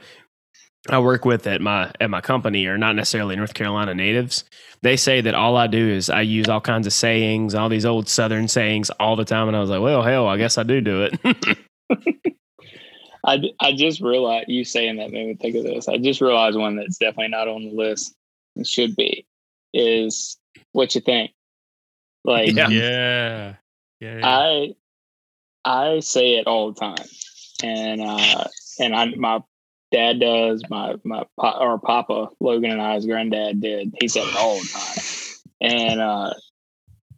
I 0.89 0.99
work 0.99 1.25
with 1.25 1.45
at 1.47 1.61
my 1.61 1.91
at 1.99 2.09
my 2.09 2.21
company 2.21 2.65
are 2.65 2.77
not 2.77 2.95
necessarily 2.95 3.35
North 3.35 3.53
Carolina 3.53 3.93
natives. 3.93 4.43
They 4.81 4.95
say 4.95 5.21
that 5.21 5.35
all 5.35 5.57
I 5.57 5.67
do 5.67 5.89
is 5.89 6.09
I 6.09 6.21
use 6.21 6.47
all 6.47 6.61
kinds 6.61 6.87
of 6.87 6.93
sayings, 6.93 7.53
all 7.53 7.69
these 7.69 7.85
old 7.85 8.07
Southern 8.07 8.47
sayings 8.47 8.89
all 8.91 9.15
the 9.15 9.25
time, 9.25 9.47
and 9.47 9.57
I 9.57 9.59
was 9.59 9.69
like, 9.69 9.81
well, 9.81 10.01
hell, 10.01 10.27
I 10.27 10.37
guess 10.37 10.57
I 10.57 10.63
do 10.63 10.81
do 10.81 11.03
it. 11.03 11.57
I, 13.25 13.41
I 13.59 13.73
just 13.73 14.01
realized 14.01 14.49
you 14.49 14.63
saying 14.63 14.97
that 14.97 15.11
made 15.11 15.27
me 15.27 15.35
think 15.35 15.55
of 15.55 15.63
this. 15.63 15.87
I 15.87 15.97
just 15.97 16.21
realized 16.21 16.57
one 16.57 16.75
that's 16.75 16.97
definitely 16.97 17.29
not 17.29 17.47
on 17.47 17.63
the 17.63 17.71
list 17.71 18.15
and 18.55 18.65
should 18.65 18.95
be 18.95 19.25
is 19.73 20.37
what 20.71 20.95
you 20.95 21.01
think. 21.01 21.31
Like 22.23 22.53
yeah. 22.53 22.69
yeah. 22.69 23.55
yeah. 23.99 24.19
I 24.23 24.73
I 25.65 25.99
say 25.99 26.35
it 26.35 26.47
all 26.47 26.71
the 26.71 26.79
time, 26.79 27.07
and 27.63 28.01
uh, 28.01 28.45
and 28.79 28.95
I 28.95 29.05
my 29.15 29.41
dad 29.91 30.19
does 30.19 30.63
my 30.69 30.95
my 31.03 31.23
or 31.37 31.79
Papa 31.79 32.29
Logan 32.39 32.71
and 32.71 32.81
I's 32.81 33.05
granddad 33.05 33.61
did. 33.61 33.93
He 33.99 34.07
said 34.07 34.27
it 34.27 34.35
all 34.35 34.59
the 34.59 34.67
time, 34.67 35.03
and 35.61 36.01
uh, 36.01 36.33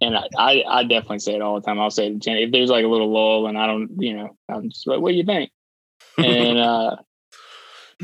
and 0.01 0.17
I, 0.37 0.63
I 0.67 0.83
definitely 0.83 1.19
say 1.19 1.35
it 1.35 1.41
all 1.41 1.55
the 1.55 1.65
time. 1.65 1.79
I'll 1.79 1.91
say 1.91 2.09
to 2.09 2.15
Jenny 2.15 2.43
if 2.43 2.51
there's 2.51 2.71
like 2.71 2.83
a 2.83 2.87
little 2.87 3.11
lull, 3.11 3.47
and 3.47 3.57
I 3.57 3.67
don't, 3.67 4.01
you 4.01 4.17
know, 4.17 4.35
I'm 4.49 4.69
just 4.69 4.87
like, 4.87 4.99
what 4.99 5.11
do 5.11 5.15
you 5.15 5.23
think? 5.23 5.51
And 6.17 6.57
uh, 6.57 6.95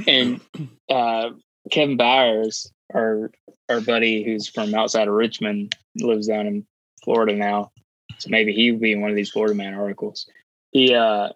and 0.07 0.41
uh, 0.89 1.29
Kevin 1.71 1.97
Byers, 1.97 2.71
our 2.93 3.31
our 3.69 3.81
buddy 3.81 4.23
who's 4.23 4.47
from 4.47 4.73
outside 4.73 5.07
of 5.07 5.13
Richmond, 5.13 5.75
lives 5.95 6.27
down 6.27 6.47
in 6.47 6.65
Florida 7.03 7.33
now. 7.35 7.71
So 8.19 8.29
maybe 8.29 8.53
he 8.53 8.71
would 8.71 8.81
be 8.81 8.93
in 8.93 9.01
one 9.01 9.09
of 9.09 9.15
these 9.15 9.29
Florida 9.29 9.55
Man 9.55 9.73
articles. 9.73 10.27
He 10.71 10.93
uh 10.93 11.29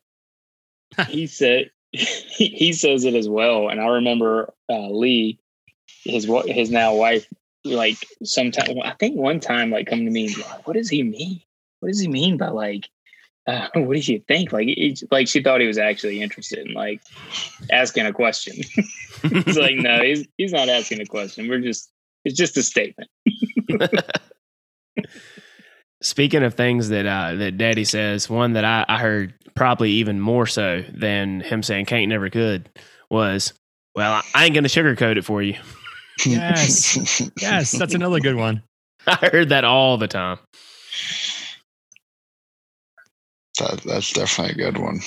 he 1.08 1.28
said 1.28 1.72
he, 1.92 2.48
he 2.48 2.74
says 2.74 3.06
it 3.06 3.16
as 3.16 3.30
well. 3.30 3.70
And 3.70 3.82
I 3.82 3.88
remember 3.88 4.54
uh, 4.70 4.90
Lee, 4.90 5.40
his 6.04 6.30
his 6.46 6.72
now 6.72 6.96
wife, 6.96 7.28
like 7.64 7.98
sometime 8.24 8.78
I 8.84 8.94
think 8.94 9.18
one 9.18 9.40
time 9.40 9.72
like 9.72 9.88
come 9.88 10.06
to 10.06 10.12
me 10.12 10.28
and 10.28 10.36
be 10.36 10.42
like, 10.42 10.68
what 10.68 10.76
does 10.76 10.90
he 10.90 11.04
mean? 11.04 11.42
What 11.80 11.90
does 11.90 12.00
he 12.00 12.08
mean 12.08 12.38
by 12.38 12.50
like 12.50 12.90
uh, 13.48 13.68
what 13.76 13.98
do 13.98 14.14
you 14.14 14.22
think? 14.28 14.52
Like, 14.52 14.68
it, 14.68 15.02
like 15.12 15.28
she 15.28 15.42
thought 15.42 15.62
he 15.62 15.68
was 15.68 15.78
actually 15.78 16.22
interested 16.22 16.68
in 16.68 16.74
like 16.74 17.02
asking 17.72 18.06
a 18.06 18.14
question. 18.14 18.56
it's 19.24 19.58
like, 19.58 19.76
no, 19.76 20.02
he's 20.02 20.28
he's 20.38 20.54
not 20.54 20.70
asking 20.70 21.02
a 21.02 21.06
question. 21.06 21.48
We're 21.48 21.60
just 21.60 21.92
it's 22.26 22.38
just 22.38 22.58
a 22.58 22.64
statement. 22.64 23.10
Speaking 26.04 26.44
of 26.44 26.56
things 26.56 26.90
that 26.90 27.06
uh, 27.06 27.36
that 27.36 27.58
Daddy 27.58 27.84
says, 27.84 28.30
one 28.30 28.54
that 28.54 28.66
I, 28.66 28.86
I 28.88 29.00
heard 29.00 29.34
probably 29.56 29.92
even 29.92 30.20
more 30.20 30.48
so 30.48 30.84
than 30.92 31.42
him 31.42 31.62
saying 31.62 31.86
"can't 31.86 32.10
never 32.10 32.30
could" 32.30 32.70
was, 33.10 33.54
"Well, 33.96 34.22
I 34.34 34.46
ain't 34.46 34.56
gonna 34.56 34.68
sugarcoat 34.68 35.18
it 35.18 35.26
for 35.26 35.44
you." 35.44 35.56
Yes, 36.26 37.22
yes, 37.40 37.72
that's 37.72 37.94
another 37.94 38.20
good 38.20 38.36
one. 38.36 38.64
I 39.08 39.30
heard 39.32 39.50
that 39.50 39.64
all 39.64 39.98
the 39.98 40.08
time. 40.08 40.40
That, 43.62 43.82
that's 43.86 44.14
definitely 44.14 44.64
a 44.64 44.72
good 44.72 44.82
one. 44.82 45.00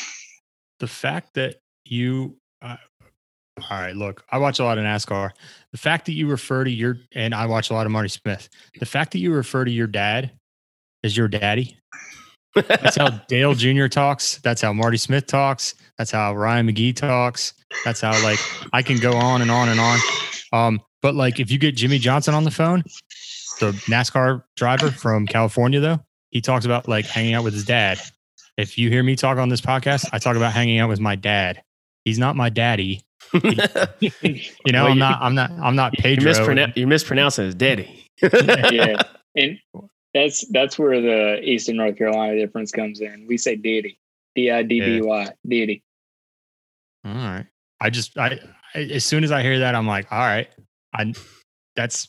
The 0.81 0.87
fact 0.87 1.35
that 1.35 1.57
you, 1.85 2.37
uh, 2.63 2.77
All 3.71 3.79
right, 3.79 3.95
look, 3.95 4.25
I 4.31 4.39
watch 4.39 4.59
a 4.59 4.65
lot 4.65 4.79
of 4.79 4.85
NASCAR. 4.85 5.31
The 5.73 5.79
fact 5.79 6.07
that 6.07 6.13
you 6.13 6.29
refer 6.29 6.65
to 6.65 6.71
your 6.71 6.99
and 7.15 7.35
I 7.35 7.47
watch 7.47 7.71
a 7.71 7.75
lot 7.75 7.87
of 7.87 7.93
Marty 7.93 8.09
Smith. 8.09 8.49
The 8.79 8.87
fact 8.87 9.13
that 9.13 9.19
you 9.19 9.33
refer 9.33 9.65
to 9.65 9.71
your 9.71 9.87
dad 9.87 10.33
as 11.05 11.17
your 11.17 11.29
daddy. 11.29 11.77
That's 12.55 12.97
how 12.97 13.11
Dale 13.29 13.55
Jr. 13.55 13.87
talks. 13.87 14.39
That's 14.39 14.63
how 14.63 14.73
Marty 14.73 14.97
Smith 14.97 15.27
talks. 15.27 15.75
That's 15.99 16.11
how 16.11 16.35
Ryan 16.35 16.69
McGee 16.69 16.95
talks. 16.95 17.55
That's 17.85 18.01
how 18.01 18.13
like 18.23 18.39
I 18.73 18.83
can 18.83 18.99
go 18.99 19.17
on 19.17 19.43
and 19.43 19.51
on 19.51 19.69
and 19.69 19.81
on. 19.81 19.99
Um, 20.53 20.81
but 21.03 21.15
like 21.15 21.41
if 21.41 21.51
you 21.51 21.59
get 21.59 21.77
Jimmie 21.77 21.99
Johnson 21.99 22.35
on 22.35 22.45
the 22.45 22.51
phone, 22.51 22.83
the 23.61 23.73
NASCAR 23.87 24.43
driver 24.57 24.91
from 24.91 25.27
California, 25.27 25.81
though, 25.81 26.01
he 26.31 26.41
talks 26.41 26.65
about 26.65 26.89
like 26.89 27.07
hanging 27.07 27.35
out 27.35 27.45
with 27.45 27.55
his 27.55 27.65
dad. 27.65 28.01
If 28.57 28.79
you 28.79 28.89
hear 28.91 29.03
me 29.03 29.17
talk 29.17 29.39
on 29.39 29.49
this 29.49 29.61
podcast, 29.61 30.07
I 30.13 30.19
talk 30.19 30.37
about 30.37 30.53
hanging 30.53 30.79
out 30.79 30.89
with 30.89 31.01
my 31.01 31.17
dad. 31.17 31.63
He's 32.05 32.19
not 32.19 32.37
my 32.37 32.49
daddy. 32.51 33.03
You 33.33 34.73
know, 34.73 34.85
Well, 34.85 34.93
I'm 34.93 34.99
not. 34.99 35.19
I'm 35.23 35.35
not. 35.35 35.51
I'm 35.53 35.77
not 35.77 35.93
you're, 35.99 36.03
Pedro. 36.17 36.33
mispronou- 36.33 36.77
you're 36.77 36.87
mispronouncing 36.89 37.47
his 37.47 37.55
daddy. 37.55 38.07
yeah, 38.23 39.03
and 39.37 39.59
that's 40.13 40.47
that's 40.49 40.79
where 40.79 41.01
the 41.01 41.41
Eastern 41.43 41.77
North 41.77 41.97
Carolina 41.99 42.37
difference 42.39 42.71
comes 42.71 43.01
in. 43.01 43.27
We 43.27 43.37
say 43.37 43.57
daddy, 43.57 43.99
D 44.35 44.51
I 44.51 44.63
D 44.63 44.81
B 44.81 45.01
Y, 45.03 45.29
Diddy. 45.49 45.83
All 47.05 47.13
right. 47.13 47.47
I 47.81 47.91
just 47.91 48.17
I 48.19 48.39
I- 48.75 48.79
as 48.79 49.05
soon 49.05 49.25
as 49.25 49.33
I 49.33 49.43
hear 49.43 49.59
that, 49.61 49.75
I'm 49.75 49.87
like, 49.87 50.11
all 50.13 50.19
right, 50.19 50.49
I 50.95 51.13
that's 51.77 52.09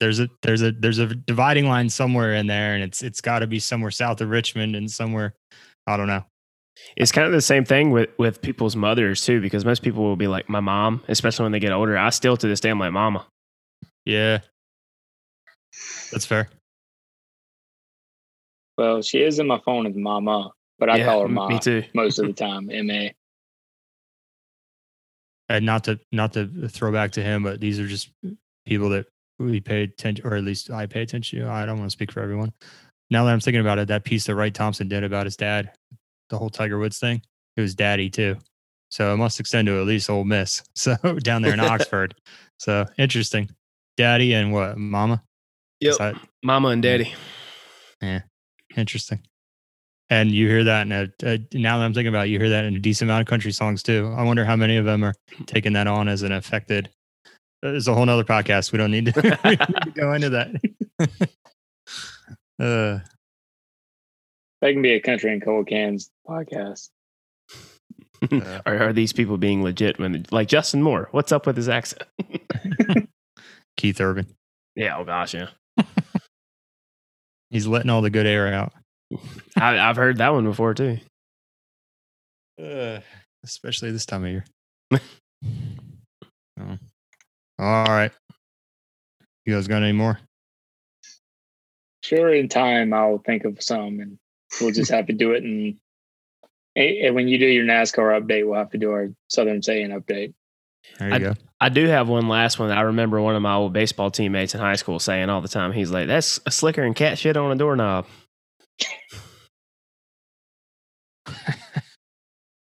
there's 0.00 0.20
a 0.20 0.28
there's 0.42 0.62
a 0.62 0.72
there's 0.72 0.98
a 0.98 1.06
dividing 1.06 1.66
line 1.68 1.88
somewhere 1.88 2.34
in 2.34 2.46
there, 2.46 2.74
and 2.74 2.84
it's 2.84 3.02
it's 3.02 3.20
got 3.20 3.38
to 3.40 3.46
be 3.46 3.58
somewhere 3.58 3.90
south 3.90 4.20
of 4.20 4.28
Richmond 4.30 4.76
and 4.76 4.90
somewhere 4.90 5.34
I 5.88 5.96
don't 5.96 6.06
know. 6.06 6.24
It's 6.96 7.10
kind 7.10 7.26
of 7.26 7.32
the 7.32 7.40
same 7.40 7.64
thing 7.64 7.90
with 7.90 8.10
with 8.18 8.40
people's 8.42 8.76
mothers 8.76 9.24
too, 9.24 9.40
because 9.40 9.64
most 9.64 9.82
people 9.82 10.04
will 10.04 10.16
be 10.16 10.28
like 10.28 10.48
my 10.48 10.60
mom, 10.60 11.02
especially 11.08 11.44
when 11.44 11.52
they 11.52 11.58
get 11.60 11.72
older. 11.72 11.96
I 11.98 12.10
still 12.10 12.36
to 12.36 12.46
this 12.46 12.60
day 12.60 12.70
I'm 12.70 12.78
like 12.78 12.92
mama. 12.92 13.26
Yeah, 14.04 14.40
that's 16.12 16.26
fair. 16.26 16.48
Well, 18.76 19.02
she 19.02 19.22
is 19.22 19.38
in 19.40 19.46
my 19.48 19.60
phone 19.64 19.86
as 19.86 19.96
Mama, 19.96 20.52
but 20.78 20.88
I 20.88 20.98
Yeah, 20.98 21.06
call 21.06 21.22
her 21.22 21.28
mom 21.28 21.52
Me 21.52 21.58
too. 21.58 21.82
most 21.94 22.18
of 22.20 22.26
the 22.26 22.32
time. 22.44 22.70
M 22.70 22.90
A. 22.90 23.12
And 25.48 25.66
not 25.66 25.84
to 25.84 25.98
not 26.12 26.34
to 26.34 26.68
throw 26.68 26.92
back 26.92 27.12
to 27.12 27.22
him, 27.22 27.42
but 27.42 27.60
these 27.60 27.80
are 27.80 27.88
just 27.88 28.10
people 28.66 28.90
that 28.90 29.06
we 29.38 29.60
pay 29.60 29.82
attention, 29.84 30.26
or 30.26 30.36
at 30.36 30.44
least 30.44 30.70
I 30.70 30.86
pay 30.86 31.02
attention. 31.02 31.40
to. 31.40 31.48
I 31.48 31.66
don't 31.66 31.78
want 31.78 31.90
to 31.90 31.92
speak 31.92 32.12
for 32.12 32.20
everyone. 32.20 32.52
Now 33.10 33.24
that 33.24 33.32
I'm 33.32 33.40
thinking 33.40 33.60
about 33.60 33.78
it, 33.78 33.88
that 33.88 34.04
piece 34.04 34.26
that 34.26 34.34
Wright 34.34 34.52
Thompson 34.52 34.88
did 34.88 35.04
about 35.04 35.26
his 35.26 35.36
dad, 35.36 35.70
the 36.28 36.38
whole 36.38 36.50
Tiger 36.50 36.78
Woods 36.78 36.98
thing, 36.98 37.22
it 37.56 37.60
was 37.60 37.74
daddy 37.74 38.10
too. 38.10 38.36
So 38.90 39.12
it 39.12 39.16
must 39.16 39.40
extend 39.40 39.66
to 39.66 39.80
at 39.80 39.86
least 39.86 40.10
Ole 40.10 40.24
Miss. 40.24 40.62
So 40.74 40.96
down 41.18 41.42
there 41.42 41.52
in 41.52 41.60
Oxford. 41.60 42.14
So 42.58 42.86
interesting. 42.98 43.50
Daddy 43.96 44.34
and 44.34 44.52
what? 44.52 44.78
Mama? 44.78 45.22
Yep. 45.80 46.16
Mama 46.42 46.68
and 46.68 46.82
daddy. 46.82 47.14
Yeah. 48.00 48.22
Interesting? 48.76 49.20
And 50.10 50.30
you 50.30 50.48
hear 50.48 50.64
that 50.64 50.82
in 50.82 50.92
a, 50.92 51.08
a 51.22 51.38
now 51.52 51.78
that 51.78 51.84
I'm 51.84 51.92
thinking 51.92 52.08
about 52.08 52.26
it, 52.26 52.30
you 52.30 52.38
hear 52.38 52.48
that 52.48 52.64
in 52.64 52.76
a 52.76 52.78
decent 52.78 53.10
amount 53.10 53.22
of 53.22 53.26
country 53.26 53.52
songs 53.52 53.82
too. 53.82 54.14
I 54.16 54.22
wonder 54.22 54.44
how 54.44 54.56
many 54.56 54.76
of 54.76 54.84
them 54.84 55.04
are 55.04 55.14
taking 55.46 55.74
that 55.74 55.86
on 55.86 56.08
as 56.08 56.22
an 56.22 56.32
affected. 56.32 56.88
Uh, 57.62 57.72
There's 57.72 57.88
a 57.88 57.94
whole 57.94 58.06
nother 58.06 58.24
podcast. 58.24 58.72
We 58.72 58.78
don't 58.78 58.90
need 58.90 59.06
to, 59.06 59.38
we 59.44 59.56
don't 59.56 59.68
need 59.68 59.82
to 59.82 60.00
go 60.00 60.12
into 60.14 60.30
that. 60.30 60.50
Uh, 62.58 62.98
That 64.60 64.72
can 64.72 64.82
be 64.82 64.92
a 64.92 65.00
country 65.00 65.32
and 65.32 65.42
cold 65.42 65.66
cans 65.68 66.10
podcast. 66.26 66.90
Yeah. 68.30 68.60
Are, 68.66 68.88
are 68.88 68.92
these 68.92 69.12
people 69.12 69.36
being 69.38 69.62
legit 69.62 70.00
when 70.00 70.26
like 70.32 70.48
Justin 70.48 70.82
Moore? 70.82 71.08
What's 71.12 71.30
up 71.30 71.46
with 71.46 71.56
his 71.56 71.68
accent? 71.68 72.02
Keith 73.76 74.00
Urban. 74.00 74.26
Yeah, 74.74 74.98
oh 74.98 75.04
gosh, 75.04 75.34
yeah. 75.34 75.50
He's 77.50 77.68
letting 77.68 77.90
all 77.90 78.02
the 78.02 78.10
good 78.10 78.26
air 78.26 78.52
out. 78.52 78.72
I, 79.56 79.78
I've 79.78 79.94
heard 79.94 80.18
that 80.18 80.32
one 80.32 80.44
before 80.44 80.74
too. 80.74 80.98
Uh, 82.60 82.98
especially 83.44 83.92
this 83.92 84.04
time 84.04 84.24
of 84.24 84.30
year. 84.30 84.44
Oh. 86.60 86.78
All 87.60 87.84
right. 87.84 88.10
You 89.46 89.54
guys 89.54 89.68
got 89.68 89.84
any 89.84 89.92
more? 89.92 90.18
Sure, 92.08 92.32
in 92.32 92.48
time 92.48 92.94
I'll 92.94 93.18
think 93.18 93.44
of 93.44 93.62
some, 93.62 94.00
and 94.00 94.18
we'll 94.60 94.72
just 94.72 94.90
have 94.90 95.08
to 95.08 95.12
do 95.12 95.32
it. 95.32 95.44
And, 95.44 95.76
and 96.74 97.14
when 97.14 97.28
you 97.28 97.38
do 97.38 97.44
your 97.44 97.66
NASCAR 97.66 98.18
update, 98.18 98.46
we'll 98.46 98.58
have 98.58 98.70
to 98.70 98.78
do 98.78 98.90
our 98.92 99.08
Southern 99.28 99.62
Saying 99.62 99.90
update. 99.90 100.32
There 100.98 101.08
you 101.08 101.14
I- 101.14 101.18
go. 101.18 101.34
I 101.60 101.68
do 101.70 101.86
have 101.86 102.08
one 102.08 102.28
last 102.28 102.58
one. 102.60 102.70
I 102.70 102.82
remember 102.82 103.20
one 103.20 103.34
of 103.34 103.42
my 103.42 103.54
old 103.54 103.72
baseball 103.72 104.10
teammates 104.12 104.54
in 104.54 104.60
high 104.60 104.76
school 104.76 105.00
saying 105.00 105.28
all 105.28 105.40
the 105.40 105.48
time, 105.48 105.72
he's 105.72 105.90
like, 105.90 106.06
that's 106.06 106.38
a 106.46 106.52
slicker 106.52 106.82
and 106.82 106.94
cat 106.94 107.18
shit 107.18 107.36
on 107.36 107.50
a 107.52 107.56
doorknob. 107.56 108.06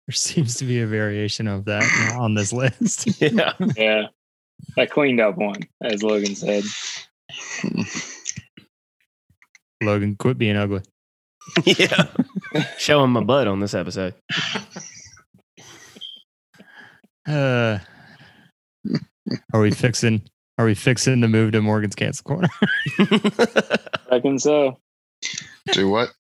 There 0.08 0.14
seems 0.14 0.56
to 0.56 0.64
be 0.64 0.80
a 0.80 0.86
variation 0.86 1.46
of 1.46 1.64
that 1.66 1.84
on 2.18 2.34
this 2.34 2.52
list. 2.52 3.20
yeah. 3.22 3.52
Yeah, 3.76 4.06
I 4.76 4.86
cleaned 4.86 5.20
up 5.20 5.36
one, 5.36 5.60
as 5.80 6.02
Logan 6.02 6.34
said. 6.34 6.64
Logan, 9.82 10.16
quit 10.16 10.38
being 10.38 10.56
ugly. 10.56 10.82
yeah. 11.64 12.06
Showing 12.78 13.10
my 13.10 13.22
butt 13.22 13.48
on 13.48 13.60
this 13.60 13.74
episode. 13.74 14.14
Uh, 17.26 17.78
are 19.52 19.60
we 19.60 19.70
fixing? 19.70 20.22
Are 20.58 20.64
we 20.66 20.74
fixing 20.74 21.20
the 21.20 21.28
move 21.28 21.52
to 21.52 21.62
Morgan's 21.62 21.94
cancel 21.94 22.24
corner? 22.24 22.48
I 22.98 23.78
reckon 24.10 24.38
so. 24.38 24.78
Do 25.72 25.88
what? 25.88 26.10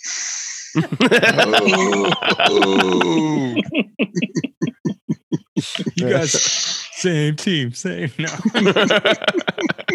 Oh. 2.48 3.54
you 5.96 6.08
guys, 6.08 6.32
same 6.92 7.36
team, 7.36 7.72
same. 7.72 8.10
No. 8.18 8.28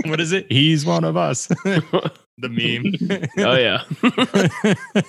what 0.05 0.19
is 0.19 0.33
it? 0.33 0.51
He's 0.51 0.85
one 0.85 1.03
of 1.03 1.17
us. 1.17 1.49
The 2.37 2.49
meme. 2.49 2.93
oh 3.39 3.55
yeah. 3.55 3.83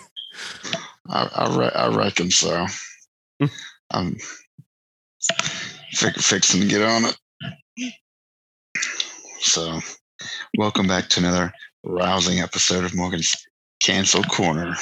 I, 1.11 1.29
I, 1.35 1.57
re- 1.59 1.73
I 1.75 1.89
reckon 1.95 2.31
so. 2.31 2.67
I'm 3.91 4.17
fi- 5.95 6.13
fixing 6.13 6.63
to 6.63 6.67
get 6.69 6.83
on 6.83 7.05
it. 7.07 7.93
So, 9.41 9.81
welcome 10.57 10.87
back 10.87 11.09
to 11.11 11.21
another 11.21 11.53
rousing 11.85 12.41
episode 12.41 12.85
of 12.85 12.95
Morgan's 12.95 13.33
Cancel 13.83 14.23
Corner, 14.25 14.75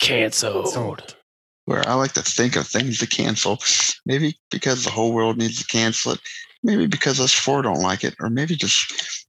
Canceled. 0.00 1.16
where 1.64 1.88
I 1.88 1.94
like 1.94 2.12
to 2.12 2.22
think 2.22 2.56
of 2.56 2.66
things 2.66 2.98
to 2.98 3.06
cancel. 3.06 3.58
Maybe 4.04 4.38
because 4.50 4.84
the 4.84 4.90
whole 4.90 5.12
world 5.12 5.38
needs 5.38 5.58
to 5.58 5.66
cancel 5.66 6.12
it. 6.12 6.20
Maybe 6.62 6.86
because 6.86 7.20
us 7.20 7.32
four 7.32 7.62
don't 7.62 7.82
like 7.82 8.04
it, 8.04 8.14
or 8.20 8.30
maybe 8.30 8.56
just 8.56 9.27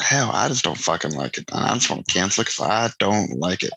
hell, 0.00 0.30
I 0.32 0.48
just 0.48 0.64
don't 0.64 0.78
fucking 0.78 1.12
like 1.12 1.38
it. 1.38 1.50
I 1.52 1.74
just 1.74 1.90
want 1.90 2.06
to 2.06 2.12
cancel 2.12 2.42
it 2.42 2.46
because 2.46 2.60
I 2.60 2.90
don't 2.98 3.38
like 3.38 3.62
it. 3.62 3.72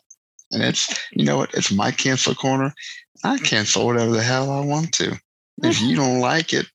And 0.50 0.62
it's 0.62 0.88
you 1.12 1.24
know 1.24 1.36
what? 1.38 1.54
It's 1.54 1.72
my 1.72 1.90
cancel 1.90 2.34
corner. 2.34 2.72
I 3.24 3.38
cancel 3.38 3.86
whatever 3.86 4.12
the 4.12 4.22
hell 4.22 4.50
I 4.50 4.64
want 4.64 4.92
to. 4.94 5.20
If 5.62 5.80
you 5.80 5.96
don't 6.00 6.20
like 6.20 6.52
it, 6.52 6.66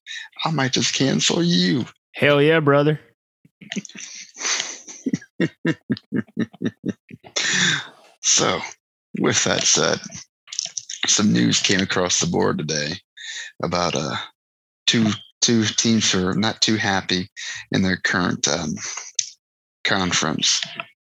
I 0.44 0.50
might 0.50 0.72
just 0.72 0.94
cancel 0.94 1.42
you. 1.42 1.86
Hell 2.12 2.40
yeah, 2.40 2.60
brother. 2.60 3.00
So, 8.26 8.58
with 9.20 9.44
that 9.44 9.64
said, 9.64 10.00
some 11.06 11.30
news 11.30 11.60
came 11.60 11.80
across 11.80 12.20
the 12.20 12.26
board 12.26 12.56
today 12.56 12.94
about 13.62 13.94
uh, 13.94 14.16
two 14.86 15.10
two 15.42 15.64
teams 15.64 16.10
who 16.10 16.26
are 16.26 16.34
not 16.34 16.62
too 16.62 16.76
happy 16.76 17.30
in 17.70 17.82
their 17.82 17.98
current 17.98 18.48
um, 18.48 18.74
conference. 19.84 20.60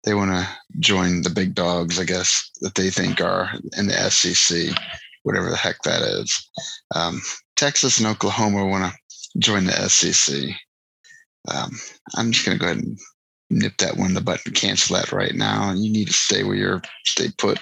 They 0.04 0.14
want 0.14 0.32
to 0.32 0.48
join 0.80 1.22
the 1.22 1.30
big 1.30 1.56
dogs, 1.56 2.00
I 2.00 2.04
guess, 2.04 2.50
that 2.62 2.76
they 2.76 2.90
think 2.90 3.22
are 3.22 3.50
in 3.78 3.88
the 3.88 3.94
SEC, 4.10 4.76
whatever 5.24 5.50
the 5.50 5.56
heck 5.56 5.82
that 5.84 6.02
is. 6.02 6.50
Um, 6.94 7.22
Texas 7.56 8.00
and 8.00 8.08
Oklahoma 8.08 8.66
want 8.66 8.92
to 8.92 9.40
join 9.40 9.66
the 9.66 9.90
SEC. 9.90 10.50
Um, 11.54 11.72
I'm 12.16 12.32
just 12.32 12.46
going 12.46 12.58
to 12.58 12.62
go 12.62 12.72
ahead 12.72 12.84
and 12.84 12.98
nip 13.50 13.78
that 13.78 13.98
one 13.98 14.10
in 14.10 14.14
the 14.14 14.22
butt 14.22 14.42
and 14.46 14.56
cancel 14.56 14.96
that 14.96 15.12
right 15.12 15.36
now. 15.36 15.70
And 15.70 15.84
you 15.84 15.92
need 15.92 16.08
to 16.08 16.14
stay 16.14 16.44
where 16.44 16.56
you're, 16.56 16.82
stay 17.06 17.30
put. 17.38 17.60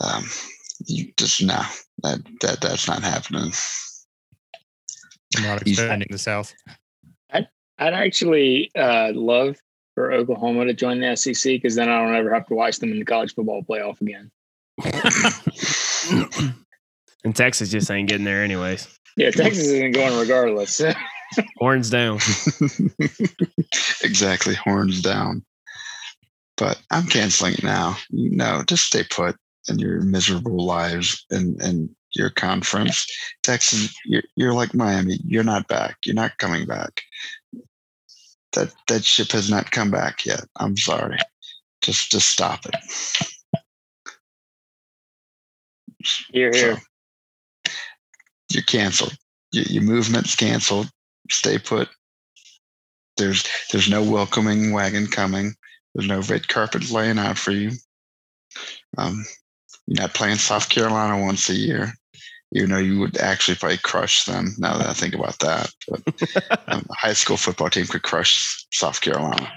Um, 0.00 0.24
you 0.86 1.12
just 1.16 1.42
no, 1.42 1.60
that 2.04 2.20
that 2.40 2.60
that's 2.60 2.86
not 2.86 3.02
happening. 3.02 3.50
I'm 5.36 5.42
Not 5.42 5.62
expanding 5.66 6.08
the 6.10 6.18
South. 6.18 6.54
I'd 7.78 7.94
actually 7.94 8.70
uh, 8.76 9.12
love 9.14 9.56
for 9.94 10.12
Oklahoma 10.12 10.64
to 10.66 10.74
join 10.74 11.00
the 11.00 11.16
SEC 11.16 11.42
because 11.42 11.74
then 11.74 11.88
I 11.88 12.02
don't 12.02 12.14
ever 12.14 12.32
have 12.32 12.46
to 12.46 12.54
watch 12.54 12.78
them 12.78 12.92
in 12.92 12.98
the 12.98 13.04
college 13.04 13.34
football 13.34 13.62
playoff 13.62 14.00
again. 14.00 14.30
and 17.24 17.34
Texas 17.34 17.70
just 17.70 17.90
ain't 17.90 18.08
getting 18.08 18.24
there 18.24 18.42
anyways. 18.42 18.86
Yeah, 19.16 19.30
Texas 19.30 19.64
isn't 19.64 19.92
going 19.92 20.16
regardless. 20.18 20.80
Horns 21.58 21.90
down. 21.90 22.16
exactly, 24.02 24.54
horns 24.54 25.02
down. 25.02 25.44
But 26.56 26.80
I'm 26.90 27.06
canceling 27.06 27.54
it 27.54 27.64
now. 27.64 27.96
No, 28.10 28.62
just 28.66 28.84
stay 28.84 29.02
put 29.02 29.36
in 29.68 29.78
your 29.78 30.00
miserable 30.02 30.64
lives 30.64 31.26
and 31.30 31.60
and 31.60 31.90
your 32.14 32.30
conference. 32.30 33.06
Texas, 33.42 33.94
you're, 34.04 34.22
you're 34.36 34.54
like 34.54 34.74
Miami. 34.74 35.18
You're 35.24 35.44
not 35.44 35.68
back. 35.68 35.96
You're 36.04 36.14
not 36.14 36.38
coming 36.38 36.66
back. 36.66 37.02
That 38.54 38.72
that 38.88 39.04
ship 39.04 39.32
has 39.32 39.50
not 39.50 39.70
come 39.70 39.90
back 39.90 40.24
yet. 40.24 40.44
I'm 40.56 40.76
sorry. 40.76 41.18
Just 41.82 42.10
just 42.10 42.28
stop 42.28 42.64
it. 42.66 42.74
Here, 46.32 46.50
here. 46.52 46.76
So, 46.76 47.72
you're 48.50 48.62
canceled. 48.62 49.16
Your, 49.52 49.64
your 49.64 49.82
movement's 49.82 50.34
canceled. 50.34 50.88
Stay 51.30 51.58
put. 51.58 51.88
There's 53.16 53.44
there's 53.70 53.90
no 53.90 54.02
welcoming 54.02 54.72
wagon 54.72 55.06
coming. 55.06 55.54
There's 55.94 56.08
no 56.08 56.20
red 56.20 56.48
carpet 56.48 56.90
laying 56.90 57.18
out 57.18 57.36
for 57.36 57.50
you. 57.50 57.72
Um, 58.96 59.24
you're 59.86 60.02
not 60.02 60.14
playing 60.14 60.36
South 60.36 60.68
Carolina 60.68 61.22
once 61.22 61.48
a 61.48 61.54
year, 61.54 61.92
even 62.52 62.70
know, 62.70 62.78
you 62.78 62.98
would 62.98 63.18
actually 63.18 63.56
probably 63.56 63.78
crush 63.78 64.24
them. 64.24 64.54
Now 64.58 64.78
that 64.78 64.88
I 64.88 64.94
think 64.94 65.14
about 65.14 65.38
that, 65.40 65.70
but 65.86 66.00
um, 66.68 66.86
a 66.88 66.94
high 66.94 67.12
school 67.12 67.36
football 67.36 67.70
team 67.70 67.86
could 67.86 68.02
crush 68.02 68.66
South 68.72 69.00
Carolina. 69.00 69.52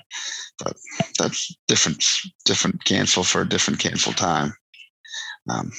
But 0.59 0.75
that's 1.17 1.55
different. 1.67 2.03
Different 2.45 2.83
cancel 2.83 3.23
for 3.23 3.41
a 3.41 3.49
different 3.49 3.79
cancel 3.79 4.13
time. 4.13 4.53
Um, 5.49 5.71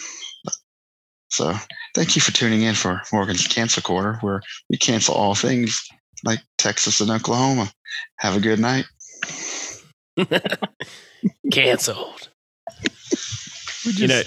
so 1.30 1.54
thank 1.94 2.14
you 2.14 2.20
for 2.22 2.32
tuning 2.32 2.62
in 2.62 2.74
for 2.74 3.00
Morgan's 3.12 3.46
Cancel 3.46 3.82
Quarter, 3.82 4.18
where 4.20 4.42
we 4.68 4.76
cancel 4.76 5.14
all 5.14 5.34
things 5.34 5.86
like 6.24 6.40
Texas 6.58 7.00
and 7.00 7.10
Oklahoma. 7.10 7.70
Have 8.18 8.36
a 8.36 8.40
good 8.40 8.58
night. 8.58 8.84
Canceled. 11.50 12.28
Just, 13.84 13.98
You 13.98 14.08
know, 14.08 14.22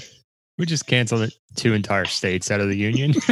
we 0.57 0.65
just 0.65 0.87
canceled 0.87 1.21
it, 1.21 1.33
two 1.55 1.73
entire 1.73 2.05
states 2.05 2.49
out 2.51 2.61
of 2.61 2.69
the 2.69 2.77
union. 2.77 3.13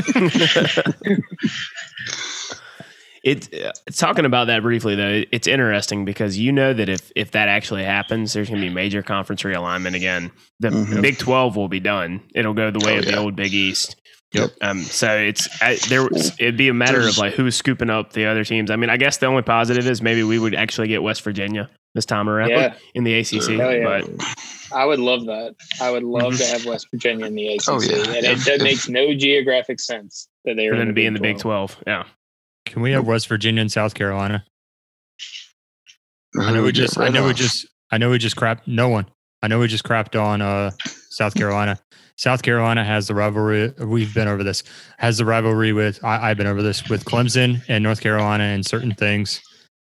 It 3.24 3.54
uh, 3.54 3.72
talking 3.94 4.26
about 4.26 4.48
that 4.48 4.64
briefly 4.64 4.96
though. 4.96 5.24
It's 5.32 5.48
interesting 5.48 6.04
because 6.04 6.38
you 6.38 6.52
know 6.52 6.74
that 6.74 6.90
if 6.90 7.10
if 7.16 7.32
that 7.32 7.48
actually 7.48 7.86
happens, 7.86 8.34
there's 8.34 8.50
going 8.50 8.60
to 8.62 8.68
be 8.68 8.74
major 8.74 9.02
conference 9.02 9.44
realignment 9.44 9.96
again. 9.96 10.30
The 10.60 10.72
Mhm. 10.72 11.02
Big 11.02 11.18
Twelve 11.20 11.56
will 11.56 11.70
be 11.70 11.80
done. 11.80 12.20
It'll 12.36 12.54
go 12.54 12.70
the 12.70 12.86
way 12.86 12.96
Oh, 12.96 13.00
of 13.00 13.06
the 13.06 13.16
old 13.16 13.38
Big 13.38 13.54
East. 13.54 13.96
Yep. 14.34 14.50
Um. 14.60 14.82
So 14.82 15.16
it's 15.18 15.48
I, 15.62 15.76
there. 15.88 16.06
It'd 16.38 16.58
be 16.58 16.68
a 16.68 16.74
matter 16.74 17.00
of 17.08 17.18
like 17.18 17.34
who's 17.34 17.56
scooping 17.56 17.90
up 17.90 18.12
the 18.12 18.26
other 18.26 18.44
teams. 18.44 18.70
I 18.70 18.76
mean, 18.76 18.90
I 18.90 18.98
guess 18.98 19.16
the 19.16 19.28
only 19.28 19.44
positive 19.44 19.88
is 19.88 20.02
maybe 20.02 20.24
we 20.24 20.38
would 20.38 20.54
actually 20.54 20.90
get 20.90 21.02
West 21.02 21.22
Virginia 21.22 21.70
this 21.94 22.06
time 22.06 22.28
around 22.30 22.50
Yeah. 22.50 22.74
in 22.96 23.04
the 23.04 23.14
ACC. 23.20 23.58
Hell 23.58 23.74
yeah. 23.74 24.02
But 24.02 24.36
I 24.74 24.86
would 24.86 25.00
love 25.00 25.26
that. 25.26 25.56
I 25.82 25.92
would 25.92 26.04
love 26.04 26.38
to 26.38 26.46
have 26.46 26.66
West 26.66 26.88
Virginia 26.92 27.26
in 27.26 27.36
the 27.36 27.48
ACC. 27.56 27.70
Oh, 27.70 27.82
yeah. 27.82 27.98
And 27.98 28.16
it, 28.18 28.26
If- 28.26 28.46
that 28.46 28.56
if- 28.56 28.64
makes 28.64 28.90
no 28.90 29.14
geographic 29.14 29.80
sense 29.80 30.28
that 30.46 30.56
they 30.56 30.68
are 30.68 30.74
going 30.76 30.88
to 30.88 30.94
be 30.94 31.06
in 31.06 31.14
the 31.14 31.20
Big 31.20 31.38
12. 31.40 31.72
Twelve, 31.72 31.84
yeah. 31.86 32.04
Can 32.66 32.82
we 32.82 32.92
have 32.92 33.06
West 33.06 33.28
Virginia 33.28 33.62
and 33.62 33.72
South 33.72 33.94
Carolina? 33.94 34.46
I 36.40 36.52
know 36.52 36.64
we 36.64 36.72
get 36.72 36.76
just 36.76 36.98
I 36.98 37.04
rid 37.06 37.14
know 37.14 37.28
we 37.28 37.34
just 37.34 37.68
I 37.92 37.98
know 37.98 38.10
we 38.10 38.18
just 38.18 38.36
crap 38.36 38.66
no 38.66 38.90
one. 38.90 39.06
I 39.44 39.48
know 39.48 39.60
we 39.60 39.68
just 39.68 39.84
crapped 39.84 40.20
on 40.20 40.42
uh 40.42 40.72
South 41.12 41.36
Carolina. 41.36 41.80
South 42.16 42.42
Carolina 42.42 42.84
has 42.84 43.08
the 43.08 43.14
rivalry 43.16 43.72
we've 43.80 44.14
been 44.16 44.28
over 44.28 44.44
this. 44.44 44.64
Has 44.98 45.18
the 45.20 45.26
rivalry 45.26 45.74
with 45.74 46.04
I, 46.04 46.30
I've 46.32 46.38
been 46.38 46.48
over 46.48 46.64
this 46.64 46.90
with 46.90 47.06
Clemson 47.06 47.62
and 47.68 47.84
North 47.84 48.02
Carolina 48.02 48.46
and 48.46 48.66
certain 48.66 48.94
things. 48.96 49.42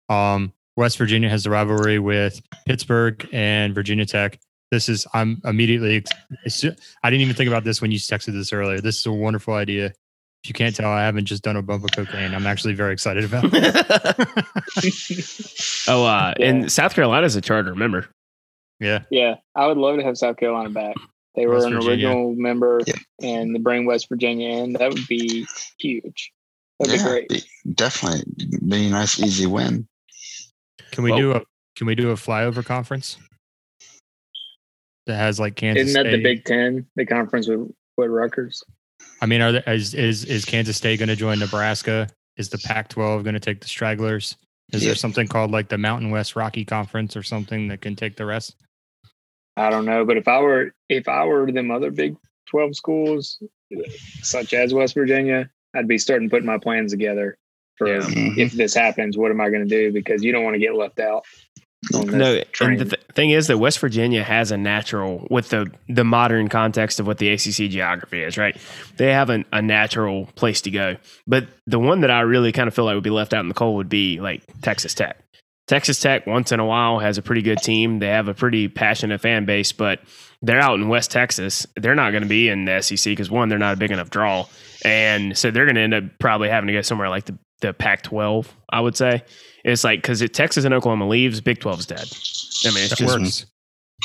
Um 0.08 0.53
West 0.78 0.97
Virginia 0.97 1.28
has 1.28 1.43
the 1.43 1.49
rivalry 1.49 1.99
with 1.99 2.39
Pittsburgh 2.65 3.28
and 3.34 3.75
Virginia 3.75 4.05
Tech. 4.05 4.39
This 4.71 4.88
is 4.88 5.05
I'm 5.13 5.41
immediately. 5.43 6.03
I 6.45 7.09
didn't 7.09 7.21
even 7.21 7.36
think 7.36 7.47
about 7.47 7.63
this 7.63 7.82
when 7.82 7.91
you 7.91 7.97
texted 7.97 8.34
this 8.34 8.53
earlier. 8.53 8.80
This 8.80 8.99
is 8.99 9.05
a 9.05 9.11
wonderful 9.11 9.55
idea. 9.55 9.88
If 10.43 10.49
you 10.49 10.53
can't 10.53 10.75
tell, 10.75 10.89
I 10.89 11.03
haven't 11.03 11.25
just 11.25 11.41
done 11.43 11.55
a 11.55 11.61
bump 11.63 11.84
of 11.84 11.91
cocaine. 11.91 12.34
I'm 12.34 12.45
actually 12.45 12.75
very 12.75 12.93
excited 12.93 13.23
about 13.25 13.45
it. 13.51 13.75
oh, 15.88 16.05
uh, 16.05 16.34
Yeah. 16.38 16.45
and 16.47 16.71
South 16.71 16.93
Carolina 16.93 17.21
Carolina's 17.21 17.36
a 17.36 17.41
charter 17.41 17.73
member. 17.75 18.07
Yeah. 18.80 19.03
Yeah, 19.09 19.36
I 19.55 19.65
would 19.65 19.78
love 19.78 19.97
to 19.97 20.03
have 20.03 20.17
South 20.17 20.38
Carolina 20.38 20.69
back. 20.69 20.95
They 21.36 21.47
were 21.47 21.55
West 21.55 21.67
an 21.67 21.73
Virginia. 21.73 22.07
original 22.09 22.36
member, 22.36 22.82
Yeah. 22.86 22.93
and 23.23 23.55
to 23.55 23.59
bring 23.59 23.86
West 23.88 24.07
Virginia 24.09 24.49
in, 24.63 24.73
that 24.73 24.93
would 24.93 25.07
be 25.07 25.47
huge. 25.80 26.32
That'd 26.80 26.99
yeah, 27.01 27.03
be 27.19 27.25
great. 27.28 27.47
definitely 27.73 28.23
be 28.67 28.88
a 28.88 28.89
nice 28.91 29.19
easy 29.19 29.47
win. 29.47 29.88
Can 30.92 31.04
we 31.04 31.12
Well- 31.12 31.20
do 31.20 31.32
a 31.34 31.42
Can 31.76 31.86
we 31.86 31.94
do 31.94 32.10
a 32.10 32.16
flyover 32.16 32.66
conference 32.66 33.18
that 35.06 35.16
has 35.18 35.40
like 35.40 35.56
Kansas? 35.56 35.90
Isn't 35.90 36.04
that 36.04 36.10
the 36.10 36.22
Big 36.24 36.44
Ten, 36.44 36.88
the 36.96 37.06
conference 37.06 37.48
with 37.48 37.70
with 37.98 38.10
Rutgers? 38.10 38.64
I 39.22 39.26
mean, 39.28 39.42
are 39.42 39.52
there, 39.54 39.64
is 39.68 39.94
is 39.94 40.26
is 40.26 40.44
Kansas 40.46 40.78
State 40.78 40.98
going 41.00 41.10
to 41.10 41.16
join 41.16 41.40
Nebraska? 41.40 42.08
Is 42.38 42.50
the 42.50 42.58
Pac-12 42.60 43.24
going 43.24 43.34
to 43.34 43.40
take 43.40 43.62
the 43.62 43.68
stragglers? 43.68 44.36
Is 44.74 44.84
Yeah. 44.84 44.90
there 44.90 44.96
something 44.96 45.28
called 45.28 45.52
like 45.52 45.70
the 45.70 45.78
Mountain 45.78 46.10
West 46.12 46.36
Rocky 46.36 46.66
Conference 46.66 47.16
or 47.16 47.24
something 47.24 47.68
that 47.70 47.82
can 47.82 47.96
take 47.96 48.16
the 48.16 48.26
rest? 48.26 48.56
I 49.56 49.70
don't 49.70 49.86
know, 49.86 50.06
but 50.06 50.18
if 50.18 50.28
I 50.28 50.40
were 50.42 50.74
if 50.90 51.08
I 51.08 51.26
were 51.26 51.52
them 51.52 51.72
other 51.72 51.92
Big 51.92 52.16
Twelve 52.48 52.76
schools, 52.76 53.42
such 54.24 54.54
as 54.54 54.74
West 54.74 54.94
Virginia, 54.94 55.50
I'd 55.76 55.88
be 55.88 55.98
starting 55.98 56.30
putting 56.30 56.46
my 56.46 56.58
plans 56.58 56.92
together 56.92 57.38
for 57.78 57.88
Yeah. 57.88 57.99
Mhm. 58.01 58.38
if 58.38 58.53
this 58.53 58.73
happens. 58.73 59.17
What 59.17 59.32
am 59.32 59.39
I 59.41 59.49
going 59.49 59.67
to 59.67 59.69
do? 59.69 59.91
Because 59.91 60.23
you 60.23 60.32
don't 60.32 60.43
want 60.43 60.55
to 60.55 60.59
get 60.59 60.75
left 60.75 60.99
out. 60.99 61.23
On 61.93 62.07
No, 62.07 62.41
train. 62.51 62.71
and 62.71 62.80
the 62.80 62.86
th- 62.86 63.01
thing 63.13 63.30
is 63.30 63.47
that 63.47 63.59
West 63.59 63.78
Virginia 63.80 64.23
has 64.23 64.51
a 64.51 64.57
natural 64.57 65.28
with 65.30 65.49
the 65.49 65.67
the 65.88 66.03
modern 66.03 66.49
context 66.49 66.99
of 66.99 67.05
what 67.05 67.19
the 67.19 67.30
ACC 67.30 67.69
geography 67.69 68.23
is, 68.23 68.36
right? 68.38 68.57
They 68.97 69.13
have 69.13 69.30
an, 69.30 69.45
a 69.53 69.61
natural 69.61 70.25
place 70.36 70.61
to 70.61 70.71
go. 70.71 70.95
But 71.28 71.47
the 71.67 71.78
one 71.80 72.01
that 72.01 72.09
I 72.09 72.21
really 72.21 72.51
kind 72.51 72.67
of 72.67 72.73
feel 72.73 72.86
like 72.86 72.95
would 72.95 73.03
be 73.03 73.11
left 73.11 73.32
out 73.34 73.41
in 73.41 73.47
the 73.47 73.53
cold 73.53 73.75
would 73.78 73.89
be 73.89 74.19
like 74.19 74.41
Texas 74.63 74.95
Tech. 74.95 75.17
Texas 75.67 75.99
Tech 75.99 76.25
once 76.25 76.51
in 76.51 76.59
a 76.59 76.65
while 76.65 76.97
has 76.99 77.17
a 77.19 77.21
pretty 77.21 77.41
good 77.43 77.59
team. 77.59 77.99
They 77.99 78.07
have 78.07 78.28
a 78.28 78.34
pretty 78.34 78.69
passionate 78.69 79.21
fan 79.21 79.45
base, 79.45 79.71
but 79.71 79.99
they're 80.41 80.59
out 80.61 80.80
in 80.80 80.88
West 80.89 81.11
Texas. 81.11 81.67
They're 81.75 81.95
not 81.95 82.09
going 82.11 82.23
to 82.23 82.30
be 82.30 82.49
in 82.49 82.65
the 82.65 82.82
SEC 82.82 83.11
because 83.11 83.30
one, 83.30 83.49
they're 83.49 83.59
not 83.59 83.73
a 83.75 83.78
big 83.78 83.91
enough 83.91 84.09
draw, 84.09 84.45
and 84.84 85.38
so 85.38 85.51
they're 85.51 85.65
going 85.65 85.75
to 85.75 85.82
end 85.82 85.93
up 85.93 86.03
probably 86.19 86.49
having 86.49 86.67
to 86.67 86.73
go 86.73 86.82
somewhere 86.82 87.09
like 87.09 87.25
the 87.25 87.38
the 87.62 87.74
Pac-12. 87.74 88.45
I 88.70 88.80
would 88.80 88.95
say 88.95 89.24
it's 89.64 89.84
like 89.84 90.01
because 90.01 90.22
it 90.22 90.34
Texas 90.34 90.66
and 90.66 90.74
Oklahoma 90.74 91.08
leaves, 91.08 91.41
Big 91.41 91.60
12's 91.60 91.86
dead. 91.86 92.05
I 92.66 92.74
mean, 92.74 92.84
it's 92.86 92.89
That 92.91 92.97
just 92.97 93.20
works. 93.20 93.45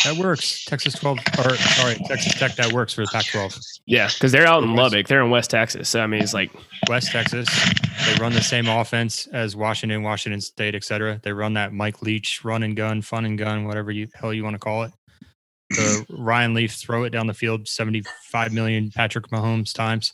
That 0.05 0.17
works. 0.17 0.65
Texas 0.65 0.95
12 0.95 1.19
or 1.39 1.55
sorry, 1.57 1.97
Texas 2.07 2.35
Tech 2.39 2.55
that 2.57 2.73
works 2.73 2.95
for 2.95 3.03
the 3.03 3.11
Pac-12. 3.13 3.63
yeah, 3.87 4.09
because 4.09 4.33
they're 4.33 4.47
out 4.47 4.63
in 4.63 4.71
West- 4.71 4.79
Lubbock. 4.95 5.07
They're 5.07 5.23
in 5.23 5.29
West 5.31 5.51
Texas. 5.51 5.89
So 5.91 6.01
I 6.01 6.07
mean, 6.07 6.23
it's 6.23 6.33
like 6.33 6.51
West 6.89 7.13
Texas. 7.13 7.47
They 8.07 8.15
run 8.21 8.33
the 8.33 8.41
same 8.41 8.69
offense 8.69 9.27
as 9.29 9.55
Washington, 9.55 10.03
Washington 10.03 10.41
State, 10.41 10.75
et 10.75 10.83
cetera. 10.83 11.21
They 11.23 11.33
run 11.33 11.53
that 11.55 11.73
Mike 11.75 12.01
Leach 12.03 12.43
run 12.43 12.63
and 12.63 12.75
gun, 12.75 13.03
fun 13.03 13.27
and 13.27 13.37
gun, 13.39 13.67
whatever 13.67 13.91
you 13.91 14.09
hell 14.15 14.33
you 14.33 14.43
want 14.45 14.55
to 14.55 14.59
call 14.59 14.85
it. 14.85 14.93
The 15.71 16.07
Ryan 16.11 16.55
Leaf 16.55 16.73
throw 16.73 17.05
it 17.05 17.11
down 17.11 17.27
the 17.27 17.35
field 17.35 17.69
75 17.69 18.53
million 18.53 18.91
Patrick 18.91 19.29
Mahomes 19.29 19.73
times. 19.75 20.13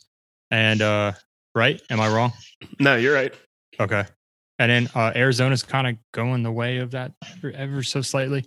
And 0.51 0.83
uh 0.83 1.13
right? 1.55 1.81
Am 1.91 2.01
I 2.01 2.09
wrong? 2.09 2.33
no, 2.81 2.97
you're 2.97 3.15
right. 3.15 3.35
Okay. 3.81 4.05
And 4.59 4.71
then 4.71 4.89
uh 4.95 5.13
Arizona's 5.15 5.63
kind 5.63 5.87
of 5.87 5.97
going 6.13 6.43
the 6.43 6.53
way 6.53 6.79
of 6.79 6.93
that 6.93 7.13
ever, 7.37 7.53
ever 7.53 7.83
so 7.83 8.03
slightly. 8.03 8.45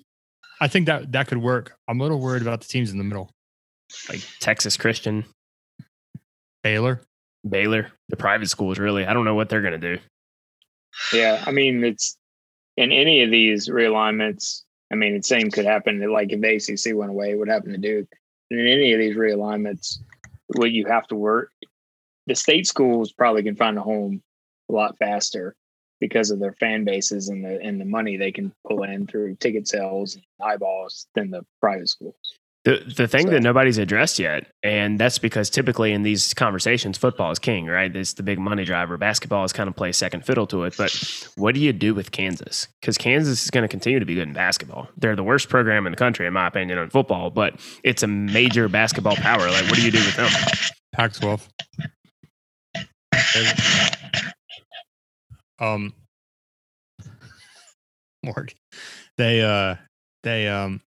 I 0.60 0.68
think 0.68 0.86
that 0.88 1.12
that 1.14 1.28
could 1.28 1.39
work. 1.39 1.76
I'm 1.88 1.99
a 1.99 2.04
little 2.04 2.20
worried 2.20 2.41
about 2.41 2.62
the 2.62 2.68
teams 2.68 2.91
in 2.91 2.97
the 2.97 3.04
middle. 3.04 3.32
Like 4.10 4.22
Texas 4.39 4.78
Christian, 4.78 5.26
Baylor. 6.64 7.02
Baylor, 7.47 7.91
the 8.10 8.18
private 8.18 8.49
schools. 8.49 8.78
Really, 8.78 9.06
I 9.06 9.14
don't 9.14 9.26
know 9.26 9.36
what 9.36 9.49
they're 9.49 9.62
going 9.62 9.80
to 9.80 9.95
do. 9.95 10.02
Yeah, 11.14 11.43
I 11.45 11.52
mean, 11.52 11.84
it's 11.84 12.18
in 12.78 12.91
any 12.91 13.24
of 13.24 13.32
these 13.32 13.70
realignments. 13.70 14.62
I 14.91 14.95
mean, 14.95 15.18
the 15.18 15.24
same 15.24 15.49
could 15.49 15.66
happen. 15.66 15.99
Like 16.12 16.32
if 16.32 16.41
the 16.41 16.56
ACC 16.56 16.95
went 16.95 17.12
away, 17.12 17.36
what 17.36 17.47
happened 17.47 17.74
to 17.74 17.80
Duke? 17.80 18.10
And 18.49 18.60
in 18.60 18.68
any 18.68 18.93
of 18.93 18.99
these 18.99 19.16
realignments, 19.16 19.97
what 20.47 20.72
you 20.72 20.86
have 20.86 21.08
to 21.08 21.16
work, 21.16 21.52
the 22.28 22.36
state 22.36 22.68
schools 22.68 23.12
probably 23.12 23.44
can 23.44 23.56
find 23.56 23.78
a 23.78 23.82
home 23.82 24.22
a 24.70 24.74
lot 24.74 24.98
faster 24.98 25.56
because 26.00 26.32
of 26.32 26.40
their 26.40 26.54
fan 26.54 26.84
bases 26.84 27.30
and 27.30 27.44
the 27.46 27.60
and 27.62 27.80
the 27.80 27.86
money 27.86 28.18
they 28.18 28.32
can 28.32 28.52
pull 28.68 28.84
in 28.84 29.06
through 29.08 29.36
ticket 29.36 29.68
sales 29.68 30.16
and 30.16 30.24
eyeballs 30.42 31.08
than 31.16 31.30
the 31.32 31.46
private 31.60 31.90
schools. 31.90 32.16
The 32.64 32.84
the 32.96 33.08
thing 33.08 33.26
So- 33.26 33.32
that 33.32 33.42
nobody's 33.42 33.80
addressed 33.80 34.20
yet, 34.20 34.46
and 34.62 35.00
that's 35.00 35.18
because 35.18 35.50
typically 35.50 35.94
in 35.94 36.04
these 36.04 36.32
conversations, 36.36 36.96
football 36.96 37.32
is 37.32 37.40
king, 37.40 37.66
right? 37.66 37.94
It's 37.96 38.14
the 38.14 38.22
big 38.22 38.38
money 38.38 38.66
driver. 38.66 38.98
Basketball 38.98 39.44
is 39.46 39.52
kind 39.52 39.68
of 39.68 39.76
plays 39.76 39.98
second 39.98 40.26
fiddle 40.28 40.46
to 40.48 40.64
it. 40.66 40.76
But 40.78 40.92
what 41.38 41.56
do 41.56 41.60
you 41.62 41.74
do 41.74 41.96
with 41.96 42.12
Kansas? 42.12 42.68
Because 42.80 43.00
Kansas 43.00 43.44
is 43.44 43.50
going 43.50 43.64
to 43.64 43.68
continue 43.68 43.98
to 44.00 44.06
be 44.06 44.14
good 44.14 44.28
in 44.28 44.34
basketball. 44.34 44.90
They're 44.96 45.16
the 45.16 45.24
worst 45.24 45.50
program 45.50 45.88
in 45.88 45.92
the 45.92 45.98
country, 45.98 46.28
in 46.28 46.34
my 46.34 46.46
opinion, 46.46 46.78
on 46.78 46.92
football, 46.92 47.32
but 47.32 47.60
it's 47.84 48.04
a 48.04 48.08
major 48.08 48.70
basketball 48.70 49.16
power. 49.16 49.50
Like, 49.50 49.66
what 49.66 49.76
do 49.78 49.82
you 49.84 49.92
do 49.92 49.98
with 50.00 50.16
them? 50.16 50.30
Pac 50.94 51.14
12. 51.14 51.48
Um, 55.59 55.93
Morgan, 58.24 58.55
they 59.18 59.41
uh, 59.41 59.76
they 60.24 60.47
um, 60.47 60.82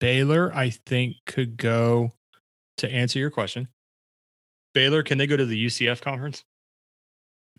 Baylor, 0.00 0.52
I 0.54 0.70
think 0.70 1.16
could 1.26 1.56
go 1.56 2.12
to 2.78 2.90
answer 2.90 3.18
your 3.18 3.30
question. 3.30 3.68
Baylor, 4.74 5.02
can 5.02 5.18
they 5.18 5.26
go 5.26 5.36
to 5.36 5.44
the 5.46 5.66
UCF 5.66 6.00
conference 6.00 6.44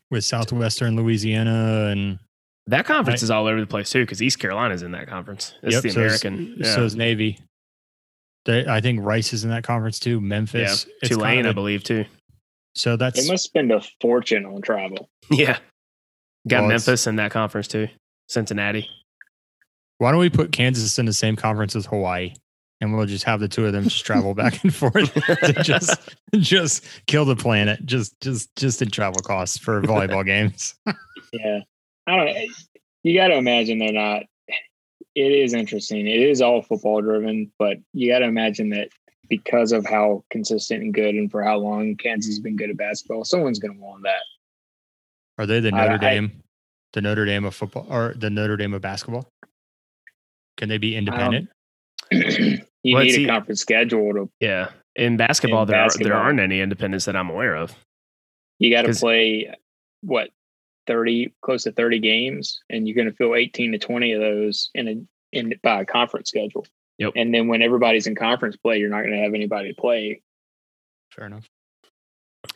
with 0.09 0.25
Southwestern 0.25 0.95
Louisiana 0.95 1.87
and 1.91 2.19
That 2.67 2.85
conference 2.85 3.23
is 3.23 3.31
all 3.31 3.47
over 3.47 3.59
the 3.59 3.67
place 3.67 3.89
too, 3.89 4.01
because 4.03 4.21
East 4.21 4.39
Carolina's 4.39 4.81
in 4.83 4.91
that 4.91 5.07
conference. 5.07 5.53
It's 5.61 5.81
the 5.81 5.89
so 5.89 6.01
is- 6.01 6.23
American. 6.23 6.63
So 6.63 6.83
is 6.83 6.95
Navy. 6.95 7.39
They, 8.45 8.67
I 8.67 8.81
think 8.81 8.99
Rice 9.05 9.31
is 9.31 9.45
in 9.45 9.51
that 9.51 9.63
conference 9.63 9.99
too. 9.99 10.19
Memphis, 10.19 10.85
yeah. 11.01 11.07
Tulane, 11.07 11.35
kinda- 11.35 11.49
I 11.49 11.53
believe 11.53 11.83
too. 11.83 12.03
So 12.76 12.95
that's 12.97 13.21
They 13.26 13.32
must 13.32 13.43
spend 13.43 13.71
a 13.71 13.82
fortune 14.01 14.45
on 14.45 14.61
travel. 14.61 15.09
Yeah, 15.32 15.57
got 16.47 16.61
Well, 16.61 16.69
Memphis 16.69 17.07
in 17.07 17.15
that 17.17 17.32
conference 17.32 17.67
too. 17.67 17.88
Cincinnati. 18.28 18.89
why 19.99 20.11
don't 20.11 20.19
we 20.19 20.30
put 20.30 20.51
Kansas 20.51 20.97
in 20.97 21.05
the 21.05 21.13
same 21.13 21.36
conference 21.36 21.76
as 21.76 21.86
Hawaii, 21.86 22.34
and 22.82 22.95
we'll 22.95 23.05
just 23.05 23.26
have 23.26 23.39
the 23.39 23.47
two 23.47 23.65
of 23.65 23.74
them 23.74 23.84
just 23.84 24.05
travel 24.05 24.34
back 24.36 24.63
and 24.63 24.74
forth 24.74 25.13
to 25.43 25.53
just 25.61 26.15
just 26.39 26.86
kill 27.07 27.26
the 27.26 27.36
planet, 27.36 27.86
just 27.86 28.19
just 28.21 28.55
just 28.55 28.82
in 28.82 28.89
travel 28.89 29.21
costs 29.21 29.57
for 29.57 29.82
volleyball 29.82 30.26
games. 30.26 30.76
Yeah, 31.34 31.61
I 32.05 32.15
don't. 32.15 32.26
know. 32.28 32.41
You 33.01 33.15
got 33.15 33.30
to 33.30 33.36
imagine 33.38 33.80
they're 33.80 33.91
not. 33.91 34.24
It 35.15 35.32
is 35.32 35.53
interesting. 35.55 36.05
It 36.05 36.21
is 36.21 36.41
all 36.43 36.61
football 36.61 37.01
driven, 37.01 37.51
but 37.57 37.78
you 37.93 38.11
got 38.11 38.19
to 38.19 38.26
imagine 38.26 38.69
that 38.69 38.89
because 39.30 39.71
of 39.71 39.86
how 39.86 40.24
consistent 40.30 40.84
and 40.84 40.93
good 40.93 41.15
and 41.15 41.32
for 41.32 41.43
how 41.43 41.57
long 41.57 41.95
Kansas 41.95 42.30
has 42.32 42.39
been 42.39 42.55
good 42.55 42.69
at 42.69 42.78
basketball, 42.78 43.24
someone's 43.24 43.59
going 43.59 43.74
to 43.74 43.80
want 43.80 44.03
that. 44.03 44.21
Are 45.38 45.45
they 45.45 45.59
the 45.59 45.71
Notre 45.71 45.93
I- 45.95 45.97
Dame, 45.97 46.43
the 46.93 47.01
Notre 47.01 47.26
Dame 47.26 47.45
of 47.45 47.55
football, 47.55 47.88
or 47.89 48.13
the 48.17 48.30
Notre 48.30 48.57
Dame 48.57 48.74
of 48.74 48.82
basketball? 48.82 49.28
Can 50.57 50.69
they 50.69 50.78
be 50.78 50.95
Um, 50.95 50.99
independent? 50.99 51.49
you 52.11 52.95
Well, 52.95 53.03
need 53.03 53.11
see- 53.13 53.24
a 53.26 53.28
conference 53.28 53.61
schedule 53.61 54.13
to. 54.13 54.30
Yeah, 54.39 54.69
in 54.95 55.17
basketball, 55.17 55.63
In 55.63 55.69
there 55.69 55.82
are, 55.82 55.89
there 55.97 56.13
aren't 56.15 56.39
any 56.39 56.59
independents 56.61 57.05
that 57.05 57.15
I'm 57.15 57.30
aware 57.30 57.55
of. 57.55 57.76
You 58.59 58.69
got 58.71 58.84
to 58.84 58.93
play 58.93 59.53
what 60.01 60.30
thirty, 60.86 61.34
close 61.41 61.63
to 61.63 61.71
thirty 61.71 61.99
games, 61.99 62.59
and 62.69 62.88
you're 62.88 62.95
going 62.95 63.09
to 63.09 63.15
fill 63.15 63.36
eighteen 63.36 63.71
to 63.71 63.80
twenty 63.80 64.11
of 64.11 64.21
those 64.21 64.69
in 64.76 64.88
a 64.88 64.95
in 65.32 65.53
by 65.63 65.82
a 65.82 65.86
conference 65.86 66.30
schedule. 66.30 66.67
Yep. 66.97 67.13
And 67.15 67.33
then 67.33 67.47
when 67.47 67.61
everybody's 67.61 68.07
in 68.07 68.15
conference 68.15 68.55
play, 68.55 68.77
you're 68.77 68.89
not 68.89 69.01
going 69.01 69.11
to 69.13 69.23
have 69.23 69.33
anybody 69.33 69.73
to 69.73 69.81
play. 69.81 70.21
Fair 71.11 71.25
enough. 71.25 71.49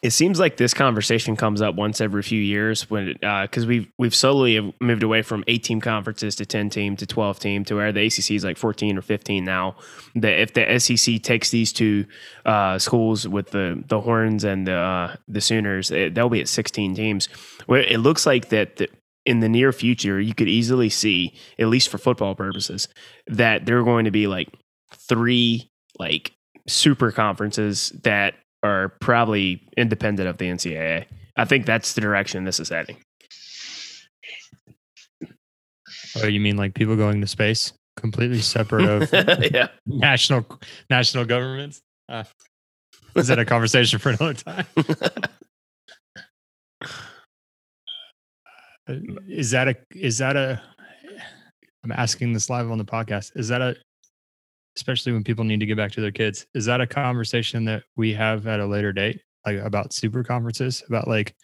It 0.01 0.11
seems 0.11 0.38
like 0.38 0.57
this 0.57 0.73
conversation 0.73 1.38
comes 1.38 1.61
up 1.61 1.75
once 1.75 2.01
every 2.01 2.21
few 2.21 2.41
years 2.41 2.89
when 2.89 3.13
because 3.21 3.65
we've 3.65 3.89
we've 3.97 4.13
slowly 4.13 4.55
have 4.55 4.73
moved 4.81 5.01
away 5.01 5.21
from 5.21 5.45
eight 5.47 5.63
team 5.63 5.79
conferences 5.79 6.35
to 6.35 6.45
ten 6.45 6.69
team 6.69 6.97
to 6.97 7.07
twelve 7.07 7.39
team 7.39 7.63
to 7.65 7.75
where 7.75 7.93
the 7.93 8.05
ACC 8.05 8.31
is 8.31 8.43
like 8.43 8.57
fourteen 8.57 8.97
or 8.97 9.01
fifteen 9.01 9.45
now. 9.45 9.77
That 10.15 10.41
if 10.41 10.53
the 10.53 10.77
SEC 10.77 11.23
takes 11.23 11.51
these 11.51 11.71
two 11.71 12.05
uh, 12.45 12.79
schools 12.79 13.27
with 13.27 13.51
the 13.51 13.81
the 13.88 14.01
Horns 14.01 14.43
and 14.43 14.67
the 14.67 14.75
uh, 14.75 15.15
the 15.29 15.41
Sooners, 15.41 15.89
it, 15.89 16.13
they'll 16.13 16.29
be 16.29 16.41
at 16.41 16.49
sixteen 16.49 16.93
teams. 16.93 17.27
Where 17.65 17.81
it 17.81 17.99
looks 17.99 18.25
like 18.25 18.49
that. 18.49 18.75
The, 18.75 18.89
in 19.28 19.41
the 19.41 19.49
near 19.49 19.73
future, 19.73 20.19
you 20.21 20.34
could 20.34 20.47
easily 20.47 20.89
see, 20.89 21.34
at 21.59 21.67
least 21.67 21.89
for 21.89 21.97
football 21.97 22.34
purposes, 22.34 22.88
that 23.28 23.65
there 23.65 23.78
are 23.78 23.84
going 23.84 24.05
to 24.05 24.11
be 24.11 24.25
like 24.25 24.47
three 24.95 25.69
like 25.99 26.32
super 26.65 27.11
conferences 27.11 27.91
that 28.03 28.36
are 28.63 28.93
probably 29.01 29.61
independent 29.75 30.30
of 30.30 30.38
the 30.38 30.45
NCAA. 30.45 31.05
I 31.36 31.45
think 31.45 31.65
that's 31.65 31.93
the 31.93 32.01
direction 32.01 32.45
this 32.45 32.59
is 32.59 32.69
heading. 32.69 32.95
Oh, 36.15 36.28
you 36.28 36.39
mean 36.39 36.55
like 36.55 36.73
people 36.73 36.95
going 36.95 37.19
to 37.19 37.28
space, 37.28 37.73
completely 37.97 38.39
separate 38.39 38.86
of 38.86 39.11
yeah. 39.53 39.67
national 39.86 40.45
national 40.89 41.25
governments? 41.25 41.82
Uh, 42.07 42.23
is 43.13 43.28
that 43.28 43.39
a 43.39 43.45
conversation 43.45 43.99
for 43.99 44.09
another 44.09 44.36
time? 44.36 44.65
Uh, 48.88 48.93
mm. 48.93 49.17
is 49.29 49.51
that 49.51 49.67
a 49.67 49.75
is 49.91 50.17
that 50.17 50.35
a 50.35 50.61
i'm 51.83 51.91
asking 51.91 52.33
this 52.33 52.49
live 52.49 52.69
on 52.71 52.77
the 52.77 52.85
podcast 52.85 53.31
is 53.35 53.47
that 53.47 53.61
a 53.61 53.75
especially 54.77 55.11
when 55.11 55.23
people 55.23 55.43
need 55.43 55.59
to 55.59 55.65
get 55.65 55.75
back 55.75 55.91
to 55.91 56.01
their 56.01 56.11
kids 56.11 56.45
is 56.53 56.65
that 56.65 56.79
a 56.79 56.88
conversation 56.88 57.65
that 57.65 57.83
we 57.95 58.13
have 58.13 58.45
at 58.45 58.59
a 58.59 58.65
later 58.65 58.93
date? 58.93 59.19
Like 59.45 59.57
about 59.57 59.91
super 59.91 60.23
conferences 60.23 60.83
about 60.88 61.07
like 61.07 61.35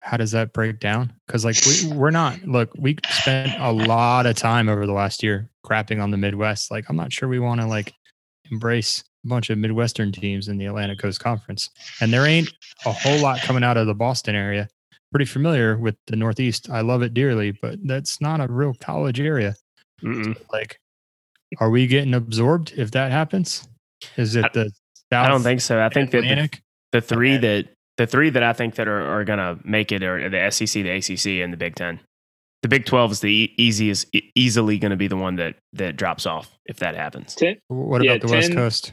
how 0.00 0.16
does 0.16 0.32
that 0.32 0.52
break 0.52 0.80
down? 0.80 1.12
Because 1.26 1.44
like 1.44 1.56
we, 1.66 1.92
we're 1.92 2.10
not 2.10 2.42
look 2.44 2.70
we 2.78 2.96
spent 3.10 3.52
a 3.60 3.70
lot 3.70 4.26
of 4.26 4.34
time 4.34 4.68
over 4.68 4.86
the 4.86 4.92
last 4.92 5.22
year 5.22 5.50
crapping 5.64 6.02
on 6.02 6.10
the 6.10 6.16
midwest. 6.16 6.70
Like 6.70 6.86
i'm 6.88 6.96
not 6.96 7.12
sure 7.12 7.28
we 7.28 7.38
want 7.38 7.60
to 7.60 7.66
like 7.66 7.92
embrace 8.50 9.04
a 9.24 9.28
bunch 9.28 9.50
of 9.50 9.58
midwestern 9.58 10.10
teams 10.10 10.48
in 10.48 10.56
the 10.56 10.66
atlantic 10.66 10.98
coast 10.98 11.20
conference. 11.20 11.68
And 12.00 12.12
there 12.12 12.26
ain't 12.26 12.52
a 12.86 12.92
whole 12.92 13.20
lot 13.20 13.40
coming 13.40 13.62
out 13.62 13.76
of 13.76 13.86
the 13.86 13.94
boston 13.94 14.34
area 14.34 14.68
pretty 15.12 15.26
familiar 15.26 15.76
with 15.78 15.94
the 16.08 16.16
Northeast. 16.16 16.68
I 16.70 16.80
love 16.80 17.02
it 17.02 17.14
dearly, 17.14 17.52
but 17.52 17.78
that's 17.84 18.20
not 18.20 18.40
a 18.40 18.46
real 18.50 18.74
college 18.74 19.20
area. 19.20 19.54
Mm-mm. 20.02 20.36
Like, 20.52 20.78
are 21.60 21.70
we 21.70 21.86
getting 21.86 22.14
absorbed 22.14 22.72
if 22.76 22.90
that 22.92 23.12
happens? 23.12 23.68
Is 24.16 24.34
it 24.34 24.44
I- 24.44 24.50
the 24.52 24.64
South 25.12 25.26
I 25.26 25.28
don't 25.28 25.42
think 25.42 25.60
so. 25.60 25.80
I 25.80 25.88
think 25.90 26.10
that 26.12 26.22
the, 26.22 26.50
the 26.92 27.00
three 27.02 27.36
Okay. 27.36 27.62
that 27.62 27.68
the 27.98 28.06
three 28.06 28.30
that 28.30 28.42
I 28.42 28.54
think 28.54 28.76
that 28.76 28.88
are, 28.88 29.02
are 29.02 29.24
going 29.24 29.38
to 29.38 29.58
make 29.68 29.92
it 29.92 30.02
are 30.02 30.28
the 30.30 30.50
SEC, 30.50 30.82
the 30.82 30.88
ACC, 30.90 31.42
and 31.44 31.52
the 31.52 31.58
Big 31.58 31.74
Ten. 31.74 32.00
The 32.62 32.68
Big 32.68 32.86
Twelve 32.86 33.12
is 33.12 33.20
the 33.20 33.28
e- 33.30 33.54
easiest, 33.58 34.06
easily 34.34 34.78
going 34.78 34.90
to 34.90 34.96
be 34.96 35.08
the 35.08 35.16
one 35.16 35.36
that 35.36 35.56
that 35.74 35.96
drops 35.96 36.24
off 36.24 36.56
if 36.64 36.78
that 36.78 36.94
happens. 36.96 37.34
Ten, 37.34 37.56
What 37.68 38.02
Yeah, 38.02 38.12
about 38.12 38.26
the 38.28 38.32
West 38.34 38.52
Coast? 38.54 38.92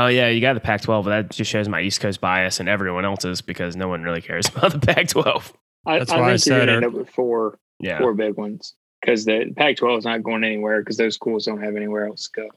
Oh 0.00 0.06
yeah, 0.06 0.28
you 0.28 0.40
got 0.40 0.52
the 0.54 0.60
Pac-12, 0.60 1.04
but 1.04 1.10
that 1.10 1.30
just 1.30 1.50
shows 1.50 1.68
my 1.68 1.80
East 1.80 2.00
Coast 2.00 2.20
bias 2.20 2.60
and 2.60 2.68
everyone 2.68 3.04
else's 3.04 3.40
because 3.40 3.74
no 3.74 3.88
one 3.88 4.02
really 4.02 4.20
cares 4.20 4.46
about 4.54 4.72
the 4.72 4.78
Pac-12. 4.78 5.52
I, 5.86 5.98
That's 5.98 6.12
I 6.12 6.20
why 6.20 6.32
I 6.32 6.36
think 6.36 6.46
you're 6.46 6.56
going 6.58 6.60
said 6.60 6.66
to 6.66 6.72
end 6.72 6.84
it- 6.84 6.86
up 6.88 6.92
with 6.92 7.10
four 7.10 7.58
Yeah, 7.80 7.98
four 7.98 8.14
big 8.14 8.36
ones 8.36 8.74
because 9.00 9.24
the 9.24 9.52
Pac-12 9.56 9.98
is 9.98 10.04
not 10.04 10.22
going 10.22 10.44
anywhere 10.44 10.80
because 10.82 10.96
those 10.98 11.14
schools 11.14 11.46
don't 11.46 11.62
have 11.62 11.74
anywhere 11.76 12.06
else 12.06 12.28
to 12.28 12.42
go, 12.42 12.48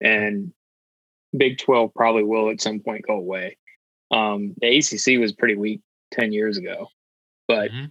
and 0.00 0.52
Big 1.36 1.56
12 1.58 1.94
probably 1.94 2.24
will 2.24 2.50
at 2.50 2.60
some 2.60 2.80
point 2.80 3.06
go 3.06 3.14
away. 3.16 3.56
Um, 4.10 4.54
the 4.60 4.66
ACC 4.78 5.18
was 5.18 5.32
pretty 5.32 5.54
weak 5.56 5.80
ten 6.10 6.30
years 6.30 6.58
ago, 6.58 6.88
but 7.48 7.70
Mhm. 7.70 7.90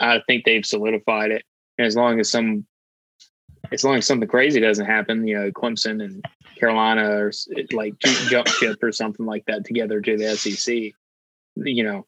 I 0.00 0.20
think 0.26 0.44
they've 0.46 0.64
solidified 0.64 1.30
it. 1.32 1.42
And 1.76 1.86
as 1.86 1.96
long 1.96 2.18
as 2.18 2.30
some, 2.30 2.66
as 3.72 3.84
long 3.84 3.96
as 3.96 4.06
something 4.06 4.28
crazy 4.28 4.60
doesn't 4.60 4.86
happen, 4.86 5.26
you 5.26 5.38
know, 5.38 5.50
Clemson 5.50 6.02
and 6.02 6.24
Carolina 6.56 7.10
or 7.10 7.32
like 7.72 7.98
ju- 7.98 8.28
jump 8.28 8.48
ship 8.48 8.82
or 8.82 8.92
something 8.92 9.26
like 9.26 9.44
that 9.46 9.64
together 9.64 10.00
to 10.00 10.16
the 10.16 10.36
SEC, 10.36 10.92
you 11.56 11.84
know, 11.84 12.06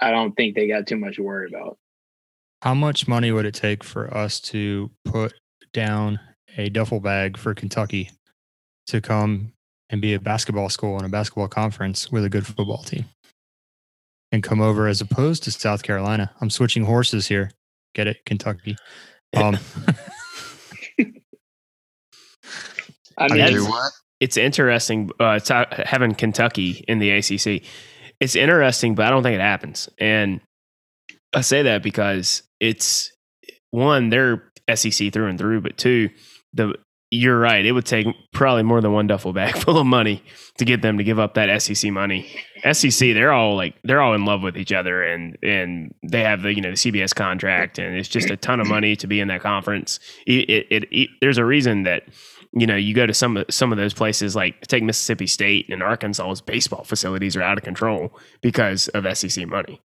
I 0.00 0.10
don't 0.10 0.32
think 0.32 0.54
they 0.54 0.68
got 0.68 0.86
too 0.86 0.96
much 0.96 1.16
to 1.16 1.22
worry 1.22 1.48
about. 1.48 1.78
How 2.62 2.74
much 2.74 3.06
money 3.06 3.30
would 3.30 3.46
it 3.46 3.54
take 3.54 3.84
for 3.84 4.12
us 4.14 4.40
to 4.40 4.90
put 5.04 5.34
down 5.72 6.18
a 6.56 6.68
duffel 6.68 7.00
bag 7.00 7.36
for 7.36 7.54
Kentucky 7.54 8.10
to 8.88 9.00
come 9.00 9.52
and 9.90 10.00
be 10.00 10.14
a 10.14 10.20
basketball 10.20 10.68
school 10.68 10.96
and 10.96 11.06
a 11.06 11.08
basketball 11.08 11.48
conference 11.48 12.10
with 12.10 12.24
a 12.24 12.28
good 12.28 12.46
football 12.46 12.82
team 12.82 13.04
and 14.32 14.42
come 14.42 14.60
over 14.60 14.86
as 14.86 15.00
opposed 15.00 15.44
to 15.44 15.50
South 15.50 15.82
Carolina? 15.82 16.32
I'm 16.40 16.50
switching 16.50 16.84
horses 16.84 17.28
here. 17.28 17.50
Get 17.94 18.06
it, 18.06 18.24
Kentucky. 18.26 18.76
Um, 19.36 19.58
I 23.18 23.24
I 23.24 23.28
mean, 23.28 23.38
That's- 23.38 23.62
what? 23.68 23.92
it's 24.20 24.36
interesting. 24.36 25.10
Uh, 25.20 25.38
it's 25.40 25.48
having 25.48 26.14
Kentucky 26.14 26.84
in 26.88 26.98
the 26.98 27.10
ACC. 27.10 27.62
It's 28.20 28.34
interesting, 28.36 28.94
but 28.94 29.06
I 29.06 29.10
don't 29.10 29.22
think 29.22 29.34
it 29.36 29.40
happens. 29.40 29.88
And 29.98 30.40
I 31.34 31.42
say 31.42 31.62
that 31.62 31.82
because 31.82 32.42
it's 32.60 33.12
one, 33.70 34.08
they're 34.08 34.50
SEC 34.74 35.12
through 35.12 35.26
and 35.28 35.38
through, 35.38 35.60
but 35.60 35.76
two, 35.78 36.10
the 36.52 36.74
you're 37.10 37.38
right. 37.40 37.64
It 37.64 37.72
would 37.72 37.86
take 37.86 38.06
probably 38.34 38.64
more 38.64 38.82
than 38.82 38.92
one 38.92 39.06
duffel 39.06 39.32
bag 39.32 39.56
full 39.64 39.78
of 39.78 39.86
money 39.86 40.22
to 40.58 40.66
get 40.66 40.82
them 40.82 40.98
to 40.98 41.04
give 41.04 41.18
up 41.18 41.34
that 41.34 41.62
SEC 41.62 41.90
money. 41.90 42.28
SEC, 42.70 43.14
they're 43.14 43.32
all 43.32 43.56
like 43.56 43.76
they're 43.84 44.02
all 44.02 44.12
in 44.14 44.26
love 44.26 44.42
with 44.42 44.58
each 44.58 44.72
other, 44.72 45.02
and 45.02 45.38
and 45.42 45.94
they 46.02 46.22
have 46.22 46.42
the 46.42 46.52
you 46.54 46.60
know 46.60 46.70
the 46.70 46.76
CBS 46.76 47.14
contract, 47.14 47.78
and 47.78 47.96
it's 47.96 48.08
just 48.10 48.28
a 48.30 48.36
ton 48.36 48.60
of 48.60 48.68
money 48.68 48.94
to 48.96 49.06
be 49.06 49.20
in 49.20 49.28
that 49.28 49.40
conference. 49.40 50.00
It, 50.26 50.50
it, 50.70 50.84
it- 50.90 51.08
there's 51.22 51.38
a 51.38 51.46
reason 51.46 51.84
that 51.84 52.02
you 52.52 52.66
know 52.66 52.76
you 52.76 52.94
go 52.94 53.06
to 53.06 53.14
some 53.14 53.36
of 53.36 53.46
some 53.50 53.72
of 53.72 53.78
those 53.78 53.94
places 53.94 54.34
like 54.34 54.60
take 54.66 54.82
Mississippi 54.82 55.26
State 55.26 55.68
and 55.68 55.82
Arkansas's 55.82 56.40
baseball 56.40 56.84
facilities 56.84 57.36
are 57.36 57.42
out 57.42 57.58
of 57.58 57.64
control 57.64 58.18
because 58.40 58.88
of 58.88 59.04
SEC 59.16 59.46
money. 59.46 59.80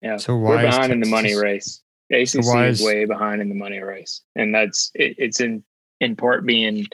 yeah, 0.00 0.16
so 0.16 0.36
we're 0.36 0.56
why 0.56 0.66
is 0.66 0.74
behind 0.74 0.92
in 0.92 1.00
the 1.00 1.08
money 1.08 1.34
race. 1.34 1.82
The 2.10 2.22
ACC 2.22 2.44
why 2.44 2.66
is 2.68 2.80
is- 2.80 2.86
way 2.86 3.04
behind 3.04 3.40
in 3.42 3.48
the 3.48 3.54
money 3.54 3.80
race, 3.80 4.22
and 4.36 4.54
that's 4.54 4.90
it, 4.94 5.16
it's 5.18 5.40
in 5.40 5.62
in 6.00 6.16
part 6.16 6.44
being 6.46 6.86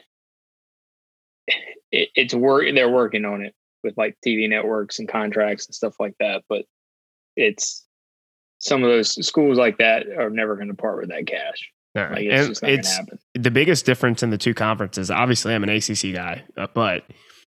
it, 1.91 2.09
it's 2.15 2.35
work. 2.35 2.67
They're 2.75 2.89
working 2.91 3.25
on 3.25 3.43
it. 3.43 3.55
with 3.85 3.97
like 3.97 4.17
TV 4.27 4.49
networks 4.49 4.99
and 4.99 5.09
contracts 5.09 5.67
and 5.67 5.75
stuff 5.75 5.95
like 6.01 6.15
that. 6.21 6.43
But 6.49 6.65
it's 7.37 7.87
some 8.59 8.83
of 8.83 8.91
those 8.91 9.25
schools 9.27 9.57
like 9.57 9.79
that 9.79 10.07
are 10.09 10.31
never 10.31 10.57
going 10.57 10.69
to 10.69 10.75
part 10.75 10.99
with 10.99 11.11
that 11.11 11.27
cash. 11.27 11.71
All 11.97 12.09
Like 12.11 12.25
it's 12.25 12.63
And 12.63 12.73
it's 12.73 13.01
the 13.35 13.51
biggest 13.51 13.87
difference 13.87 14.23
in 14.23 14.31
the 14.31 14.39
two 14.39 14.55
conferences. 14.55 15.11
Obviously, 15.11 15.55
I'm 15.55 15.63
an 15.63 15.71
ACC 15.71 16.13
guy, 16.15 16.45
uh, 16.57 16.67
but 16.75 17.05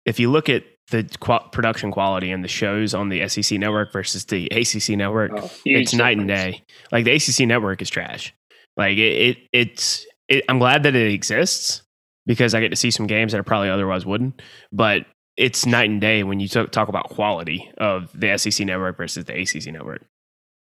if 0.04 0.20
you 0.20 0.30
look 0.30 0.48
at 0.48 0.64
the 0.90 1.04
qu- 1.20 1.48
production 1.50 1.90
quality 1.90 2.30
and 2.30 2.44
the 2.44 2.48
shows 2.48 2.94
on 2.94 3.08
the 3.08 3.26
SEC 3.28 3.58
network 3.58 3.92
versus 3.92 4.26
the 4.26 4.46
ACC 4.48 4.98
network, 4.98 5.32
Oh, 5.34 5.50
it's 5.64 5.94
night 5.94 6.18
and 6.18 6.28
day. 6.28 6.62
Like 6.92 7.04
the 7.04 7.12
ACC 7.12 7.46
network 7.48 7.80
is 7.80 7.88
trash. 7.90 8.34
Like 8.76 8.98
it, 8.98 9.00
it 9.00 9.38
it's. 9.52 10.06
It, 10.28 10.44
I'm 10.48 10.58
glad 10.58 10.84
that 10.84 10.94
it 10.94 11.12
exists 11.12 11.82
because 12.26 12.54
I 12.54 12.60
get 12.60 12.70
to 12.70 12.76
see 12.76 12.90
some 12.90 13.06
games 13.06 13.32
that 13.32 13.38
I 13.38 13.42
probably 13.42 13.68
otherwise 13.68 14.06
wouldn't. 14.06 14.40
But 14.72 15.06
it's 15.36 15.66
night 15.66 15.90
and 15.90 16.00
day 16.00 16.22
when 16.22 16.40
you 16.40 16.48
talk 16.48 16.70
talk 16.70 16.88
about 16.88 17.08
quality 17.10 17.70
of 17.78 18.10
the 18.18 18.36
SEC 18.38 18.66
network 18.66 18.96
versus 18.96 19.24
the 19.24 19.40
ACC 19.40 19.72
network. 19.72 20.04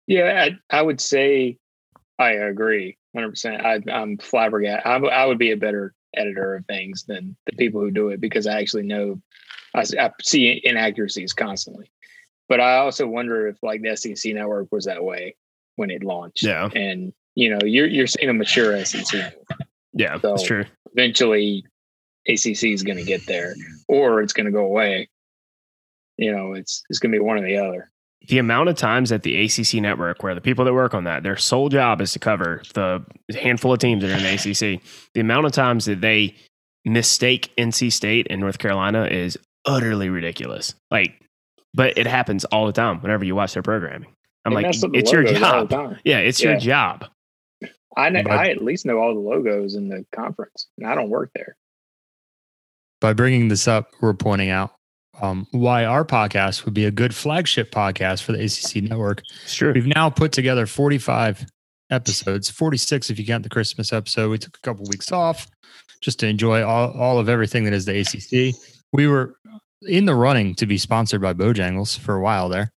Yeah, 0.06 0.48
I, 0.70 0.78
I 0.78 0.82
would 0.82 1.00
say 1.00 1.58
I 2.22 2.32
agree 2.32 2.96
100%. 3.16 3.64
I, 3.64 3.80
I'm 3.92 4.18
flabbergasted. 4.18 4.86
I 4.86 5.26
would 5.26 5.38
be 5.38 5.50
a 5.50 5.56
better 5.56 5.94
editor 6.14 6.54
of 6.56 6.66
things 6.66 7.04
than 7.04 7.36
the 7.46 7.52
people 7.52 7.80
who 7.80 7.90
do 7.90 8.08
it 8.08 8.20
because 8.20 8.46
I 8.46 8.60
actually 8.60 8.84
know 8.84 9.20
I 9.74 9.84
see 10.22 10.60
inaccuracies 10.64 11.32
constantly. 11.32 11.90
But 12.48 12.60
I 12.60 12.76
also 12.76 13.06
wonder 13.06 13.46
if 13.48 13.56
like 13.62 13.82
the 13.82 13.96
SEC 13.96 14.34
network 14.34 14.70
was 14.70 14.84
that 14.84 15.02
way 15.02 15.36
when 15.76 15.90
it 15.90 16.04
launched. 16.04 16.42
Yeah. 16.42 16.68
And 16.74 17.12
you 17.34 17.50
know, 17.50 17.60
you're 17.64 17.86
you're 17.86 18.06
seeing 18.06 18.28
a 18.28 18.34
mature 18.34 18.84
SEC. 18.84 19.34
Yeah, 19.94 20.18
So- 20.20 20.30
that's 20.30 20.42
true. 20.42 20.64
Eventually, 20.94 21.64
ACC 22.28 22.64
is 22.64 22.82
going 22.82 22.98
to 22.98 23.04
get 23.04 23.26
there, 23.26 23.54
or 23.88 24.20
it's 24.20 24.34
going 24.34 24.44
to 24.44 24.52
go 24.52 24.66
away. 24.66 25.08
You 26.18 26.30
know, 26.32 26.52
it's 26.52 26.84
it's 26.90 26.98
going 26.98 27.12
to 27.12 27.18
be 27.18 27.24
one 27.24 27.38
or 27.38 27.46
the 27.46 27.56
other. 27.56 27.90
The 28.28 28.38
amount 28.38 28.68
of 28.68 28.76
times 28.76 29.10
that 29.10 29.22
the 29.22 29.44
ACC 29.44 29.74
network, 29.82 30.22
where 30.22 30.34
the 30.34 30.40
people 30.40 30.64
that 30.64 30.72
work 30.74 30.94
on 30.94 31.04
that, 31.04 31.22
their 31.22 31.36
sole 31.36 31.68
job 31.68 32.00
is 32.00 32.12
to 32.12 32.18
cover 32.18 32.62
the 32.74 33.04
handful 33.34 33.72
of 33.72 33.78
teams 33.78 34.02
that 34.02 34.10
are 34.10 34.16
in 34.16 34.22
the 34.22 34.34
ACC, 34.76 34.82
the 35.14 35.20
amount 35.20 35.46
of 35.46 35.52
times 35.52 35.84
that 35.86 36.00
they 36.00 36.34
mistake 36.84 37.52
NC 37.58 37.92
State 37.92 38.26
and 38.30 38.40
North 38.40 38.58
Carolina 38.58 39.04
is 39.06 39.38
utterly 39.64 40.08
ridiculous. 40.08 40.74
Like, 40.90 41.14
but 41.74 41.96
it 41.96 42.06
happens 42.06 42.44
all 42.46 42.66
the 42.66 42.72
time 42.72 43.00
whenever 43.00 43.24
you 43.24 43.34
watch 43.34 43.54
their 43.54 43.62
programming. 43.62 44.08
I'm 44.44 44.50
They 44.52 44.56
like, 44.56 44.66
mess 44.66 44.82
up 44.84 44.92
the 44.92 44.98
it's 44.98 45.12
your 45.12 45.24
logos 45.24 45.42
all 45.42 45.66
the 45.66 45.74
job. 45.76 45.96
Yeah, 46.04 46.18
it's 46.18 46.42
your 46.42 46.58
job. 46.58 47.06
I 47.96 48.08
know, 48.08 48.22
But- 48.22 48.32
I 48.32 48.50
at 48.50 48.62
least 48.62 48.86
know 48.86 48.98
all 48.98 49.14
the 49.14 49.20
logos 49.20 49.74
in 49.74 49.88
the 49.88 50.04
conference, 50.14 50.66
and 50.78 50.86
I 50.86 50.94
don't 50.94 51.10
work 51.10 51.30
there. 51.34 51.56
By 53.00 53.12
bringing 53.12 53.48
this 53.48 53.66
up, 53.68 53.90
we're 54.00 54.14
pointing 54.14 54.50
out 54.50 54.72
um, 55.20 55.46
why 55.50 55.84
our 55.84 56.04
podcast 56.04 56.64
would 56.64 56.74
be 56.74 56.84
a 56.84 56.90
good 56.90 57.14
flagship 57.14 57.70
podcast 57.70 58.22
for 58.22 58.32
the 58.32 58.42
ACC 58.44 58.88
network. 58.88 59.22
Sure. 59.46 59.72
We've 59.72 59.86
now 59.86 60.10
put 60.10 60.32
together 60.32 60.66
45 60.66 61.46
episodes, 61.90 62.50
46 62.50 63.10
if 63.10 63.18
you 63.18 63.26
count 63.26 63.42
the 63.42 63.50
Christmas 63.50 63.92
episode. 63.92 64.30
We 64.30 64.38
took 64.38 64.56
a 64.56 64.60
couple 64.60 64.86
weeks 64.88 65.12
off 65.12 65.46
just 66.00 66.18
to 66.20 66.26
enjoy 66.26 66.64
all, 66.64 66.90
all 66.92 67.18
of 67.18 67.28
everything 67.28 67.64
that 67.64 67.72
is 67.72 67.84
the 67.84 68.00
ACC. 68.00 68.54
We 68.92 69.06
were 69.06 69.36
in 69.82 70.06
the 70.06 70.14
running 70.14 70.54
to 70.56 70.66
be 70.66 70.78
sponsored 70.78 71.20
by 71.20 71.34
Bojangles 71.34 71.98
for 71.98 72.14
a 72.14 72.20
while 72.20 72.48
there. 72.48 72.72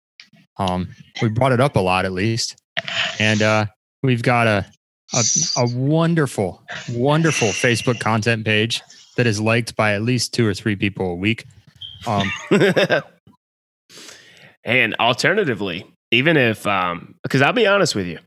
Um, 0.58 0.90
we 1.22 1.30
brought 1.30 1.52
it 1.52 1.60
up 1.60 1.76
a 1.76 1.80
lot 1.80 2.06
at 2.06 2.12
least. 2.12 2.56
And 3.20 3.42
uh, 3.42 3.66
we've 4.02 4.24
got 4.24 4.48
a, 4.48 4.66
a, 5.14 5.24
a 5.58 5.68
wonderful, 5.76 6.64
wonderful 6.90 7.50
Facebook 7.50 8.00
content 8.00 8.46
page 8.46 8.82
that 9.16 9.28
is 9.28 9.40
liked 9.40 9.76
by 9.76 9.94
at 9.94 10.02
least 10.02 10.34
two 10.34 10.48
or 10.48 10.54
three 10.54 10.76
people 10.76 11.12
a 11.12 11.16
week. 11.16 11.46
Um, 12.08 12.32
and 14.64 14.96
alternatively, 15.00 15.86
even 16.12 16.38
if, 16.38 16.66
um, 16.68 17.16
because 17.24 17.42
I'll 17.42 17.54
be 17.54 17.68
honest 17.68 17.96
with 17.96 18.08
you, 18.08 18.20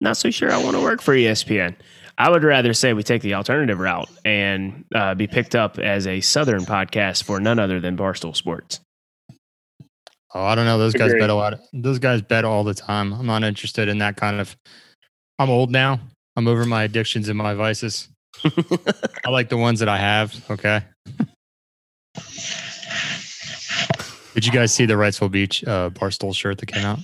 not 0.00 0.16
so 0.16 0.30
sure 0.30 0.52
I 0.52 0.62
want 0.62 0.76
to 0.76 0.82
work 0.82 1.00
for 1.00 1.14
ESPN. 1.14 1.76
I 2.18 2.28
would 2.30 2.44
rather 2.44 2.74
say 2.74 2.92
we 2.92 3.02
take 3.02 3.22
the 3.22 3.34
alternative 3.34 3.78
route 3.78 4.08
and 4.24 4.84
uh, 4.94 5.14
be 5.14 5.26
picked 5.26 5.54
up 5.54 5.78
as 5.78 6.06
a 6.06 6.20
Southern 6.20 6.64
podcast 6.64 7.24
for 7.24 7.40
none 7.40 7.58
other 7.58 7.80
than 7.80 7.96
Barstool 7.96 8.36
Sports. 8.36 8.80
Oh, 10.34 10.44
I 10.44 10.54
don't 10.54 10.64
know. 10.64 10.78
Those 10.78 10.94
guys 10.94 11.10
Agreed. 11.10 11.20
bet 11.20 11.30
a 11.30 11.34
lot. 11.34 11.60
Those 11.72 11.98
guys 11.98 12.22
bet 12.22 12.44
all 12.44 12.64
the 12.64 12.74
time. 12.74 13.12
I'm 13.12 13.26
not 13.26 13.44
interested 13.44 13.88
in 13.88 13.98
that 13.98 14.16
kind 14.16 14.40
of. 14.40 14.56
I'm 15.38 15.50
old 15.50 15.70
now. 15.70 16.00
I'm 16.36 16.48
over 16.48 16.64
my 16.64 16.84
addictions 16.84 17.28
and 17.28 17.36
my 17.36 17.54
vices. 17.54 18.08
I 19.24 19.30
like 19.30 19.48
the 19.50 19.58
ones 19.58 19.80
that 19.80 19.88
I 19.88 19.98
have. 19.98 20.50
Okay. 20.50 20.82
Did 24.34 24.46
you 24.46 24.52
guys 24.52 24.72
see 24.72 24.86
the 24.86 24.94
Wrightsville 24.94 25.30
Beach 25.30 25.62
uh, 25.64 25.90
Barstool 25.90 26.34
shirt 26.34 26.58
that 26.58 26.66
came 26.66 26.84
out? 26.84 26.98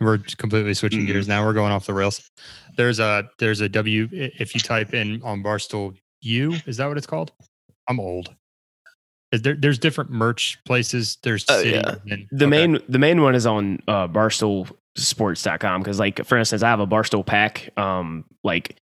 We're 0.00 0.18
completely 0.36 0.74
switching 0.74 1.02
Mm-mm. 1.02 1.06
gears 1.06 1.28
now. 1.28 1.44
We're 1.44 1.52
going 1.54 1.72
off 1.72 1.86
the 1.86 1.94
rails. 1.94 2.30
There's 2.76 2.98
a 3.00 3.28
there's 3.38 3.60
a 3.60 3.68
W. 3.68 4.08
If 4.12 4.54
you 4.54 4.60
type 4.60 4.92
in 4.92 5.22
on 5.22 5.42
Barstool 5.42 5.94
U, 6.22 6.54
is 6.66 6.76
that 6.78 6.86
what 6.88 6.98
it's 6.98 7.06
called? 7.06 7.32
I'm 7.88 8.00
old. 8.00 8.34
Is 9.32 9.42
there, 9.42 9.54
there's 9.54 9.78
different 9.78 10.10
merch 10.10 10.58
places. 10.64 11.18
There's 11.22 11.44
Oh, 11.48 11.60
yeah. 11.60 11.94
and- 12.10 12.26
The 12.30 12.44
okay. 12.44 12.50
main 12.50 12.78
the 12.88 12.98
main 12.98 13.22
one 13.22 13.34
is 13.34 13.46
on 13.46 13.80
uh, 13.88 14.06
barstoolsports.com 14.08 15.80
because 15.82 15.98
like 15.98 16.24
for 16.24 16.36
instance, 16.38 16.62
I 16.62 16.68
have 16.68 16.80
a 16.80 16.86
Barstool 16.86 17.24
pack 17.24 17.70
um 17.78 18.24
like 18.42 18.76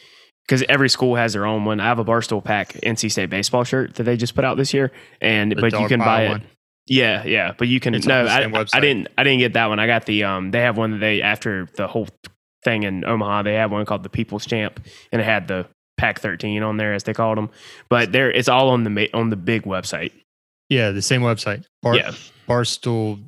because 0.47 0.63
every 0.69 0.89
school 0.89 1.15
has 1.17 1.35
their 1.35 1.47
own 1.47 1.65
one. 1.65 1.79
I 1.81 1.85
have 1.85 1.99
a 1.99 2.05
Barstool 2.05 2.43
pack 2.43 2.73
NC 2.83 3.11
State 3.13 3.31
baseball 3.31 3.65
shirt 3.65 3.95
that 3.95 4.03
they 4.05 4.17
just 4.17 4.35
put 4.35 4.45
out 4.45 4.57
this 4.57 4.75
year, 4.75 4.91
and 5.21 5.53
The 5.53 5.57
but 5.61 5.73
you 5.79 5.87
can 5.89 6.01
buy 6.01 6.27
it. 6.27 6.43
Yeah, 6.93 7.25
yeah, 7.25 7.55
but 7.57 7.69
you 7.69 7.81
can 7.81 7.95
It's 7.95 8.07
no, 8.07 8.27
I, 8.27 8.45
I 8.75 8.81
didn't 8.81 9.09
I 9.17 9.25
didn't 9.25 9.39
get 9.39 9.55
that 9.55 9.71
one. 9.71 9.79
I 9.79 9.87
got 9.87 10.05
the 10.05 10.25
um 10.25 10.51
they 10.51 10.61
have 10.61 10.77
one 10.77 10.91
that 10.91 10.99
they 10.99 11.23
after 11.23 11.67
the 11.77 11.87
whole 11.87 12.07
thing 12.65 12.83
in 12.83 13.07
Omaha 13.07 13.45
they 13.45 13.55
have 13.55 13.73
one 13.73 13.87
called 13.87 14.03
the 14.03 14.11
People's 14.11 14.45
Champ 14.45 14.79
and 15.11 15.23
it 15.23 15.25
had 15.25 15.49
the 15.49 15.67
Pack 15.97 16.21
13 16.21 16.63
on 16.63 16.77
there 16.77 16.93
as 16.93 17.05
they 17.05 17.15
called 17.15 17.39
them. 17.39 17.49
But 17.89 18.13
there 18.13 18.31
it's 18.31 18.47
all 18.47 18.69
on 18.69 18.85
the 18.85 19.09
on 19.15 19.31
the 19.31 19.37
big 19.37 19.63
website. 19.63 20.13
Yeah, 20.69 20.91
the 20.91 21.01
same 21.01 21.23
website. 21.23 21.65
Bar, 21.81 21.97
yeah, 21.97 22.13
Barstool, 22.47 23.23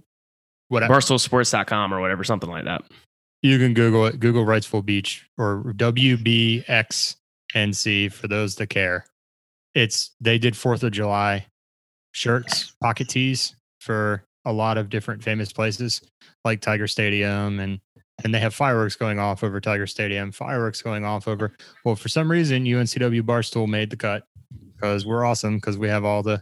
whatever. 0.68 0.92
barstoolsports.com 0.92 1.94
or 1.94 2.02
whatever 2.02 2.22
something 2.22 2.50
like 2.50 2.66
that. 2.66 2.82
you 3.40 3.58
can 3.58 3.72
Google 3.72 4.04
it. 4.04 4.20
Google 4.20 4.44
Wrightsville 4.44 4.84
Beach 4.84 5.26
or 5.38 5.72
WBXNC 5.74 8.12
for 8.12 8.28
those 8.28 8.56
that 8.56 8.66
care. 8.66 9.06
It's 9.74 10.10
they 10.20 10.36
did 10.36 10.54
Fourth 10.54 10.82
of 10.82 10.92
July 10.92 11.46
shirts, 12.14 12.74
pocket 12.80 13.08
tees 13.08 13.54
for 13.80 14.24
a 14.44 14.52
lot 14.52 14.78
of 14.78 14.88
different 14.88 15.22
famous 15.22 15.52
places 15.52 16.00
like 16.44 16.60
Tiger 16.60 16.86
Stadium 16.86 17.60
and 17.60 17.80
and 18.22 18.32
they 18.32 18.38
have 18.38 18.54
fireworks 18.54 18.94
going 18.94 19.18
off 19.18 19.42
over 19.42 19.60
Tiger 19.60 19.88
Stadium, 19.88 20.30
fireworks 20.30 20.80
going 20.80 21.04
off 21.04 21.26
over. 21.26 21.52
Well, 21.84 21.96
for 21.96 22.08
some 22.08 22.30
reason, 22.30 22.64
UNCW 22.64 23.22
Barstool 23.22 23.66
made 23.66 23.90
the 23.90 23.96
cut 23.96 24.22
because 24.72 25.04
we're 25.04 25.24
awesome 25.24 25.56
because 25.56 25.76
we 25.76 25.88
have 25.88 26.04
all 26.04 26.22
the 26.22 26.40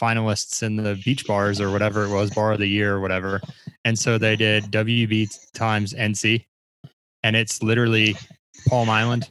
finalists 0.00 0.62
in 0.62 0.76
the 0.76 0.98
beach 1.04 1.26
bars 1.26 1.60
or 1.60 1.70
whatever 1.70 2.04
it 2.04 2.10
was, 2.10 2.30
bar 2.30 2.52
of 2.52 2.58
the 2.58 2.66
year 2.66 2.94
or 2.94 3.00
whatever. 3.00 3.38
And 3.84 3.98
so 3.98 4.16
they 4.16 4.34
did 4.34 4.64
WB 4.64 5.52
times 5.52 5.92
NC, 5.92 6.46
and 7.22 7.36
it's 7.36 7.62
literally 7.62 8.16
Palm 8.66 8.88
Island 8.88 9.30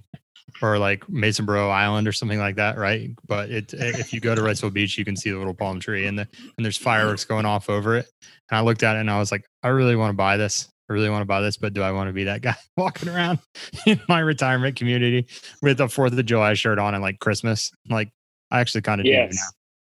or 0.61 0.77
like 0.77 1.05
Masonboro 1.07 1.69
Island 1.69 2.07
or 2.07 2.11
something 2.11 2.39
like 2.39 2.55
that, 2.55 2.77
right? 2.77 3.09
But 3.27 3.49
it 3.49 3.73
if 3.73 4.13
you 4.13 4.19
go 4.19 4.35
to 4.35 4.41
Wrightsville 4.41 4.73
Beach, 4.73 4.97
you 4.97 5.05
can 5.05 5.15
see 5.15 5.31
the 5.31 5.37
little 5.37 5.53
palm 5.53 5.79
tree 5.79 6.05
and 6.05 6.17
the 6.17 6.27
and 6.57 6.65
there's 6.65 6.77
fireworks 6.77 7.25
going 7.25 7.45
off 7.45 7.69
over 7.69 7.95
it. 7.95 8.07
And 8.49 8.57
I 8.57 8.61
looked 8.61 8.83
at 8.83 8.95
it 8.95 8.99
and 8.99 9.11
I 9.11 9.19
was 9.19 9.31
like, 9.31 9.45
I 9.63 9.69
really 9.69 9.95
want 9.95 10.11
to 10.11 10.17
buy 10.17 10.37
this. 10.37 10.67
I 10.89 10.93
really 10.93 11.09
want 11.09 11.21
to 11.21 11.27
buy 11.27 11.41
this, 11.41 11.57
but 11.57 11.73
do 11.73 11.83
I 11.83 11.91
want 11.91 12.09
to 12.09 12.13
be 12.13 12.23
that 12.25 12.41
guy 12.43 12.55
walking 12.75 13.09
around 13.09 13.39
in 13.85 14.01
my 14.09 14.19
retirement 14.19 14.75
community 14.75 15.27
with 15.61 15.79
a 15.81 15.87
Fourth 15.87 16.17
of 16.17 16.25
July 16.25 16.55
shirt 16.55 16.79
on 16.79 16.93
and 16.93 17.03
like 17.03 17.19
Christmas? 17.19 17.71
Like, 17.89 18.09
I 18.51 18.59
actually 18.59 18.81
kind 18.81 19.01
of 19.01 19.05
do 19.05 19.11
now. 19.11 19.29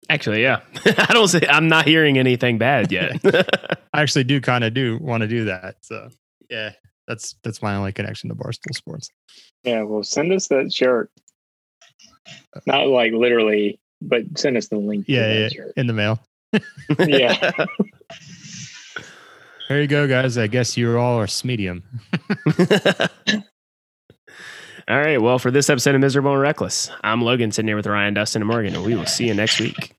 Actually, 0.10 0.44
yeah. 0.44 0.62
I 0.86 1.14
don't 1.14 1.28
say 1.28 1.42
I'm 1.48 1.68
not 1.68 1.88
hearing 1.88 2.18
anything 2.18 2.58
bad 2.58 2.92
yet. 2.92 3.20
I 3.94 4.02
actually 4.02 4.26
do 4.26 4.42
kind 4.42 4.64
of 4.64 4.74
do 4.74 4.98
want 5.02 5.22
to 5.22 5.28
do 5.28 5.46
that. 5.46 5.78
So 5.82 6.10
yeah, 6.50 6.74
that's 7.08 7.36
that's 7.44 7.62
my 7.62 7.76
only 7.76 7.92
connection 7.92 8.30
to 8.30 8.36
Barstool 8.36 8.74
Sports. 8.74 9.10
Yeah, 9.64 9.84
well, 9.84 10.04
send 10.04 10.32
us 10.32 10.48
that 10.48 10.74
shirt. 10.74 11.12
Uh, 12.56 12.60
Not 12.66 12.88
like 12.88 13.14
literally, 13.14 13.80
but 14.02 14.24
send 14.38 14.58
us 14.58 14.68
the 14.68 14.78
link. 14.78 15.06
Yeah, 15.08 15.50
yeah, 15.50 15.64
in 15.78 15.88
the 15.88 15.94
mail. 15.94 16.20
Yeah. 17.00 17.52
There 19.72 19.80
you 19.80 19.88
go, 19.88 20.06
guys. 20.06 20.38
I 20.38 20.48
guess 20.48 20.76
you 20.76 20.98
all 20.98 21.18
are 21.18 21.28
medium. 21.46 21.82
All 24.90 24.98
right. 25.00 25.22
Well, 25.22 25.40
for 25.40 25.50
this 25.50 25.70
episode 25.70 25.96
of 25.96 26.02
Miserable 26.02 26.34
and 26.34 26.42
Reckless, 26.42 26.92
I'm 27.06 27.22
Logan 27.22 27.54
sitting 27.54 27.70
here 27.70 27.78
with 27.78 27.88
Ryan, 27.88 28.14
Dustin, 28.14 28.42
and 28.42 28.50
Morgan, 28.50 28.76
and 28.76 28.84
we 28.84 28.96
will 28.96 29.06
see 29.06 29.28
you 29.28 29.34
next 29.34 29.62
week. 29.62 29.96